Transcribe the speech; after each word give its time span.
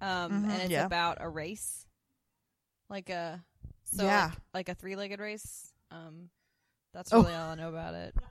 um, 0.00 0.44
Mhm, 0.44 0.50
and 0.50 0.62
it's 0.62 0.70
yeah. 0.70 0.86
about 0.86 1.18
a 1.20 1.28
race, 1.28 1.86
like 2.88 3.10
a 3.10 3.44
so 3.84 4.04
Yeah. 4.04 4.30
like, 4.52 4.54
like 4.54 4.68
a 4.70 4.74
three 4.74 4.96
legged 4.96 5.20
race. 5.20 5.72
Um, 5.90 6.30
that's 6.92 7.12
Oh. 7.12 7.22
really 7.22 7.34
all 7.34 7.50
I 7.50 7.54
know 7.54 7.68
about 7.68 7.94
it. 7.94 8.14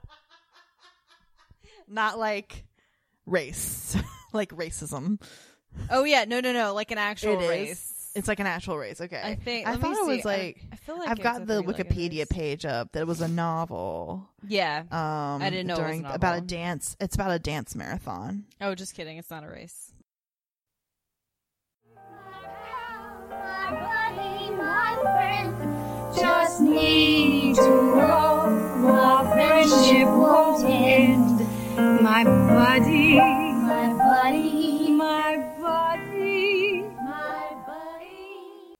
Not 1.88 2.18
like 2.18 2.64
race, 3.26 3.96
like 4.32 4.50
racism. 4.50 5.20
Oh 5.90 6.04
yeah, 6.04 6.24
no, 6.24 6.40
no, 6.40 6.52
no, 6.52 6.72
like 6.74 6.90
an 6.90 6.98
actual 6.98 7.38
It 7.40 7.44
is. 7.44 7.48
race. 7.48 7.90
It's 8.14 8.28
like 8.28 8.38
an 8.38 8.46
actual 8.46 8.78
race. 8.78 9.00
Okay. 9.00 9.20
I 9.22 9.34
think. 9.34 9.66
I 9.66 9.76
thought 9.76 9.96
it 9.96 10.06
was 10.06 10.22
see. 10.22 10.28
I- 10.28 10.32
like 10.36 10.62
I, 10.72 10.76
feel 10.76 10.98
like 10.98 11.08
I've 11.08 11.20
got 11.20 11.46
the 11.46 11.62
Wikipedia 11.64 12.18
race. 12.20 12.26
page 12.30 12.64
up. 12.64 12.92
That 12.92 13.00
it 13.00 13.06
was 13.08 13.20
a 13.20 13.26
novel. 13.28 14.28
Yeah. 14.46 14.84
Um, 14.90 15.42
I 15.42 15.50
didn't 15.50 15.66
know 15.66 15.74
it 15.74 15.78
was 15.78 15.86
a 15.86 15.90
during 16.02 16.04
about 16.06 16.38
a 16.38 16.40
dance. 16.40 16.96
It's 17.00 17.16
about 17.16 17.32
a 17.32 17.40
dance 17.40 17.74
marathon. 17.74 18.44
Oh, 18.60 18.74
just 18.76 18.94
kidding. 18.94 19.18
It's 19.18 19.30
not 19.30 19.42
a 19.42 19.48
race. 19.48 19.92
Need 26.60 27.56
to 27.56 27.62
know 27.62 28.86
our 28.86 29.28
friendship 29.32 30.06
won't 30.06 30.64
end. 30.64 31.40
My 32.00 32.22
buddy, 32.22 33.16
my 33.16 33.92
buddy, 33.92 34.90
my 34.92 35.36
buddy, 35.60 36.82
my 36.82 37.56
buddy. 37.66 38.74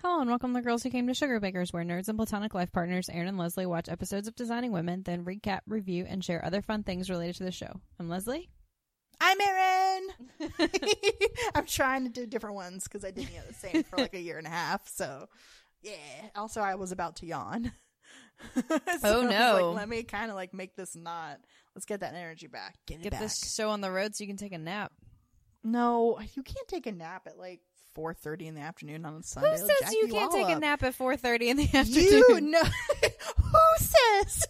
Hello 0.00 0.20
and 0.20 0.30
welcome 0.30 0.54
to 0.54 0.62
Girls 0.62 0.84
Who 0.84 0.90
Came 0.90 1.08
to 1.08 1.14
Sugar 1.14 1.40
Bakers, 1.40 1.72
where 1.72 1.84
nerds 1.84 2.08
and 2.08 2.16
platonic 2.16 2.54
life 2.54 2.70
partners 2.70 3.08
Erin 3.10 3.26
and 3.26 3.38
Leslie 3.38 3.66
watch 3.66 3.88
episodes 3.88 4.28
of 4.28 4.36
Designing 4.36 4.70
Women, 4.70 5.02
then 5.02 5.24
recap, 5.24 5.60
review, 5.66 6.06
and 6.08 6.24
share 6.24 6.44
other 6.44 6.62
fun 6.62 6.84
things 6.84 7.10
related 7.10 7.34
to 7.36 7.44
the 7.44 7.50
show. 7.50 7.80
I'm 7.98 8.08
Leslie. 8.08 8.48
I'm 9.26 9.40
Erin. 9.40 10.08
I'm 11.54 11.66
trying 11.66 12.04
to 12.04 12.10
do 12.10 12.26
different 12.26 12.56
ones 12.56 12.84
because 12.84 13.04
I 13.04 13.10
did 13.10 13.28
you 13.30 13.36
know, 13.36 13.42
the 13.48 13.54
same 13.54 13.82
for 13.84 13.96
like 13.96 14.14
a 14.14 14.20
year 14.20 14.36
and 14.38 14.46
a 14.46 14.50
half. 14.50 14.86
So, 14.88 15.28
yeah. 15.82 15.94
Also, 16.36 16.60
I 16.60 16.74
was 16.74 16.92
about 16.92 17.16
to 17.16 17.26
yawn. 17.26 17.72
So 19.00 19.20
Oh, 19.20 19.22
no. 19.22 19.68
like, 19.68 19.76
let 19.76 19.88
me 19.88 20.02
kind 20.02 20.28
of 20.30 20.34
like 20.36 20.52
make 20.52 20.74
this 20.74 20.96
not. 20.96 21.38
Let's 21.74 21.86
get 21.86 22.00
that 22.00 22.14
energy 22.14 22.48
back. 22.48 22.74
Get 22.86 22.98
it 22.98 23.02
Get 23.04 23.12
back. 23.12 23.20
this 23.20 23.54
show 23.54 23.70
on 23.70 23.80
the 23.80 23.90
road 23.92 24.14
so 24.16 24.24
you 24.24 24.28
can 24.28 24.36
take 24.36 24.52
a 24.52 24.58
nap. 24.58 24.92
No, 25.62 26.18
you 26.34 26.42
can't 26.42 26.66
take 26.68 26.86
a 26.86 26.92
nap 26.92 27.22
at 27.26 27.38
like 27.38 27.60
4:30 27.94 28.46
in 28.46 28.54
the 28.54 28.60
afternoon 28.60 29.04
on 29.04 29.14
a 29.16 29.22
Sunday. 29.22 29.50
Who 29.52 29.56
says 29.58 29.68
jack 29.80 29.92
you 29.92 30.08
can't 30.08 30.32
all 30.32 30.38
take 30.46 30.54
a 30.54 30.58
nap 30.58 30.82
at 30.82 30.94
4:30 30.96 31.48
in 31.48 31.56
the 31.56 31.68
afternoon? 31.74 32.04
You 32.04 32.40
know 32.40 32.62
who 33.36 33.58
says? 33.78 34.46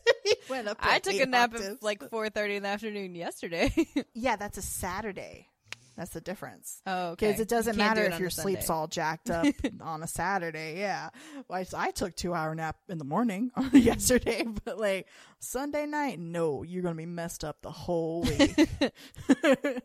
Went 0.49 0.69
up 0.69 0.79
I 0.81 0.99
took 0.99 1.15
a 1.15 1.27
nap 1.27 1.55
octaves. 1.55 1.77
at 1.77 1.83
like 1.83 2.01
4:30 2.01 2.57
in 2.57 2.63
the 2.63 2.69
afternoon 2.69 3.15
yesterday. 3.15 3.73
Yeah, 4.15 4.37
that's 4.37 4.59
a 4.59 4.63
Saturday. 4.63 5.49
That's 5.97 6.11
the 6.11 6.21
difference. 6.21 6.83
oh, 6.87 7.11
okay. 7.11 7.29
Because 7.29 7.41
it 7.41 7.49
doesn't 7.49 7.77
can't 7.77 7.95
do 7.95 8.01
matter 8.01 8.11
it 8.11 8.15
if 8.15 8.21
your 8.21 8.31
sleep's 8.31 8.69
all 8.69 8.89
jacked 8.89 9.31
up 9.31 9.47
on 9.81 10.03
a 10.03 10.07
Saturday. 10.07 10.79
Yeah. 10.79 11.11
Well, 11.49 11.65
I, 11.75 11.89
I 11.89 11.91
took 11.93 12.17
two 12.17 12.35
hour 12.35 12.55
nap 12.55 12.77
in 12.89 12.99
the 12.99 13.05
morning 13.05 13.51
mm-hmm. 13.57 13.77
yesterday, 13.77 14.45
but 14.65 14.79
like 14.79 15.07
Sunday 15.39 15.87
night, 15.87 16.19
no, 16.19 16.63
you're 16.63 16.83
going 16.83 16.95
to 16.95 16.99
be 16.99 17.07
messed 17.07 17.45
up 17.45 17.63
the 17.63 17.71
whole 17.71 18.23
week. 18.23 18.69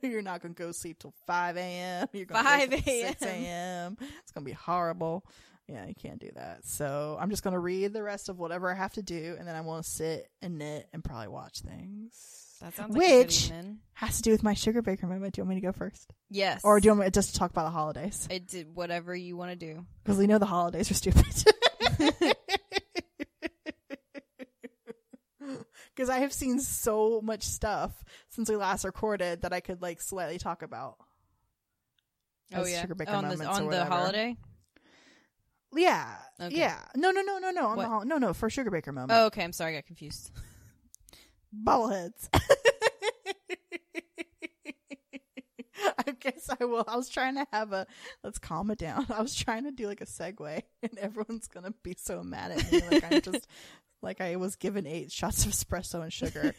you're 0.02 0.22
not 0.22 0.42
going 0.42 0.54
to 0.56 0.60
go 0.64 0.72
sleep 0.72 1.00
till 1.00 1.14
5 1.28 1.58
a.m. 1.58 2.08
You're 2.14 2.26
going 2.26 2.44
to 2.44 2.50
5 2.50 2.84
6 2.84 3.22
a.m.. 3.22 3.44
a.m. 3.44 3.98
It's 4.22 4.32
going 4.32 4.44
to 4.44 4.50
be 4.50 4.54
horrible. 4.54 5.26
Yeah, 5.68 5.86
you 5.86 5.94
can't 5.94 6.20
do 6.20 6.32
that. 6.36 6.66
So 6.66 7.18
I'm 7.20 7.30
just 7.30 7.44
going 7.44 7.54
to 7.54 7.60
read 7.60 7.94
the 7.94 8.02
rest 8.02 8.28
of 8.28 8.40
whatever 8.40 8.72
I 8.72 8.76
have 8.76 8.94
to 8.94 9.04
do, 9.04 9.36
and 9.38 9.48
then 9.48 9.56
I 9.56 9.62
want 9.62 9.84
to 9.84 9.90
sit 9.90 10.28
and 10.42 10.58
knit 10.58 10.88
and 10.94 11.04
probably 11.04 11.28
watch 11.28 11.60
things. 11.60 12.49
That 12.62 12.76
sounds 12.76 12.96
like 12.96 13.04
a 13.06 13.10
good 13.10 13.28
Which 13.28 13.52
has 13.94 14.18
to 14.18 14.22
do 14.24 14.32
with 14.32 14.44
my 14.44 14.54
sugar 14.54 14.82
baker 14.82 15.08
moment. 15.08 15.34
Do 15.36 15.40
you 15.42 15.44
want 15.46 15.56
me 15.56 15.62
to 15.62 15.68
go 15.68 15.72
first? 15.72 16.12
Yes. 16.30 16.62
Or 16.64 16.80
do 16.80 16.86
you 16.88 16.92
want 16.92 17.00
me 17.02 17.06
to 17.08 17.12
just 17.12 17.36
talk 17.36 17.52
about 17.52 17.64
the 17.66 17.70
holidays? 17.72 18.28
I 18.30 18.40
did 18.40 18.76
whatever 18.76 19.16
you 19.16 19.38
want 19.38 19.52
to 19.52 19.56
do. 19.56 19.86
Because 20.04 20.18
we 20.18 20.28
know 20.28 20.38
the 20.38 20.46
holidays 20.46 20.92
are 20.92 20.96
stupid. 20.96 21.26
Because 25.96 26.10
I 26.10 26.20
have 26.20 26.32
seen 26.32 26.60
so 26.62 27.20
much 27.22 27.44
stuff 27.44 27.92
since 28.30 28.50
we 28.50 28.56
last 28.56 28.86
recorded 28.86 29.42
that 29.42 29.52
I 29.52 29.60
could 29.60 29.82
like 29.82 30.00
slightly 30.02 30.38
talk 30.38 30.62
about. 30.62 30.96
Oh 32.54 32.66
yeah. 32.66 32.82
sugar 32.82 32.96
baker 32.96 33.12
on 33.12 33.28
the, 33.28 33.46
on 33.46 33.70
the 33.70 33.84
holiday. 33.84 34.38
Yeah, 35.76 36.08
Okay. 36.42 36.58
yeah. 36.58 36.78
No, 36.96 37.12
no, 37.12 37.22
no, 37.22 37.38
no, 37.38 37.52
no. 37.52 37.68
On 37.68 37.72
the 37.78 37.84
What? 37.84 37.88
hol- 37.88 38.06
no, 38.06 38.18
no. 38.18 38.34
For 38.34 38.50
sugar 38.50 38.72
baker 38.72 38.92
moment. 38.94 39.12
Oh, 39.14 39.26
okay. 39.26 39.44
I'm 39.44 39.52
sorry. 39.52 39.74
I 39.74 39.80
got 39.80 39.86
confused. 39.88 40.32
Bubbleheads. 41.54 42.30
I 46.08 46.12
guess 46.20 46.50
I 46.60 46.66
will. 46.66 46.84
I 46.88 46.96
was 46.96 47.10
trying 47.10 47.36
to 47.36 47.46
have 47.52 47.74
a 47.74 47.88
let's 48.24 48.40
calm 48.40 48.72
it 48.72 48.78
down. 48.78 49.06
I 49.14 49.22
was 49.22 49.36
trying 49.36 49.64
to 49.66 49.72
do 49.72 49.88
like 49.88 50.02
a 50.02 50.06
segue, 50.06 50.62
and 50.84 50.98
everyone's 50.98 51.48
gonna 51.48 51.74
be 51.84 51.96
so 51.98 52.24
mad 52.24 52.52
at 52.52 52.72
me. 52.72 52.82
Like 52.90 53.12
I'm 53.12 53.22
just 53.22 53.48
like 54.02 54.22
I 54.22 54.36
was 54.36 54.56
given 54.56 54.88
eight 54.88 55.12
shots 55.12 55.46
of 55.46 55.52
espresso 55.52 56.02
and 56.02 56.14
sugar. 56.14 56.54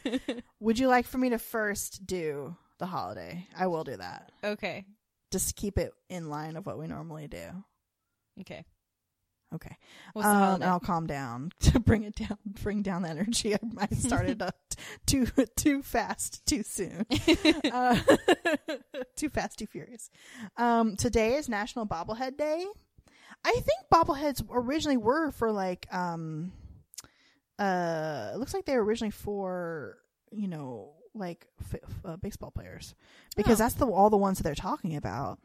Would 0.59 0.79
you 0.79 0.87
like 0.87 1.07
for 1.07 1.17
me 1.17 1.29
to 1.29 1.39
first 1.39 2.05
do 2.05 2.55
the 2.79 2.85
holiday? 2.85 3.47
I 3.55 3.67
will 3.67 3.83
do 3.83 3.97
that. 3.97 4.31
Okay. 4.43 4.85
Just 5.31 5.55
keep 5.55 5.77
it 5.77 5.93
in 6.09 6.29
line 6.29 6.55
of 6.55 6.65
what 6.65 6.77
we 6.77 6.87
normally 6.87 7.27
do. 7.27 7.45
Okay. 8.41 8.65
Okay. 9.53 9.75
What's 10.13 10.27
the 10.27 10.33
um, 10.33 10.53
and 10.55 10.63
I'll 10.63 10.79
calm 10.79 11.07
down 11.07 11.51
to 11.61 11.79
bring 11.79 12.03
it 12.03 12.15
down, 12.15 12.37
bring 12.63 12.81
down 12.81 13.01
the 13.01 13.09
energy. 13.09 13.53
I, 13.53 13.59
I 13.79 13.87
started 13.95 14.41
up 14.41 14.55
too 15.05 15.27
too 15.57 15.81
fast, 15.83 16.45
too 16.45 16.63
soon. 16.63 17.05
uh, 17.71 17.99
too 19.15 19.29
fast, 19.29 19.59
too 19.59 19.67
furious. 19.67 20.09
Um, 20.57 20.95
today 20.95 21.35
is 21.35 21.49
National 21.49 21.85
Bobblehead 21.85 22.37
Day. 22.37 22.65
I 23.43 23.51
think 23.51 23.89
bobbleheads 23.93 24.43
originally 24.51 24.97
were 24.97 25.31
for 25.31 25.51
like 25.51 25.85
um, 25.93 26.53
uh, 27.59 28.31
it 28.33 28.37
looks 28.37 28.53
like 28.53 28.65
they 28.65 28.75
were 28.77 28.83
originally 28.85 29.11
for 29.11 29.97
you 30.31 30.47
know 30.47 30.93
like 31.13 31.45
f- 31.59 31.75
f- 31.83 32.01
uh, 32.05 32.15
baseball 32.17 32.51
players 32.51 32.95
because 33.35 33.59
Oh. 33.59 33.63
that's 33.65 33.75
the 33.75 33.85
all 33.85 34.09
the 34.09 34.17
ones 34.17 34.37
that 34.37 34.43
they're 34.43 34.55
talking 34.55 34.95
about. 34.95 35.39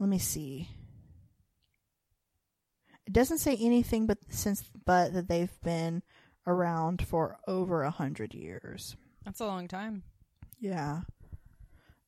Let 0.00 0.08
me 0.08 0.18
see. 0.18 0.68
It 3.06 3.12
doesn't 3.12 3.38
say 3.38 3.56
anything 3.56 4.06
but 4.06 4.18
since 4.28 4.64
but 4.84 5.12
that 5.12 5.28
they've 5.28 5.60
been 5.62 6.02
around 6.46 7.06
for 7.06 7.38
over 7.46 7.82
a 7.82 7.90
hundred 7.90 8.34
years. 8.34 8.96
That's 9.24 9.40
a 9.40 9.46
long 9.46 9.68
time. 9.68 10.02
Yeah. 10.60 11.00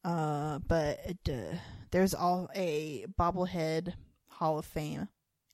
Uh, 0.05 0.61
but 0.61 1.01
it, 1.05 1.19
uh, 1.29 1.57
there's 1.91 2.15
all 2.15 2.49
a 2.55 3.07
bobblehead 3.19 3.95
Hall 4.29 4.59
of 4.59 4.65
Fame 4.65 5.09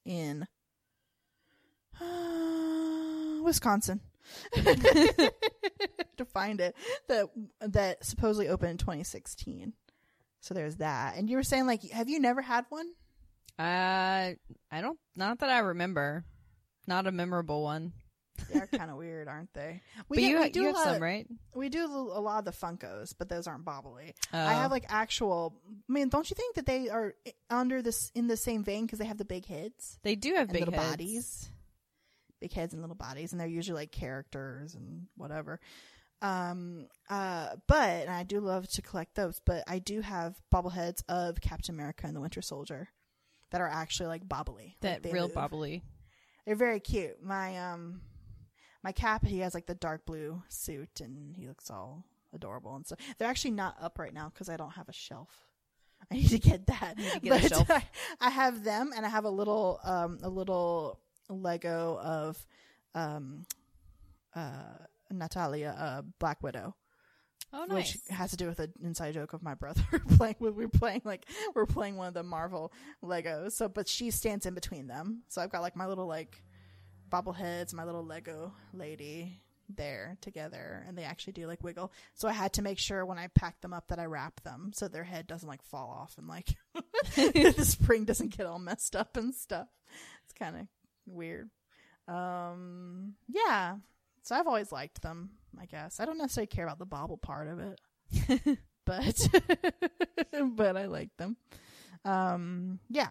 in 0.05 0.47
uh, 2.01 3.41
Wisconsin. 3.43 4.01
to 4.55 6.25
find 6.25 6.61
it 6.61 6.77
that 7.09 7.29
that 7.61 8.05
supposedly 8.05 8.49
opened 8.49 8.71
in 8.71 8.77
2016. 8.77 9.73
So 10.41 10.55
there's 10.55 10.77
that. 10.77 11.17
And 11.17 11.29
you 11.29 11.37
were 11.37 11.43
saying 11.43 11.67
like 11.67 11.83
have 11.91 12.09
you 12.09 12.21
never 12.21 12.41
had 12.43 12.67
one? 12.69 12.87
Uh, 13.59 14.33
I 14.71 14.81
don't. 14.81 14.99
Not 15.17 15.39
that 15.41 15.51
I 15.51 15.59
remember. 15.59 16.25
Not 16.87 17.07
a 17.07 17.13
memorable 17.13 17.63
one. 17.63 17.93
They're 18.53 18.67
kind 18.67 18.91
of 18.91 18.97
weird, 18.97 19.29
aren't 19.29 19.53
they? 19.53 19.83
We 20.09 20.17
but 20.17 20.21
get- 20.21 20.29
you 20.31 20.41
we 20.41 20.51
do 20.51 20.61
you 20.61 20.67
have 20.67 20.75
lot 20.75 20.85
some, 20.85 21.03
right? 21.03 21.27
We 21.55 21.69
do 21.69 21.85
a 21.85 22.21
lot 22.21 22.39
of 22.41 22.45
the 22.47 22.51
Funkos, 22.51 23.15
but 23.17 23.29
those 23.29 23.47
aren't 23.47 23.65
bobbly. 23.65 24.15
Oh. 24.33 24.39
I 24.39 24.55
have 24.55 24.71
like 24.71 24.87
actual. 24.89 25.55
I 25.69 25.93
mean, 25.93 26.09
don't 26.09 26.29
you 26.29 26.35
think 26.35 26.57
that 26.57 26.67
they 26.67 26.89
are 26.89 27.15
under 27.51 27.83
this 27.83 28.11
in 28.15 28.27
the 28.27 28.37
same 28.37 28.65
vein 28.65 28.87
because 28.87 28.99
they 28.99 29.05
have 29.05 29.19
the 29.19 29.25
big 29.25 29.47
heads 29.47 29.99
They 30.03 30.17
do 30.17 30.35
have 30.35 30.49
big 30.49 30.63
little 30.63 30.75
heads. 30.75 30.91
bodies, 30.91 31.51
big 32.41 32.53
heads 32.53 32.73
and 32.73 32.83
little 32.83 32.97
bodies, 32.97 33.33
and 33.33 33.41
they're 33.41 33.47
usually 33.49 33.83
like 33.83 33.93
characters 33.93 34.75
and 34.75 35.07
whatever. 35.17 35.61
Um. 36.21 36.89
Uh. 37.09 37.51
But 37.69 38.03
and 38.03 38.11
I 38.11 38.23
do 38.25 38.41
love 38.41 38.67
to 38.71 38.83
collect 38.83 39.15
those. 39.15 39.41
But 39.45 39.63
I 39.69 39.79
do 39.79 40.01
have 40.01 40.35
bobbleheads 40.53 41.03
of 41.09 41.41
Captain 41.41 41.75
America 41.75 42.07
and 42.07 42.17
the 42.17 42.21
Winter 42.21 42.43
Soldier 42.43 42.89
that 43.53 43.61
are 43.61 43.69
actually 43.69 44.09
like 44.09 44.27
bobbly. 44.27 44.75
That 44.81 45.05
like, 45.05 45.13
real 45.13 45.29
move. 45.29 45.35
bubbly. 45.35 45.83
They're 46.45 46.57
very 46.57 46.81
cute. 46.81 47.23
My 47.23 47.57
um 47.59 48.01
my 48.83 48.91
cap 48.93 49.25
he 49.25 49.39
has 49.41 49.55
like 49.55 49.67
the 49.67 49.75
dark 49.75 50.05
blue 50.05 50.43
suit 50.49 51.01
and 51.01 51.37
he 51.37 51.47
looks 51.47 51.71
all 51.71 52.05
adorable 52.35 52.75
and 52.75 52.87
so 52.87 52.97
they're 53.19 53.29
actually 53.29 53.51
not 53.53 53.77
up 53.81 53.99
right 53.99 54.15
now 54.15 54.31
because 54.33 54.49
I 54.49 54.57
don't 54.57 54.73
have 54.73 54.89
a 54.89 54.93
shelf. 54.93 55.31
I 56.11 56.17
need 56.17 56.31
to 56.31 56.39
get 56.39 56.67
that. 56.67 56.97
to 56.99 57.21
get 57.21 57.49
shelf. 57.49 57.71
I, 57.71 57.85
I 58.21 58.31
have 58.31 58.65
them 58.65 58.91
and 58.97 59.07
I 59.07 59.09
have 59.09 59.25
a 59.25 59.31
little 59.31 59.79
um 59.85 60.19
a 60.23 60.29
little 60.29 60.99
Lego 61.29 61.99
of 62.03 62.45
um 62.95 63.47
uh 64.35 64.79
Natalia 65.11 65.77
uh 65.79 66.03
Black 66.19 66.43
Widow 66.43 66.75
Oh, 67.53 67.65
nice. 67.65 67.95
which 67.95 68.17
has 68.17 68.31
to 68.31 68.37
do 68.37 68.47
with 68.47 68.61
an 68.61 68.73
inside 68.83 69.15
joke 69.15 69.33
of 69.35 69.43
my 69.43 69.55
brother 69.55 69.83
playing 70.17 70.37
with 70.39 70.55
we're 70.55 70.69
playing 70.69 71.03
like 71.05 71.27
we're 71.55 71.67
playing 71.67 71.97
one 71.97 72.09
of 72.09 72.15
the 72.15 72.23
Marvel 72.23 72.73
Legos. 73.03 73.53
So 73.53 73.69
but 73.69 73.89
she 73.89 74.11
stands 74.11 74.47
in 74.47 74.55
between 74.55 74.87
them. 74.87 75.23
So 75.29 75.43
I've 75.43 75.53
got 75.53 75.63
like 75.63 75.77
my 75.77 75.87
little 75.87 76.07
like 76.07 76.43
bobbleheads, 77.11 77.75
my 77.75 77.85
little 77.85 78.05
Lego 78.05 78.55
lady, 78.73 79.43
there 79.77 80.17
together 80.21 80.85
and 80.87 80.97
they 80.97 81.05
actually 81.05 81.33
do 81.33 81.47
like 81.47 81.63
wiggle. 81.63 81.93
So 82.15 82.29
I 82.29 82.33
had 82.33 82.53
to 82.55 82.63
make 82.63 82.79
sure 82.79 83.05
when 83.05 83.19
I 83.19 83.29
pack 83.29 83.61
them 83.61 83.73
up 83.73 83.89
that 83.89 83.99
I 83.99 84.07
wrap 84.07 84.41
them 84.43 84.73
so 84.75 84.89
their 84.89 85.05
head 85.05 85.27
doesn't 85.27 85.49
like 85.49 85.63
fall 85.63 85.91
off 85.91 86.17
and 86.19 86.29
like 86.29 86.49
the 87.17 87.65
spring 87.65 88.05
doesn't 88.05 88.37
get 88.37 88.47
all 88.47 88.59
messed 88.59 88.97
up 88.97 89.17
and 89.17 89.35
stuff. 89.35 89.69
It's 90.25 90.33
kind 90.33 90.57
of 90.57 90.67
weird. 91.07 91.51
Um, 92.09 93.15
yeah. 93.29 93.77
So 94.23 94.37
I've 94.37 94.47
always 94.47 94.73
liked 94.73 95.03
them, 95.03 95.31
I 95.61 95.67
guess. 95.67 96.01
I 96.01 96.05
don't 96.05 96.19
necessarily 96.19 96.47
care 96.49 96.65
about 96.65 96.79
the 96.79 96.87
bobble 96.87 97.17
part 97.19 97.49
of 97.49 97.59
it, 97.61 98.59
but 98.85 99.29
but 100.55 100.77
I 100.77 100.87
like 100.87 101.17
them. 101.17 101.37
Um, 102.05 102.79
yeah. 102.89 103.09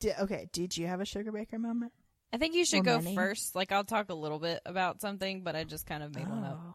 Di- 0.00 0.14
okay, 0.20 0.48
did 0.52 0.76
you 0.76 0.86
have 0.86 1.00
a 1.00 1.04
sugar 1.04 1.32
baker 1.32 1.58
moment? 1.58 1.92
I 2.32 2.36
think 2.36 2.54
you 2.54 2.64
should 2.64 2.80
Or 2.80 2.84
go 2.84 2.98
many. 3.00 3.16
first. 3.16 3.54
Like 3.54 3.72
I'll 3.72 3.84
talk 3.84 4.10
a 4.10 4.14
little 4.14 4.38
bit 4.38 4.60
about 4.66 5.00
something, 5.00 5.42
but 5.42 5.56
I 5.56 5.64
just 5.64 5.86
kind 5.86 6.02
of 6.02 6.14
made 6.14 6.28
one 6.28 6.44
up. 6.44 6.60
Oh. 6.62 6.74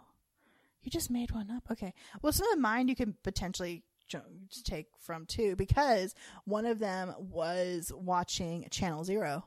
You 0.82 0.92
just 0.92 1.10
made 1.12 1.32
one 1.32 1.50
up. 1.52 1.64
Okay. 1.72 1.94
Well, 2.22 2.34
some 2.34 2.52
of 2.52 2.60
mine 2.60 2.88
you 2.88 2.96
can 2.96 3.16
potentially 3.24 3.84
take 4.66 4.88
from 5.00 5.26
too 5.26 5.56
because 5.56 6.14
one 6.46 6.66
of 6.66 6.80
them 6.80 7.14
was 7.18 7.92
watching 7.96 8.68
Channel 8.70 9.04
Zero. 9.04 9.46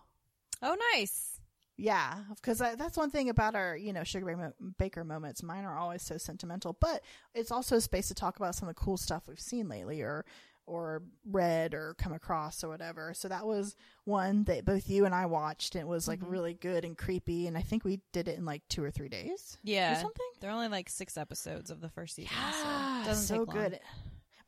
Oh, 0.63 0.77
nice. 0.95 1.36
Yeah, 1.79 2.21
because 2.35 2.59
that's 2.59 2.97
one 2.97 3.11
thing 3.11 3.29
about 3.29 3.55
our, 3.55 3.77
you 3.77 3.93
know, 3.93 4.03
sugar 4.03 4.25
baker, 4.27 4.55
baker 4.79 5.05
moments. 5.05 5.43
Mine 5.43 5.65
are 5.65 5.79
always 5.79 6.03
so 6.03 6.17
sentimental, 6.17 6.75
but 6.81 7.03
it's 7.35 7.51
also 7.51 7.77
a 7.77 7.81
space 7.81 8.09
to 8.09 8.15
talk 8.15 8.37
about 8.37 8.55
some 8.55 8.69
of 8.69 8.75
the 8.75 8.81
cool 8.81 8.97
stuff 8.97 9.25
we've 9.29 9.39
seen 9.41 9.69
lately, 9.69 10.01
or 10.03 10.25
or 10.69 11.05
read 11.31 11.75
or 11.75 11.95
come 11.95 12.13
across 12.13 12.65
or 12.65 12.69
whatever. 12.69 13.15
So 13.15 13.29
that 13.29 13.47
was 13.47 13.77
one 14.03 14.43
that 14.45 14.65
both 14.65 14.89
you 14.91 15.05
and 15.05 15.15
I 15.15 15.27
watched. 15.27 15.77
And 15.77 15.83
it 15.83 15.87
was 15.87 16.09
like 16.09 16.19
Mhm. 16.19 16.29
really 16.31 16.55
good 16.55 16.85
and 16.85 16.99
creepy, 16.99 17.47
and 17.47 17.57
I 17.57 17.63
think 17.63 17.85
we 17.85 18.01
did 18.11 18.27
it 18.27 18.37
in 18.37 18.45
like 18.45 18.67
two 18.69 18.83
or 18.83 18.91
three 18.91 19.09
days 19.09 19.59
or 19.59 19.71
Yeah. 19.71 19.95
something. 19.95 20.27
There 20.41 20.51
are 20.51 20.55
only 20.55 20.67
like 20.67 20.89
six 20.89 21.17
episodes 21.17 21.71
of 21.71 21.81
the 21.81 21.89
first 21.89 22.17
season. 22.17 22.35
Yeah, 22.37 23.05
so 23.05 23.13
so 23.15 23.35
take 23.39 23.47
long. 23.47 23.57
good. 23.57 23.81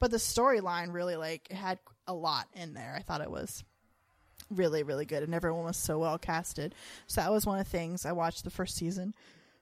But 0.01 0.11
the 0.11 0.17
storyline 0.17 0.93
really 0.93 1.15
like 1.15 1.53
had 1.53 1.79
a 2.09 2.15
lot 2.15 2.49
in 2.53 2.75
there. 2.75 2.97
I 2.97 3.03
thought 3.03 3.21
it 3.21 3.31
was 3.31 3.63
really 4.51 4.83
really 4.83 5.05
good, 5.07 5.23
and 5.23 5.35
everyone 5.35 5.65
was 5.65 5.77
so 5.77 5.99
well 5.99 6.19
casted. 6.19 6.75
So 7.07 7.21
that 7.21 7.31
was 7.33 7.47
one 7.47 7.59
of 7.59 7.65
the 7.65 7.71
things 7.71 8.05
I 8.07 8.13
watched 8.13 8.45
the 8.45 8.51
first 8.51 8.77
season 8.77 9.15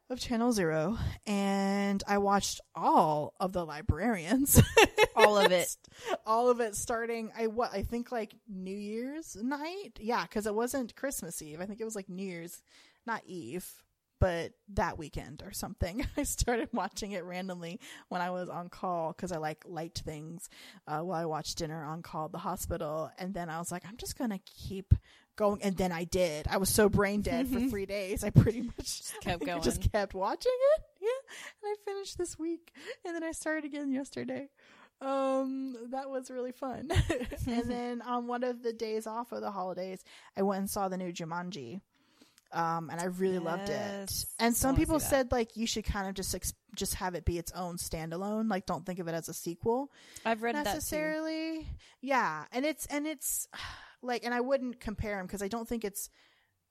of 0.09 0.21
Channel 0.21 0.53
Zero, 0.53 0.99
and 1.27 2.03
I 2.07 2.19
watched 2.19 2.61
all 2.75 3.35
of 3.41 3.53
the 3.53 3.65
Librarians, 3.67 4.63
All 5.17 5.37
of 5.39 5.51
it. 5.51 5.75
all 6.27 6.51
of 6.51 6.61
it 6.61 6.77
starting. 6.77 7.33
I 7.37 7.47
what 7.49 7.73
I 7.73 7.83
think 7.83 8.13
like 8.13 8.35
New 8.49 8.77
Year's 8.77 9.35
night, 9.43 9.99
yeah, 9.99 10.23
because 10.23 10.47
it 10.47 10.55
wasn't 10.55 10.95
Christmas 10.95 11.41
Eve. 11.43 11.61
I 11.61 11.67
think 11.67 11.81
it 11.81 11.85
was 11.85 11.97
like 11.97 12.09
New 12.09 12.25
Year's, 12.27 12.63
not 13.07 13.23
Eve. 13.27 13.67
But 14.19 14.53
that 14.75 14.97
weekend 14.97 15.43
or 15.45 15.53
something, 15.53 16.07
I 16.17 16.23
started 16.23 16.71
watching 16.73 17.13
it 17.13 17.25
randomly 17.25 17.81
when 18.09 18.21
I 18.21 18.31
was 18.31 18.49
on 18.49 18.69
call 18.69 19.13
because 19.13 19.31
I 19.31 19.37
like 19.37 19.65
light 19.67 20.01
things 20.05 20.49
uh, 20.87 21.01
while 21.01 21.21
I 21.21 21.27
watched 21.27 21.59
dinner 21.59 21.85
on 21.85 22.03
call 22.03 22.27
at 22.27 22.33
the 22.33 22.39
hospital. 22.39 23.11
And 23.19 23.35
then 23.35 23.51
I 23.51 23.59
was 23.59 23.71
like, 23.71 23.85
I'm 23.87 23.97
just 23.99 24.17
going 24.17 24.31
to 24.31 24.39
keep 24.39 24.95
going. 25.37 25.63
And 25.63 25.77
then 25.77 25.93
I 25.93 26.05
did. 26.05 26.47
I 26.49 26.57
was 26.57 26.71
so 26.71 26.89
brain 26.89 27.21
dead 27.21 27.49
for 27.49 27.61
three 27.61 27.87
days. 27.87 28.25
I 28.25 28.31
pretty 28.31 28.63
much 28.79 29.03
kept 29.21 29.43
I 29.43 29.47
going. 29.47 29.63
just 29.63 29.93
kept 29.93 30.15
watching 30.15 30.57
it. 30.77 30.83
Yeah. 31.03 31.09
And 31.63 31.77
I 31.79 31.91
finished 31.91 32.17
this 32.19 32.39
week. 32.39 32.73
And 33.05 33.15
then 33.15 33.23
I 33.23 33.33
started 33.33 33.65
again 33.65 33.93
yesterday. 33.93 34.49
Um, 35.01 35.77
that 35.91 36.09
was 36.09 36.31
really 36.31 36.53
fun. 36.53 36.91
and 37.47 37.71
then 37.71 38.03
on 38.03 38.27
one 38.27 38.45
of 38.45 38.63
the 38.63 38.73
days 38.73 39.07
off 39.07 39.31
of 39.33 39.43
the 39.43 39.51
holidays, 39.51 40.03
I 40.37 40.43
went 40.43 40.61
and 40.61 40.71
saw 40.71 40.89
the 40.89 40.97
new 40.97 41.13
Jumanji. 41.13 41.81
Um, 42.57 42.89
and 42.91 43.01
I 43.01 43.05
really 43.05 43.39
loved 43.39 43.69
it. 43.69 44.25
And 44.39 44.57
some 44.57 44.75
people 44.77 44.99
said 45.11 45.31
like 45.33 45.57
you 45.57 45.67
should 45.67 45.85
kind 45.85 46.09
of 46.09 46.15
just 46.15 46.35
ex- 46.35 46.55
just 46.75 46.95
have 46.95 47.15
it 47.15 47.25
be 47.25 47.39
its 47.39 47.53
own 47.53 47.77
standalone. 47.77 48.49
Like 48.51 48.67
don't 48.67 48.85
think 48.87 48.99
of 48.99 49.09
it 49.09 49.15
as 49.15 49.29
a 49.29 49.35
sequel 49.35 49.93
I've 50.25 50.43
read 50.43 50.55
necessarily. 50.65 51.67
Yeah, 52.01 52.45
and 52.53 52.65
it's 52.65 52.87
and 52.87 53.07
it's 53.07 53.47
like, 54.03 54.25
and 54.25 54.33
I 54.33 54.41
wouldn't 54.41 54.81
compare 54.81 55.17
them 55.17 55.27
because 55.27 55.43
I 55.43 55.49
don't 55.49 55.69
think 55.69 55.85
it's 55.85 56.09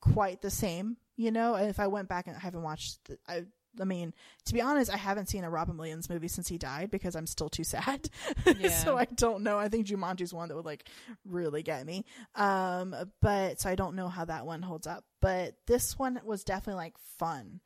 quite 0.01 0.41
the 0.41 0.51
same. 0.51 0.97
You 1.17 1.31
know, 1.31 1.55
if 1.55 1.79
I 1.79 1.87
went 1.87 2.09
back 2.09 2.27
and 2.27 2.35
I 2.35 2.39
haven't 2.39 2.63
watched, 2.63 2.99
the, 3.05 3.17
I. 3.27 3.43
I 3.79 3.83
mean, 3.83 4.13
to 4.45 4.53
be 4.53 4.61
honest, 4.61 4.91
I 4.91 4.97
haven't 4.97 5.27
seen 5.29 5.43
a 5.43 5.49
Robin 5.49 5.77
Williams 5.77 6.09
movie 6.09 6.27
since 6.27 6.47
he 6.47 6.57
died 6.57 6.91
because 6.91 7.15
I'm 7.15 7.27
still 7.27 7.49
too 7.49 7.63
sad. 7.63 8.09
Yeah. 8.59 8.69
so 8.69 8.97
I 8.97 9.05
don't 9.05 9.43
know. 9.43 9.57
I 9.57 9.69
think 9.69 9.87
Jumanji's 9.87 10.33
one 10.33 10.47
that 10.49 10.55
would 10.55 10.65
like 10.65 10.87
really 11.25 11.63
get 11.63 11.85
me. 11.85 12.05
Um, 12.35 12.95
but 13.21 13.59
so 13.59 13.69
I 13.69 13.75
don't 13.75 13.95
know 13.95 14.07
how 14.07 14.25
that 14.25 14.45
one 14.45 14.61
holds 14.61 14.87
up. 14.87 15.03
But 15.21 15.55
this 15.67 15.97
one 15.97 16.19
was 16.23 16.43
definitely 16.43 16.75
like 16.81 16.97
fun, 17.17 17.59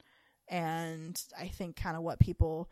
and 0.48 1.22
I 1.38 1.48
think 1.48 1.76
kind 1.76 1.96
of 1.98 2.04
what 2.04 2.20
people 2.20 2.70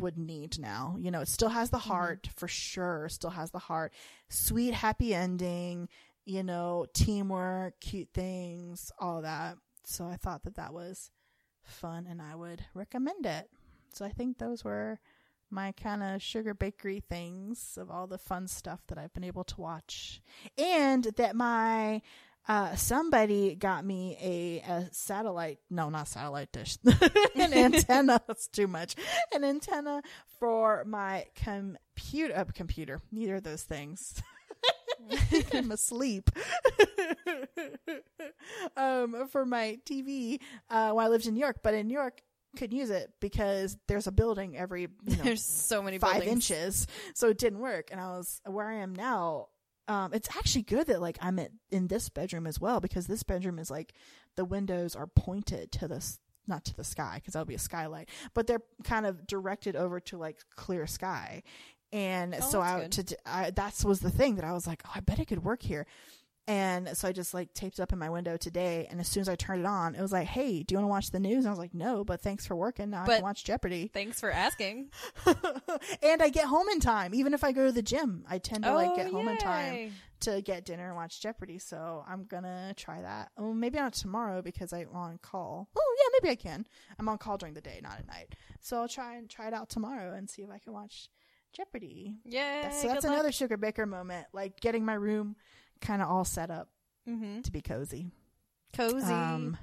would 0.00 0.18
need 0.18 0.58
now. 0.58 0.96
You 0.98 1.10
know, 1.10 1.20
it 1.20 1.28
still 1.28 1.48
has 1.48 1.70
the 1.70 1.78
heart 1.78 2.28
for 2.36 2.48
sure. 2.48 3.08
Still 3.08 3.30
has 3.30 3.50
the 3.50 3.58
heart. 3.58 3.92
Sweet, 4.28 4.74
happy 4.74 5.14
ending. 5.14 5.88
You 6.24 6.42
know, 6.42 6.86
teamwork, 6.92 7.80
cute 7.80 8.08
things, 8.12 8.90
all 8.98 9.22
that. 9.22 9.56
So 9.84 10.04
I 10.06 10.16
thought 10.16 10.44
that 10.44 10.56
that 10.56 10.74
was 10.74 11.10
fun, 11.68 12.06
and 12.08 12.20
I 12.20 12.34
would 12.34 12.64
recommend 12.74 13.26
it. 13.26 13.48
So 13.92 14.04
I 14.04 14.10
think 14.10 14.38
those 14.38 14.64
were 14.64 15.00
my 15.50 15.72
kind 15.72 16.02
of 16.02 16.22
sugar 16.22 16.52
bakery 16.54 17.02
things 17.08 17.78
of 17.80 17.90
all 17.90 18.06
the 18.06 18.18
fun 18.18 18.46
stuff 18.48 18.80
that 18.88 18.98
I've 18.98 19.14
been 19.14 19.24
able 19.24 19.44
to 19.44 19.60
watch, 19.60 20.20
and 20.56 21.04
that 21.16 21.34
my 21.34 22.02
uh, 22.48 22.74
somebody 22.76 23.54
got 23.54 23.84
me 23.84 24.16
a, 24.22 24.70
a 24.70 24.88
satellite, 24.90 25.58
no, 25.68 25.90
not 25.90 26.08
satellite 26.08 26.50
dish, 26.50 26.78
an 27.36 27.52
antenna. 27.52 28.20
That's 28.26 28.48
too 28.48 28.66
much. 28.66 28.96
An 29.34 29.44
antenna 29.44 30.02
for 30.40 30.82
my 30.86 31.26
computer, 31.34 32.34
uh, 32.34 32.44
computer, 32.54 33.00
neither 33.12 33.36
of 33.36 33.42
those 33.42 33.62
things. 33.62 34.22
I'm 35.52 35.70
asleep. 35.70 36.30
um, 38.76 39.28
for 39.28 39.44
my 39.44 39.78
TV, 39.84 40.40
uh, 40.70 40.92
when 40.92 41.04
I 41.04 41.08
lived 41.08 41.26
in 41.26 41.34
New 41.34 41.40
York, 41.40 41.58
but 41.62 41.74
in 41.74 41.88
New 41.88 41.94
York, 41.94 42.20
couldn't 42.56 42.76
use 42.76 42.90
it 42.90 43.12
because 43.20 43.76
there's 43.88 44.06
a 44.06 44.12
building 44.12 44.56
every, 44.56 44.82
you 45.06 45.16
know, 45.16 45.22
There's 45.22 45.44
so 45.44 45.82
many 45.82 45.98
five 45.98 46.22
buildings. 46.22 46.50
inches, 46.50 46.86
so 47.14 47.28
it 47.28 47.38
didn't 47.38 47.58
work. 47.60 47.88
And 47.92 48.00
I 48.00 48.16
was 48.16 48.40
where 48.46 48.66
I 48.66 48.76
am 48.76 48.94
now. 48.94 49.48
Um, 49.86 50.12
it's 50.12 50.28
actually 50.36 50.62
good 50.62 50.86
that 50.88 51.00
like 51.00 51.18
I'm 51.22 51.38
at, 51.38 51.50
in 51.70 51.86
this 51.86 52.08
bedroom 52.08 52.46
as 52.46 52.60
well 52.60 52.80
because 52.80 53.06
this 53.06 53.22
bedroom 53.22 53.58
is 53.58 53.70
like 53.70 53.94
the 54.36 54.44
windows 54.44 54.94
are 54.94 55.06
pointed 55.06 55.72
to 55.72 55.88
this 55.88 56.18
not 56.46 56.64
to 56.64 56.74
the 56.74 56.84
sky 56.84 57.16
because 57.16 57.34
that 57.34 57.40
would 57.40 57.48
be 57.48 57.54
a 57.54 57.58
skylight, 57.58 58.08
but 58.34 58.46
they're 58.46 58.62
kind 58.84 59.06
of 59.06 59.26
directed 59.26 59.76
over 59.76 60.00
to 60.00 60.16
like 60.16 60.38
clear 60.56 60.86
sky. 60.86 61.42
And 61.92 62.34
Oh, 62.34 62.40
so 62.40 62.60
I, 62.60 62.86
to, 62.90 63.16
I, 63.26 63.50
that 63.50 63.82
was 63.84 64.00
the 64.00 64.10
thing 64.10 64.36
that 64.36 64.44
I 64.44 64.52
was 64.52 64.66
like, 64.66 64.82
oh, 64.86 64.92
I 64.94 65.00
bet 65.00 65.18
it 65.18 65.26
could 65.26 65.42
work 65.44 65.62
here. 65.62 65.86
And 66.46 66.96
so 66.96 67.08
I 67.08 67.12
just 67.12 67.34
like 67.34 67.52
taped 67.52 67.78
it 67.78 67.82
up 67.82 67.92
in 67.92 67.98
my 67.98 68.08
window 68.08 68.38
today. 68.38 68.86
And 68.90 69.00
as 69.00 69.08
soon 69.08 69.20
as 69.20 69.28
I 69.28 69.36
turned 69.36 69.60
it 69.60 69.66
on, 69.66 69.94
it 69.94 70.00
was 70.00 70.12
like, 70.12 70.26
Hey, 70.28 70.62
do 70.62 70.72
you 70.74 70.78
want 70.78 70.84
to 70.84 70.88
watch 70.88 71.10
the 71.10 71.20
news? 71.20 71.44
And 71.44 71.48
I 71.48 71.50
was 71.50 71.58
like, 71.58 71.74
no, 71.74 72.04
but 72.04 72.22
thanks 72.22 72.46
for 72.46 72.56
working. 72.56 72.88
Now 72.88 73.02
I 73.02 73.06
But- 73.06 73.14
can 73.16 73.22
watch 73.22 73.44
Jeopardy. 73.44 73.90
Thanks 73.92 74.18
for 74.18 74.30
asking. 74.30 74.88
and 76.02 76.22
I 76.22 76.30
get 76.30 76.46
home 76.46 76.68
in 76.70 76.80
time. 76.80 77.14
Even 77.14 77.34
if 77.34 77.44
I 77.44 77.52
go 77.52 77.66
to 77.66 77.72
the 77.72 77.82
gym, 77.82 78.24
I 78.28 78.38
tend 78.38 78.64
to 78.64 78.72
like 78.72 78.90
Oh, 78.92 78.96
get 78.96 79.10
home 79.10 79.28
in 79.28 79.36
time 79.36 79.92
to 80.20 80.40
get 80.40 80.64
dinner 80.64 80.86
and 80.88 80.96
watch 80.96 81.20
Jeopardy. 81.20 81.58
So 81.58 82.02
I'm 82.08 82.24
gonna 82.24 82.72
try 82.78 83.02
that. 83.02 83.30
Oh, 83.36 83.52
maybe 83.52 83.78
not 83.78 83.92
tomorrow 83.92 84.40
because 84.40 84.72
I'm 84.72 84.88
on 84.94 85.18
call. 85.20 85.68
Oh 85.76 85.96
yeah, 85.98 86.18
maybe 86.22 86.32
I 86.32 86.36
can. 86.36 86.66
I'm 86.98 87.10
on 87.10 87.18
call 87.18 87.36
during 87.36 87.54
the 87.54 87.60
day, 87.60 87.80
not 87.82 87.98
at 87.98 88.06
night. 88.06 88.34
So 88.60 88.78
I'll 88.80 88.88
try 88.88 89.16
and 89.16 89.28
try 89.28 89.48
it 89.48 89.52
out 89.54 89.68
tomorrow 89.68 90.14
and 90.14 90.30
see 90.30 90.40
if 90.42 90.50
I 90.50 90.58
can 90.58 90.72
watch 90.72 91.10
Jeopardy. 91.52 92.16
Yeah. 92.24 92.62
That's, 92.62 92.82
so 92.82 92.88
that's 92.88 93.04
another 93.04 93.32
sugar 93.32 93.56
baker 93.56 93.86
moment, 93.86 94.26
like 94.32 94.60
getting 94.60 94.84
my 94.84 94.94
room 94.94 95.36
kind 95.80 96.02
of 96.02 96.08
all 96.08 96.24
set 96.24 96.50
up 96.50 96.68
mm-hmm. 97.08 97.40
to 97.42 97.52
be 97.52 97.60
cozy. 97.60 98.10
cozy. 98.74 99.12
Um, 99.12 99.56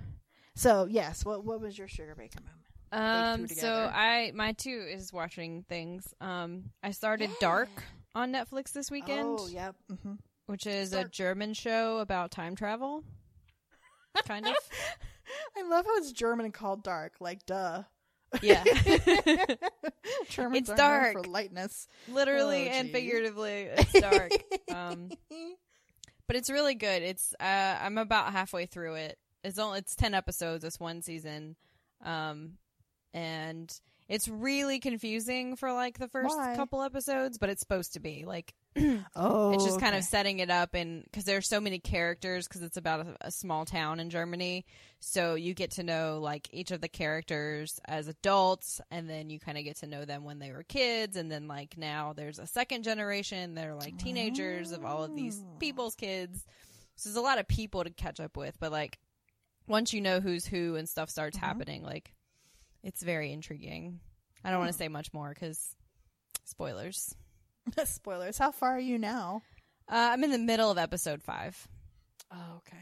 so 0.55 0.87
yes, 0.89 1.25
what 1.25 1.45
what 1.45 1.61
was 1.61 1.77
your 1.77 1.87
sugar 1.87 2.15
baker 2.15 2.39
moment? 2.39 2.55
Um, 2.91 3.47
so. 3.47 3.91
I 3.93 4.31
my 4.33 4.53
two 4.53 4.85
is 4.89 5.11
watching 5.11 5.65
things. 5.67 6.13
Um, 6.21 6.71
I 6.81 6.91
started 6.91 7.29
Dark 7.39 7.69
on 8.13 8.31
Netflix 8.31 8.71
this 8.71 8.89
weekend, 8.89 9.39
Oh 9.39 9.47
yep. 9.47 9.75
hmm 10.03 10.13
which 10.47 10.67
is 10.67 10.93
a 10.93 11.05
German 11.05 11.55
show 11.55 11.97
about 11.97 12.29
time 12.31 12.55
travel. 12.55 13.03
kind 14.27 14.45
of. 14.45 14.55
I 15.57 15.67
love 15.67 15.85
how 15.85 15.97
it's 15.97 16.11
German 16.11 16.45
and 16.45 16.53
called 16.53 16.83
dark. 16.83 17.13
Like 17.19 17.45
duh. 17.45 17.83
Yeah. 18.41 18.63
Germans 20.29 20.69
It's 20.69 20.69
are 20.69 20.75
known 20.77 20.77
dark. 20.77 21.13
for 21.13 21.23
lightness. 21.23 21.87
Literally 22.07 22.67
Oh, 22.69 22.73
and 22.73 22.91
figuratively, 22.91 23.69
it's 23.77 23.99
dark. 23.99 24.31
um, 24.73 25.09
but 26.27 26.35
it's 26.35 26.49
really 26.49 26.75
good. 26.75 27.01
It's 27.03 27.33
uh, 27.39 27.43
I'm 27.81 27.97
about 27.97 28.31
halfway 28.31 28.65
through 28.65 28.95
it. 28.95 29.17
It's 29.43 29.59
only 29.59 29.79
it's 29.79 29.95
ten 29.95 30.13
episodes. 30.13 30.63
It's 30.63 30.79
one 30.79 31.01
season, 31.01 31.55
um, 32.03 32.53
and 33.13 33.71
It's 34.07 34.27
really 34.27 34.79
confusing 34.79 35.55
for 35.55 35.71
like 35.73 35.97
the 35.99 36.07
first 36.07 36.35
Why? 36.35 36.55
couple 36.55 36.81
episodes, 36.81 37.37
but 37.37 37.49
it's 37.49 37.61
supposed 37.61 37.93
to 37.93 37.99
be 37.99 38.23
like 38.25 38.53
Oh, 39.15 39.51
it's 39.53 39.63
just 39.63 39.79
kind 39.79 39.95
of 39.95 40.03
setting 40.03 40.39
it 40.39 40.49
up 40.49 40.73
and 40.73 41.03
because 41.05 41.23
there's 41.23 41.47
so 41.47 41.61
many 41.61 41.79
characters 41.79 42.47
because 42.47 42.61
it's 42.61 42.75
about 42.77 43.07
a, 43.07 43.15
a 43.27 43.31
small 43.31 43.63
town 43.65 43.99
in 44.01 44.09
germany 44.09 44.65
so 44.99 45.35
you 45.35 45.53
get 45.53 45.71
to 45.71 45.83
know 45.83 46.19
like 46.21 46.49
each 46.51 46.71
of 46.71 46.81
the 46.81 46.89
characters 46.89 47.79
as 47.85 48.07
adults 48.09 48.81
and 48.91 49.09
then 49.09 49.29
you 49.29 49.39
kind 49.39 49.57
of 49.57 49.63
get 49.63 49.77
to 49.77 49.87
know 49.87 50.03
them 50.03 50.23
when 50.25 50.39
they 50.39 50.51
were 50.51 50.63
kids 50.63 51.15
and 51.15 51.31
then 51.31 51.47
like 51.47 51.77
now 51.77 52.11
there's 52.13 52.37
a 52.39 52.47
second 52.47 52.83
generation 52.83 53.55
they're 53.55 53.75
like 53.75 53.97
teenagers 53.97 54.71
of 54.73 54.83
all 54.83 55.03
of 55.03 55.15
these 55.15 55.39
Oh. 55.41 55.57
people's 55.59 55.95
kids 55.95 56.43
so 56.97 57.07
there's 57.09 57.15
a 57.17 57.21
lot 57.21 57.39
of 57.39 57.47
people 57.47 57.83
to 57.83 57.89
catch 57.89 58.19
up 58.19 58.35
with 58.35 58.57
but 58.59 58.71
like 58.73 58.99
once 59.67 59.93
you 59.93 60.01
know 60.01 60.19
who's 60.19 60.45
who 60.45 60.75
and 60.75 60.89
stuff 60.89 61.09
starts 61.09 61.37
Mhm. 61.37 61.41
happening 61.41 61.83
like 61.83 62.13
it's 62.83 63.01
very 63.01 63.31
intriguing 63.31 64.01
i 64.43 64.49
don't 64.49 64.59
want 64.59 64.69
Hmm. 64.69 64.73
to 64.73 64.77
say 64.79 64.87
much 64.89 65.13
more 65.13 65.29
because 65.29 65.75
spoilers 66.43 67.15
Spoilers. 67.85 68.37
How 68.37 68.51
far 68.51 68.75
are 68.75 68.79
you 68.79 68.97
now? 68.97 69.41
uh, 69.87 70.09
i'm 70.13 70.23
in 70.23 70.31
the 70.31 70.39
middle 70.39 70.71
of 70.71 70.77
episode 70.79 71.21
five 71.23 71.67
Oh, 72.31 72.55
okay. 72.57 72.81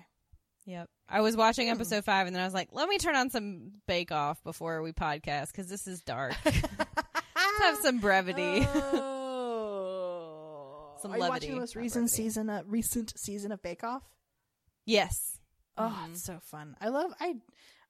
Yep. 0.65 0.89
I 1.09 1.19
was 1.19 1.35
watching 1.35 1.67
Hmm. 1.67 1.73
episode 1.73 2.05
five 2.05 2.27
and 2.27 2.35
then 2.35 2.41
I 2.41 2.45
was 2.45 2.53
like, 2.53 2.69
let 2.71 2.87
me 2.87 2.97
turn 2.97 3.15
on 3.17 3.29
some 3.29 3.73
Bake 3.87 4.13
Off 4.13 4.41
before 4.43 4.81
we 4.81 4.93
podcast 4.93 5.47
because 5.47 5.67
this 5.67 5.85
is 5.85 6.01
dark. 6.01 6.33
Let's 6.45 7.59
have 7.59 7.77
some 7.79 7.99
brevity. 7.99 8.65
Oh. 8.73 10.93
Some 11.01 11.11
Are 11.11 11.17
you 11.17 11.27
watching 11.27 11.51
the 11.51 11.59
most 11.59 11.75
recent 11.75 12.05
brevity. 12.05 12.23
season? 12.23 12.49
Uh, 12.49 12.63
recent 12.65 13.13
season 13.19 13.51
of 13.51 13.61
Bake 13.61 13.83
Off. 13.83 14.03
yes. 14.85 15.37
Oh, 15.77 16.05
Mhm. 16.07 16.11
it's 16.11 16.23
so 16.23 16.39
fun. 16.39 16.77
I 16.79 16.87
love. 16.89 17.11
I 17.19 17.35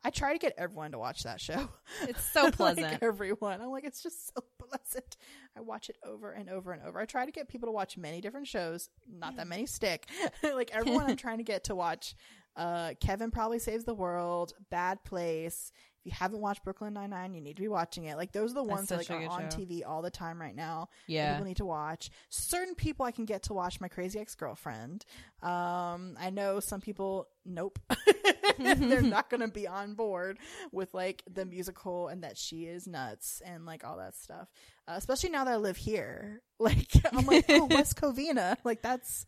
I 0.03 0.09
try 0.09 0.33
to 0.33 0.39
get 0.39 0.53
everyone 0.57 0.91
to 0.91 0.99
watch 0.99 1.23
that 1.23 1.39
show. 1.39 1.69
It's 2.01 2.23
so 2.33 2.51
pleasant. 2.51 2.91
like 2.91 3.03
everyone. 3.03 3.61
I'm 3.61 3.69
like, 3.69 3.85
it's 3.85 4.03
just 4.03 4.33
so 4.33 4.43
pleasant. 4.67 5.15
I 5.55 5.61
watch 5.61 5.89
it 5.89 5.97
over 6.05 6.31
and 6.31 6.49
over 6.49 6.73
and 6.73 6.83
over. 6.83 6.99
I 6.99 7.05
try 7.05 7.25
to 7.25 7.31
get 7.31 7.47
people 7.47 7.67
to 7.67 7.71
watch 7.71 7.97
many 7.97 8.19
different 8.19 8.47
shows. 8.47 8.89
Not 9.09 9.37
that 9.37 9.47
many 9.47 9.65
stick. 9.65 10.07
like 10.43 10.71
everyone, 10.73 11.09
I'm 11.09 11.15
trying 11.15 11.37
to 11.37 11.43
get 11.43 11.65
to 11.65 11.75
watch. 11.75 12.15
Uh, 12.55 12.93
Kevin 12.99 13.31
probably 13.31 13.59
saves 13.59 13.83
the 13.83 13.93
world. 13.93 14.53
Bad 14.69 15.03
Place. 15.03 15.71
If 15.99 16.07
you 16.07 16.11
haven't 16.19 16.41
watched 16.41 16.65
Brooklyn 16.65 16.93
Nine 16.93 17.11
Nine, 17.11 17.33
you 17.33 17.39
need 17.39 17.55
to 17.55 17.61
be 17.61 17.69
watching 17.69 18.05
it. 18.05 18.17
Like 18.17 18.33
those 18.33 18.51
are 18.51 18.55
the 18.55 18.63
ones 18.63 18.89
that 18.89 18.97
like 18.97 19.09
are 19.09 19.25
on 19.25 19.49
show. 19.49 19.57
TV 19.57 19.83
all 19.87 20.01
the 20.01 20.11
time 20.11 20.39
right 20.39 20.55
now. 20.55 20.89
yeah. 21.07 21.31
people 21.33 21.45
need 21.47 21.57
to 21.57 21.65
watch. 21.65 22.09
Certain 22.29 22.75
people 22.75 23.05
I 23.05 23.11
can 23.11 23.23
get 23.23 23.43
to 23.43 23.53
watch 23.53 23.79
my 23.79 23.87
crazy 23.87 24.19
ex 24.19 24.35
girlfriend. 24.35 25.05
Um, 25.41 26.17
I 26.19 26.29
know 26.29 26.59
some 26.59 26.81
people, 26.81 27.27
nope, 27.45 27.79
they're 28.59 29.01
not 29.01 29.29
going 29.29 29.41
to 29.41 29.47
be 29.47 29.65
on 29.67 29.93
board 29.93 30.39
with 30.71 30.93
like 30.93 31.23
the 31.31 31.45
musical 31.45 32.09
and 32.09 32.23
that 32.23 32.37
she 32.37 32.65
is 32.65 32.85
nuts 32.87 33.41
and 33.45 33.65
like 33.65 33.85
all 33.85 33.97
that 33.97 34.15
stuff. 34.15 34.49
Uh, 34.87 34.95
especially 34.97 35.29
now 35.29 35.45
that 35.45 35.53
I 35.53 35.57
live 35.57 35.77
here, 35.77 36.41
like 36.59 36.89
I'm 37.11 37.25
like, 37.25 37.45
oh, 37.49 37.65
West 37.69 37.99
Covina, 37.99 38.57
like 38.63 38.81
that's 38.81 39.25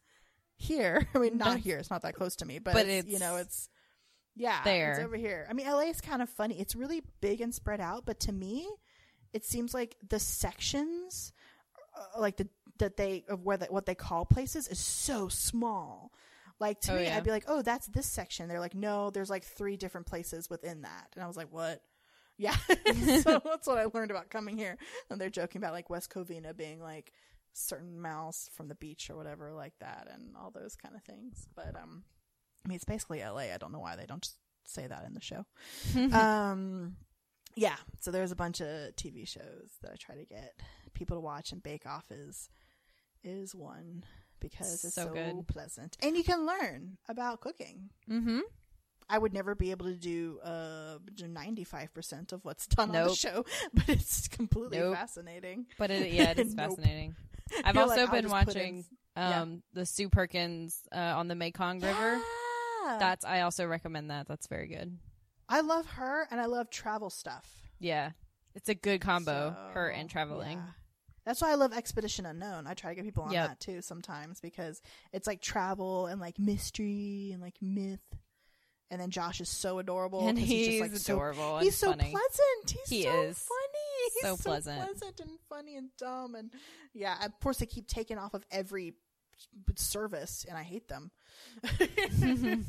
here. 0.57 1.07
I 1.15 1.17
mean, 1.19 1.37
not 1.37 1.45
That's- 1.45 1.63
here; 1.63 1.77
it's 1.77 1.89
not 1.89 2.01
that 2.03 2.15
close 2.15 2.35
to 2.37 2.45
me, 2.45 2.59
but, 2.59 2.73
But 2.73 2.87
it's, 2.87 3.07
you 3.07 3.19
know, 3.19 3.35
it's 3.37 3.69
yeah, 4.35 4.63
there. 4.63 4.91
it's 4.93 4.99
over 5.01 5.15
here. 5.15 5.47
I 5.49 5.53
mean, 5.53 5.65
LA 5.67 5.81
is 5.89 6.01
kind 6.01 6.21
of 6.21 6.29
funny. 6.29 6.59
It's 6.59 6.75
really 6.75 7.03
big 7.21 7.41
and 7.41 7.53
spread 7.53 7.79
out, 7.81 8.05
but 8.05 8.19
to 8.21 8.31
me, 8.31 8.67
it 9.33 9.45
seems 9.45 9.73
like 9.73 9.95
the 10.07 10.19
sections, 10.19 11.31
uh, 11.97 12.19
like 12.19 12.37
the 12.37 12.47
that 12.79 12.97
they 12.97 13.23
of 13.29 13.43
where 13.45 13.57
the, 13.57 13.65
what 13.67 13.85
they 13.85 13.95
call 13.95 14.25
places, 14.25 14.67
is 14.67 14.79
so 14.79 15.27
small. 15.29 16.11
Like 16.59 16.79
to 16.81 16.93
Oh, 16.93 16.97
me, 16.97 17.03
yeah. 17.05 17.17
I'd 17.17 17.23
be 17.25 17.31
like, 17.31 17.43
oh, 17.49 17.61
that's 17.61 17.87
this 17.87 18.05
section. 18.05 18.47
They're 18.47 18.61
like, 18.61 18.75
no, 18.75 19.09
there's 19.09 19.29
like 19.29 19.43
three 19.43 19.75
different 19.75 20.07
places 20.07 20.49
within 20.49 20.81
that, 20.83 21.07
and 21.15 21.23
I 21.23 21.27
was 21.27 21.35
like, 21.37 21.51
what? 21.51 21.81
Yeah, 22.37 22.55
so 23.23 23.41
that's 23.45 23.67
what 23.67 23.77
I 23.77 23.85
learned 23.93 24.11
about 24.11 24.29
coming 24.29 24.57
here. 24.57 24.77
And 25.09 25.19
they're 25.21 25.29
joking 25.29 25.61
about 25.61 25.71
like 25.73 25.89
West 25.89 26.09
Covina 26.13 26.55
being 26.55 26.81
like 26.81 27.13
certain 27.57 27.99
miles 28.01 28.49
from 28.53 28.67
the 28.67 28.75
beach 28.75 29.09
or 29.09 29.15
whatever 29.15 29.53
like 29.53 29.73
that, 29.79 30.07
and 30.13 30.35
all 30.37 30.51
those 30.51 30.75
kind 30.75 30.95
of 30.95 31.03
things. 31.03 31.47
But 31.55 31.75
um, 31.81 32.03
I 32.65 32.67
mean, 32.69 32.75
it's 32.75 32.83
basically 32.85 33.21
LA. 33.23 33.53
I 33.53 33.57
don't 33.59 33.71
know 33.71 33.79
why 33.79 33.95
they 33.95 34.05
don't 34.05 34.21
just 34.21 34.35
say 34.65 34.85
that 34.87 35.05
in 35.05 35.13
the 35.13 35.21
show. 35.21 35.45
um, 36.17 36.95
yeah. 37.55 37.75
So 37.99 38.11
there's 38.11 38.31
a 38.31 38.35
bunch 38.35 38.61
of 38.61 38.95
TV 38.95 39.27
shows 39.27 39.77
that 39.81 39.91
I 39.91 39.95
try 39.95 40.15
to 40.15 40.25
get 40.25 40.59
people 40.93 41.17
to 41.17 41.21
watch, 41.21 41.51
and 41.51 41.63
Bake 41.63 41.85
Off 41.85 42.11
is 42.11 42.49
is 43.23 43.55
one 43.55 44.03
because 44.39 44.83
it's 44.83 44.93
so, 44.93 45.05
So 45.05 45.13
good. 45.13 45.47
pleasant, 45.47 45.97
and 46.03 46.15
you 46.17 46.23
can 46.23 46.45
learn 46.45 46.97
about 47.07 47.41
cooking. 47.41 47.89
mm-hmm. 48.09 48.39
I 49.07 49.19
would 49.19 49.33
never 49.35 49.53
be 49.53 49.69
able 49.69 49.85
to 49.85 49.93
do 49.93 50.39
uh 50.43 50.97
ninety 51.27 51.63
five 51.63 51.93
percent 51.93 52.33
of 52.33 52.43
what's 52.43 52.65
done 52.65 52.95
on 52.95 53.07
the 53.07 53.13
show, 53.15 53.45
but 53.73 53.87
it's 53.87 54.27
completely 54.27 54.79
Nope. 54.79 54.95
fascinating. 54.95 55.67
But 55.77 55.91
it, 55.91 56.11
yeah, 56.11 56.31
it 56.31 56.39
is 56.39 56.55
Nope. 56.55 56.69
fascinating. 56.71 57.15
I've 57.63 57.75
You're 57.75 57.83
also 57.83 58.01
like, 58.03 58.11
been 58.11 58.29
watching 58.29 58.77
in- 58.79 58.85
yeah. 59.15 59.41
um, 59.41 59.63
the 59.73 59.85
Sue 59.85 60.09
Perkins 60.09 60.81
uh, 60.93 60.97
on 60.97 61.27
the 61.27 61.35
Mekong 61.35 61.79
River. 61.81 62.19
Yeah. 62.85 62.97
That's 62.99 63.25
I 63.25 63.41
also 63.41 63.65
recommend 63.65 64.11
that. 64.11 64.27
That's 64.27 64.47
very 64.47 64.67
good. 64.67 64.97
I 65.49 65.61
love 65.61 65.85
her, 65.91 66.27
and 66.31 66.39
I 66.41 66.45
love 66.45 66.69
travel 66.69 67.09
stuff. 67.09 67.47
Yeah. 67.79 68.11
It's 68.55 68.69
a 68.69 68.75
good 68.75 69.01
combo, 69.01 69.55
her 69.73 69.89
and 69.89 70.09
traveling. 70.09 70.57
yeah. 70.59 70.71
That's 71.25 71.41
why 71.41 71.51
I 71.51 71.55
love 71.55 71.73
Expedition 71.73 72.25
Unknown. 72.27 72.67
I 72.67 72.73
try 72.75 72.91
to 72.91 72.95
get 72.95 73.03
people 73.03 73.23
on 73.23 73.31
Yep. 73.31 73.47
that 73.47 73.59
too 73.59 73.81
sometimes 73.81 74.39
because 74.39 74.79
it's 75.11 75.25
like 75.25 75.41
travel 75.41 76.05
and 76.05 76.21
like 76.21 76.37
mystery 76.39 77.31
and 77.33 77.41
like 77.41 77.55
myth. 77.61 77.99
And 78.91 79.01
then 79.01 79.09
Josh 79.09 79.41
is 79.41 79.49
so 79.49 79.79
adorable. 79.79 80.27
and 80.27 80.37
'cause 80.37 80.47
he's, 80.47 80.67
just, 80.67 80.81
like, 80.81 80.95
so 81.01 81.15
adorable. 81.15 81.57
he's 81.59 81.75
so 81.75 81.91
and 81.91 81.99
funny. 81.99 82.11
pleasant. 82.11 82.69
He's 82.85 82.89
He 82.89 83.03
so 83.03 83.21
is 83.23 83.39
funny. 83.39 83.64
So 84.21 84.35
so 84.35 84.43
pleasant. 84.49 84.81
pleasant 84.81 85.19
and 85.19 85.29
funny 85.49 85.75
and 85.75 85.89
dumb 85.97 86.35
and 86.35 86.51
yeah. 86.93 87.25
Of 87.25 87.39
course, 87.39 87.57
they 87.59 87.65
keep 87.65 87.87
taking 87.87 88.17
off 88.17 88.33
of 88.33 88.43
every 88.51 88.93
service, 89.75 90.45
and 90.47 90.57
I 90.57 90.63
hate 90.63 90.87
them. 90.87 91.11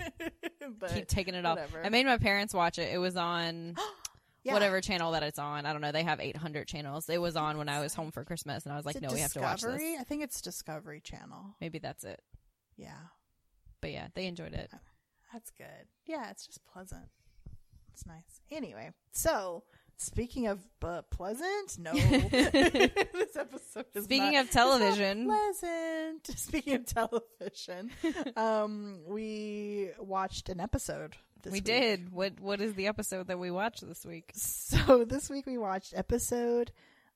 but 0.80 0.94
Keep 0.94 1.08
taking 1.08 1.34
it 1.34 1.44
off. 1.46 1.56
whatever. 1.56 1.84
I 1.84 1.88
made 1.88 2.06
my 2.06 2.18
parents 2.18 2.52
watch 2.54 2.78
it. 2.78 2.92
It 2.92 2.98
was 2.98 3.16
on 3.16 3.76
yeah. 4.42 4.52
whatever 4.52 4.80
channel 4.80 5.12
that 5.12 5.22
it's 5.22 5.38
on. 5.38 5.66
I 5.66 5.72
don't 5.72 5.80
know. 5.80 5.92
They 5.92 6.02
have 6.02 6.20
800 6.20 6.66
channels. 6.66 7.08
It 7.08 7.20
was 7.20 7.36
on 7.36 7.58
when 7.58 7.68
I 7.68 7.80
was 7.80 7.94
home 7.94 8.10
for 8.10 8.24
Christmas, 8.24 8.64
and 8.64 8.72
I 8.72 8.76
was 8.76 8.84
like, 8.86 9.00
no, 9.00 9.12
we 9.12 9.20
have 9.20 9.32
to 9.34 9.40
watch 9.40 9.60
Discovery? 9.60 9.92
this. 9.92 10.00
I 10.00 10.04
think 10.04 10.22
it's 10.24 10.40
Discovery 10.40 11.00
Channel. 11.00 11.54
Maybe 11.60 11.78
that's 11.78 12.04
it. 12.04 12.20
Yeah, 12.76 12.92
But 13.80 13.92
yeah, 13.92 14.08
they 14.14 14.26
enjoyed 14.26 14.52
it. 14.52 14.70
that's 15.32 15.50
good. 15.50 15.66
Yeah, 16.04 16.30
it's 16.30 16.46
just 16.46 16.60
pleasant. 16.66 17.06
It's 17.94 18.04
nice. 18.04 18.40
Anyway, 18.50 18.90
so 19.12 19.62
speaking 19.96 20.46
of 20.46 20.60
uh, 20.82 21.02
pleasant, 21.10 21.78
no, 21.78 21.92
this 21.94 23.36
episode 23.36 23.86
is 23.94 24.04
Speaking 24.04 24.32
not- 24.34 24.44
of 24.44 24.50
television. 24.50 25.24
pleasant. 25.26 26.26
Speaking 26.38 26.74
of 26.74 26.86
television, 26.86 27.90
um, 28.36 29.00
we 29.06 29.90
watched 29.98 30.48
an 30.48 30.60
episode. 30.60 31.16
This 31.42 31.52
we 31.52 31.58
week. 31.58 31.64
did. 31.64 32.12
What 32.12 32.40
What 32.40 32.60
is 32.60 32.74
the 32.74 32.86
episode 32.88 33.28
that 33.28 33.38
we 33.38 33.50
watched 33.50 33.86
this 33.86 34.04
week? 34.04 34.32
So 34.34 35.04
this 35.04 35.30
week 35.30 35.46
we 35.46 35.58
watched 35.58 35.92
episode 35.96 36.72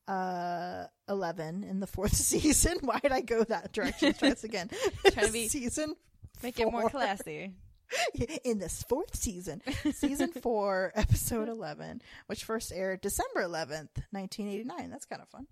uh 0.08 0.86
11 1.08 1.62
in 1.64 1.80
the 1.80 1.86
fourth 1.86 2.14
season. 2.16 2.78
Why 2.82 2.98
did 3.00 3.12
I 3.12 3.20
go 3.20 3.42
that 3.44 3.72
direction 3.72 4.12
twice 4.14 4.44
again? 4.44 4.70
Trying 5.12 5.26
to 5.26 5.32
be- 5.32 5.48
season 5.48 5.94
Make 6.42 6.58
it 6.60 6.70
more 6.70 6.88
classy. 6.88 7.52
in 8.44 8.58
this 8.58 8.82
fourth 8.84 9.16
season, 9.16 9.62
season 9.92 10.32
4, 10.42 10.92
episode 10.94 11.48
11, 11.48 12.02
which 12.26 12.44
first 12.44 12.72
aired 12.72 13.00
December 13.00 13.42
11th, 13.42 14.02
1989. 14.10 14.90
That's 14.90 15.06
kind 15.06 15.22
of 15.22 15.28
fun. 15.28 15.46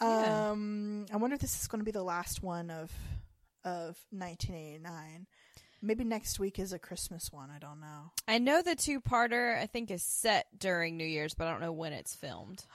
Yeah. 0.00 0.50
Um 0.50 1.06
I 1.12 1.16
wonder 1.16 1.34
if 1.34 1.40
this 1.40 1.60
is 1.60 1.66
going 1.66 1.80
to 1.80 1.84
be 1.84 1.90
the 1.90 2.02
last 2.02 2.42
one 2.42 2.70
of 2.70 2.90
of 3.64 3.98
1989. 4.10 5.26
Maybe 5.82 6.04
next 6.04 6.38
week 6.38 6.58
is 6.58 6.74
a 6.74 6.78
Christmas 6.78 7.32
one, 7.32 7.50
I 7.50 7.58
don't 7.58 7.80
know. 7.80 8.12
I 8.28 8.36
know 8.38 8.60
the 8.60 8.76
two 8.76 9.00
parter. 9.00 9.58
I 9.58 9.64
think 9.66 9.90
is 9.90 10.02
set 10.02 10.46
during 10.58 10.98
New 10.98 11.06
Year's, 11.06 11.32
but 11.32 11.46
I 11.46 11.50
don't 11.50 11.62
know 11.62 11.72
when 11.72 11.92
it's 11.92 12.14
filmed. 12.14 12.64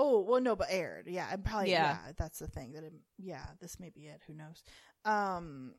Oh 0.00 0.20
well, 0.20 0.40
no, 0.40 0.54
but 0.54 0.68
aired. 0.70 1.06
Yeah, 1.08 1.26
I'm 1.32 1.42
probably 1.42 1.70
yeah. 1.70 1.96
Yeah. 2.06 2.12
That's 2.16 2.38
the 2.38 2.46
thing. 2.46 2.72
That 2.74 2.84
it, 2.84 2.92
yeah, 3.18 3.44
this 3.60 3.80
may 3.80 3.88
be 3.90 4.02
it. 4.02 4.20
Who 4.28 4.34
knows? 4.34 4.62
Um, 5.04 5.72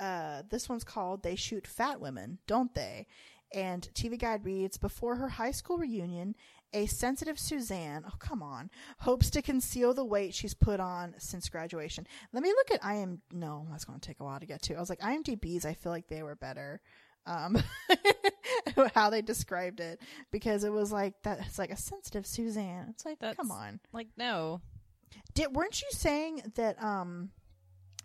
uh, 0.00 0.42
this 0.50 0.68
one's 0.68 0.84
called 0.84 1.22
"They 1.22 1.36
Shoot 1.36 1.66
Fat 1.66 2.00
Women, 2.00 2.38
Don't 2.46 2.74
They?" 2.74 3.06
And 3.52 3.88
TV 3.94 4.18
Guide 4.18 4.44
reads: 4.44 4.76
Before 4.76 5.16
her 5.16 5.28
high 5.28 5.52
school 5.52 5.78
reunion, 5.78 6.34
a 6.72 6.86
sensitive 6.86 7.38
Suzanne, 7.38 8.04
oh 8.06 8.16
come 8.18 8.42
on, 8.42 8.68
hopes 8.98 9.30
to 9.30 9.42
conceal 9.42 9.94
the 9.94 10.04
weight 10.04 10.34
she's 10.34 10.54
put 10.54 10.80
on 10.80 11.14
since 11.18 11.48
graduation. 11.48 12.06
Let 12.32 12.42
me 12.42 12.50
look 12.50 12.72
at 12.72 12.84
I 12.84 12.94
am 12.94 13.22
no, 13.32 13.66
that's 13.70 13.84
going 13.84 14.00
to 14.00 14.06
take 14.06 14.20
a 14.20 14.24
while 14.24 14.40
to 14.40 14.46
get 14.46 14.62
to. 14.62 14.74
I 14.74 14.80
was 14.80 14.90
like 14.90 15.00
IMDb's. 15.00 15.64
I 15.64 15.74
feel 15.74 15.92
like 15.92 16.08
they 16.08 16.22
were 16.22 16.34
better. 16.34 16.80
Um, 17.26 17.56
how 18.94 19.08
they 19.08 19.22
described 19.22 19.80
it 19.80 20.00
because 20.30 20.64
it 20.64 20.72
was 20.72 20.92
like 20.92 21.14
that. 21.22 21.38
It's 21.46 21.58
like 21.58 21.70
a 21.70 21.76
sensitive 21.76 22.26
Suzanne. 22.26 22.88
It's 22.90 23.06
like, 23.06 23.18
That's- 23.18 23.36
come 23.36 23.50
on. 23.50 23.80
Like 23.92 24.08
no, 24.16 24.60
Did 25.34 25.54
weren't 25.54 25.80
you 25.80 25.88
saying 25.92 26.52
that 26.56 26.82
um 26.82 27.30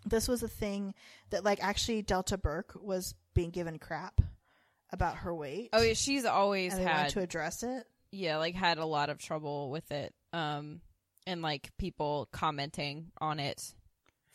this 0.06 0.28
was 0.28 0.42
a 0.42 0.48
thing 0.48 0.94
that 1.30 1.44
like 1.44 1.62
actually 1.62 2.02
Delta 2.02 2.38
Burke 2.38 2.72
was 2.80 3.14
being 3.34 3.50
given 3.50 3.78
crap 3.78 4.20
about 4.92 5.18
her 5.18 5.34
weight? 5.34 5.70
oh 5.72 5.82
yeah, 5.82 5.94
she's 5.94 6.24
always 6.24 6.74
and 6.74 6.86
had. 6.86 7.10
to 7.10 7.20
address 7.20 7.62
it. 7.62 7.84
yeah, 8.12 8.38
like 8.38 8.54
had 8.54 8.78
a 8.78 8.86
lot 8.86 9.10
of 9.10 9.18
trouble 9.18 9.70
with 9.70 9.90
it. 9.92 10.14
Um, 10.32 10.80
and 11.26 11.42
like 11.42 11.70
people 11.78 12.28
commenting 12.32 13.12
on 13.20 13.38
it 13.40 13.74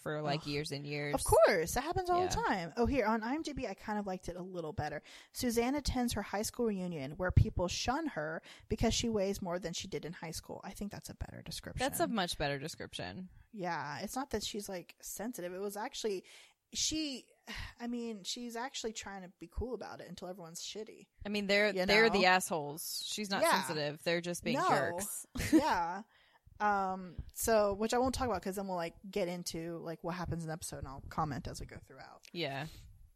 for 0.06 0.22
like 0.22 0.42
Ugh. 0.42 0.48
years 0.48 0.72
and 0.72 0.86
years. 0.86 1.16
Of 1.16 1.24
course, 1.24 1.74
that 1.74 1.84
happens 1.84 2.12
all 2.12 2.22
the 2.22 2.28
time. 2.30 2.72
Oh, 2.78 2.86
here 2.86 3.08
on 3.08 3.22
IMDb, 3.22 3.68
I 3.68 3.74
kind 3.74 3.98
of 3.98 4.06
liked 4.06 4.30
it 4.30 4.36
a 4.36 4.42
little 4.42 4.72
better. 4.72 5.02
Suzanne 5.34 5.74
attends 5.74 6.14
her 6.14 6.22
high 6.22 6.44
school 6.44 6.68
reunion 6.68 7.14
where 7.18 7.32
people 7.32 7.68
shun 7.68 8.06
her 8.10 8.44
because 8.70 8.94
she 8.94 9.10
weighs 9.10 9.42
more 9.42 9.58
than 9.58 9.74
she 9.74 9.88
did 9.88 10.06
in 10.06 10.14
high 10.14 10.30
school. 10.30 10.62
I 10.64 10.70
think 10.70 10.92
that's 10.92 11.10
a 11.10 11.16
better 11.16 11.42
description. 11.44 11.84
That's 11.84 12.00
a 12.02 12.08
much 12.08 12.38
better 12.38 12.60
description. 12.60 13.30
yeah. 13.52 13.98
It's 14.04 14.16
not 14.16 14.30
that 14.30 14.44
she's 14.44 14.70
like 14.70 14.94
sensitive. 15.02 15.54
It 15.56 15.60
was 15.60 15.76
actually 15.76 16.24
she. 16.72 17.26
I 17.82 17.88
mean, 17.88 18.20
she's 18.24 18.56
actually 18.56 18.94
trying 18.94 19.24
to 19.24 19.30
be 19.40 19.50
cool 19.52 19.74
about 19.74 20.02
it 20.02 20.08
until 20.08 20.28
everyone's 20.28 20.62
shitty. 20.62 21.08
I 21.26 21.30
mean, 21.30 21.48
they're 21.48 21.74
You 21.74 21.86
they're 21.88 22.12
the 22.12 22.28
assholes. 22.28 23.04
She's 23.08 23.32
not 23.32 23.42
Yeah. 23.42 23.52
sensitive. 23.64 24.00
They're 24.04 24.22
just 24.22 24.44
being 24.44 24.60
No. 24.60 24.70
jerks. 24.70 25.26
yeah. 25.52 26.02
Um. 26.60 27.16
So, 27.34 27.74
which 27.74 27.94
I 27.94 27.98
won't 27.98 28.16
talk 28.16 28.28
about 28.28 28.42
because 28.42 28.56
then 28.56 28.68
we'll 28.68 28.78
like 28.78 28.96
get 29.12 29.28
into 29.28 29.80
like 29.84 30.00
what 30.04 30.16
happens 30.16 30.44
in 30.44 30.48
the 30.48 30.54
episode, 30.54 30.78
and 30.80 30.88
I'll 30.88 31.04
comment 31.10 31.48
as 31.48 31.60
we 31.60 31.66
go 31.66 31.78
throughout. 31.88 32.22
Yeah. 32.32 32.66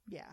Yeah. 0.07 0.25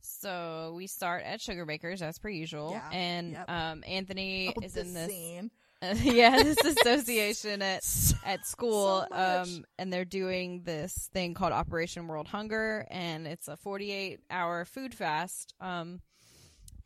So 0.00 0.72
we 0.76 0.86
start 0.86 1.22
at 1.24 1.40
Sugar 1.40 1.64
Bakers 1.64 2.02
as 2.02 2.18
per 2.18 2.28
usual, 2.28 2.70
Yeah. 2.72 2.88
and 2.90 3.32
Yep. 3.32 3.50
um, 3.50 3.84
Anthony 3.86 4.52
Oh, 4.56 4.60
is 4.62 4.76
in 4.76 4.94
this 4.94 5.08
scene. 5.10 5.50
yeah 6.02 6.42
this 6.42 6.58
association 6.64 7.62
at 7.62 7.84
So- 7.84 8.16
at 8.24 8.44
school 8.44 9.06
So 9.12 9.16
um 9.16 9.64
and 9.78 9.92
they're 9.92 10.04
doing 10.04 10.62
this 10.64 11.08
thing 11.12 11.34
called 11.34 11.52
Operation 11.52 12.08
World 12.08 12.26
Hunger 12.26 12.84
and 12.90 13.28
it's 13.28 13.46
a 13.46 13.56
48 13.56 14.18
hour 14.28 14.64
food 14.64 14.92
fast 14.92 15.54
um 15.60 16.00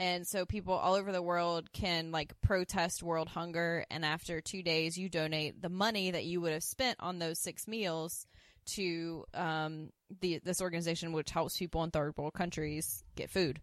and 0.03 0.27
so 0.27 0.45
people 0.45 0.75
all 0.75 0.95
over 0.95 1.13
the 1.13 1.23
world 1.23 1.73
can 1.73 2.11
like 2.11 2.33
protest 2.41 3.03
world 3.03 3.29
hunger 3.29 3.85
and 3.91 4.05
after 4.05 4.41
2 4.41 4.63
days 4.63 4.99
you 4.99 5.09
donate 5.09 5.61
the 5.63 5.69
money 5.69 6.11
that 6.11 6.25
you 6.25 6.41
would 6.41 6.53
have 6.53 6.65
spent 6.65 6.97
on 7.01 7.19
those 7.19 7.39
6 7.39 7.69
meals 7.69 8.27
to 8.65 9.25
um 9.35 9.91
the 10.21 10.41
this 10.45 10.61
organization 10.61 11.13
which 11.13 11.31
helps 11.31 11.57
people 11.59 11.83
in 11.85 11.91
third 11.91 12.13
world 12.17 12.33
countries 12.35 13.03
get 13.17 13.31
food. 13.31 13.61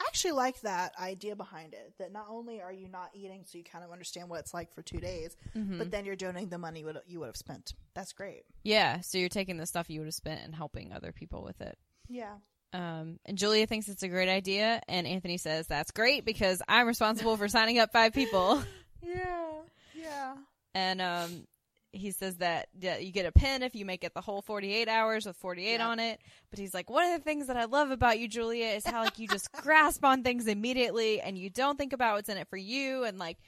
I 0.00 0.04
actually 0.06 0.32
like 0.32 0.60
that 0.62 0.92
idea 1.00 1.34
behind 1.34 1.72
it. 1.72 1.94
That 1.98 2.12
not 2.12 2.26
only 2.28 2.60
are 2.60 2.72
you 2.72 2.88
not 2.88 3.10
eating, 3.14 3.44
so 3.46 3.56
you 3.56 3.64
kind 3.64 3.82
of 3.84 3.90
understand 3.90 4.28
what 4.28 4.40
it's 4.40 4.52
like 4.52 4.70
for 4.74 4.82
two 4.82 5.00
days, 5.00 5.34
Mm-hmm. 5.56 5.78
but 5.78 5.90
then 5.90 6.04
you're 6.04 6.14
donating 6.16 6.50
the 6.50 6.58
money 6.58 6.84
you 7.06 7.20
would 7.20 7.26
have 7.26 7.36
spent. 7.36 7.72
That's 7.94 8.12
great. 8.12 8.42
Yeah, 8.64 9.00
so 9.00 9.16
you're 9.16 9.30
taking 9.30 9.56
the 9.56 9.64
stuff 9.66 9.88
you 9.88 10.00
would 10.00 10.06
have 10.06 10.14
spent 10.14 10.42
and 10.44 10.54
helping 10.54 10.92
other 10.92 11.10
people 11.12 11.42
with 11.42 11.60
it. 11.62 11.78
Yeah. 12.06 12.34
Um, 12.72 13.18
and 13.24 13.38
Julia 13.38 13.66
thinks 13.66 13.88
it's 13.88 14.02
a 14.02 14.08
great 14.08 14.28
idea, 14.28 14.80
and 14.88 15.06
Anthony 15.06 15.38
says 15.38 15.66
that's 15.66 15.90
great 15.90 16.24
because 16.24 16.60
I'm 16.68 16.86
responsible 16.86 17.36
for 17.36 17.48
signing 17.48 17.78
up 17.78 17.92
five 17.92 18.12
people. 18.12 18.62
Yeah. 19.00 19.52
Yeah. 19.94 20.34
And 20.74 21.00
um, 21.00 21.46
he 21.92 22.10
says 22.10 22.36
that 22.38 22.66
yeah, 22.78 22.98
you 22.98 23.12
get 23.12 23.26
a 23.26 23.32
pin 23.32 23.62
if 23.62 23.74
you 23.76 23.86
make 23.86 24.02
it 24.04 24.12
the 24.12 24.20
whole 24.20 24.42
48 24.42 24.88
hours 24.88 25.24
with 25.24 25.36
48 25.36 25.74
Yeah. 25.74 25.86
on 25.88 25.98
it. 26.00 26.20
But 26.50 26.58
he's 26.58 26.74
like, 26.74 26.90
one 26.90 27.06
of 27.06 27.16
the 27.18 27.24
things 27.24 27.46
that 27.46 27.56
I 27.56 27.64
love 27.66 27.90
about 27.92 28.18
you, 28.18 28.28
Julia, 28.28 28.66
is 28.66 28.84
how 28.84 29.04
like 29.04 29.18
you 29.18 29.28
just 29.28 29.50
grasp 29.62 30.04
on 30.04 30.24
things 30.24 30.46
immediately 30.48 31.20
and 31.20 31.38
you 31.38 31.48
don't 31.48 31.78
think 31.78 31.92
about 31.92 32.16
what's 32.16 32.28
in 32.28 32.36
it 32.36 32.48
for 32.48 32.56
you, 32.58 33.04
and 33.04 33.18
like 33.18 33.38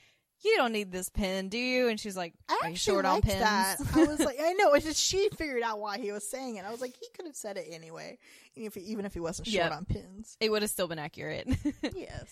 you 0.42 0.56
don't 0.56 0.72
need 0.72 0.90
this 0.92 1.08
pin, 1.08 1.48
do 1.48 1.58
you? 1.58 1.88
And 1.88 1.98
she's 2.00 2.16
like, 2.16 2.34
I 2.48 2.52
Are 2.52 2.56
you 2.68 2.72
actually 2.72 2.76
short 2.94 3.04
on 3.04 3.20
pins? 3.20 3.40
that. 3.40 3.76
I 3.94 4.04
was 4.04 4.20
like, 4.20 4.36
I 4.40 4.52
know. 4.54 4.72
It's 4.74 4.84
just 4.86 5.02
she 5.02 5.28
figured 5.36 5.62
out 5.62 5.78
why 5.80 5.98
he 5.98 6.12
was 6.12 6.28
saying 6.28 6.56
it. 6.56 6.64
I 6.64 6.70
was 6.70 6.80
like, 6.80 6.94
he 6.98 7.06
could 7.14 7.26
have 7.26 7.36
said 7.36 7.56
it 7.56 7.66
anyway, 7.70 8.18
even 8.56 8.66
if 8.68 8.74
he, 8.74 8.80
even 8.82 9.04
if 9.04 9.12
he 9.14 9.20
wasn't 9.20 9.48
short 9.48 9.64
Yep. 9.64 9.72
on 9.72 9.84
pins. 9.84 10.36
it 10.40 10.50
would 10.50 10.62
have 10.62 10.70
still 10.70 10.88
been 10.88 10.98
accurate. 10.98 11.46
yes. 11.94 12.26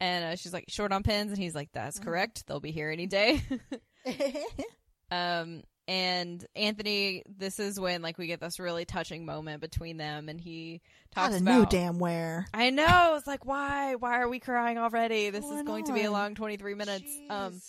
and 0.00 0.24
uh, 0.24 0.36
she's 0.36 0.52
like, 0.52 0.64
short 0.68 0.92
on 0.92 1.02
pins, 1.02 1.30
and 1.32 1.38
he's 1.38 1.54
like, 1.54 1.70
that's 1.72 1.98
Mm-hmm. 1.98 2.08
correct. 2.08 2.46
They'll 2.46 2.60
be 2.60 2.70
here 2.72 2.90
any 2.90 3.06
day. 3.06 3.42
Um, 5.10 5.62
and 5.86 6.44
Anthony, 6.56 7.22
this 7.26 7.58
is 7.58 7.78
when 7.78 8.02
like 8.02 8.16
we 8.16 8.26
get 8.26 8.40
this 8.40 8.58
really 8.58 8.84
touching 8.84 9.26
moment 9.26 9.60
between 9.60 9.96
them, 9.96 10.28
and 10.28 10.40
he 10.40 10.80
talks 11.14 11.34
a 11.34 11.38
about. 11.38 11.58
new 11.58 11.66
damn 11.66 11.98
where. 11.98 12.46
I 12.54 12.70
know. 12.70 13.14
It's 13.16 13.26
like, 13.26 13.44
why? 13.44 13.94
Why 13.96 14.20
are 14.20 14.28
we 14.28 14.40
crying 14.40 14.78
already? 14.78 15.30
This 15.30 15.44
is 15.44 15.62
going 15.62 15.84
to 15.86 15.92
be 15.92 16.02
a 16.02 16.10
long 16.10 16.34
twenty 16.34 16.56
three 16.56 16.74
minutes. 16.74 17.10
Um, 17.28 17.60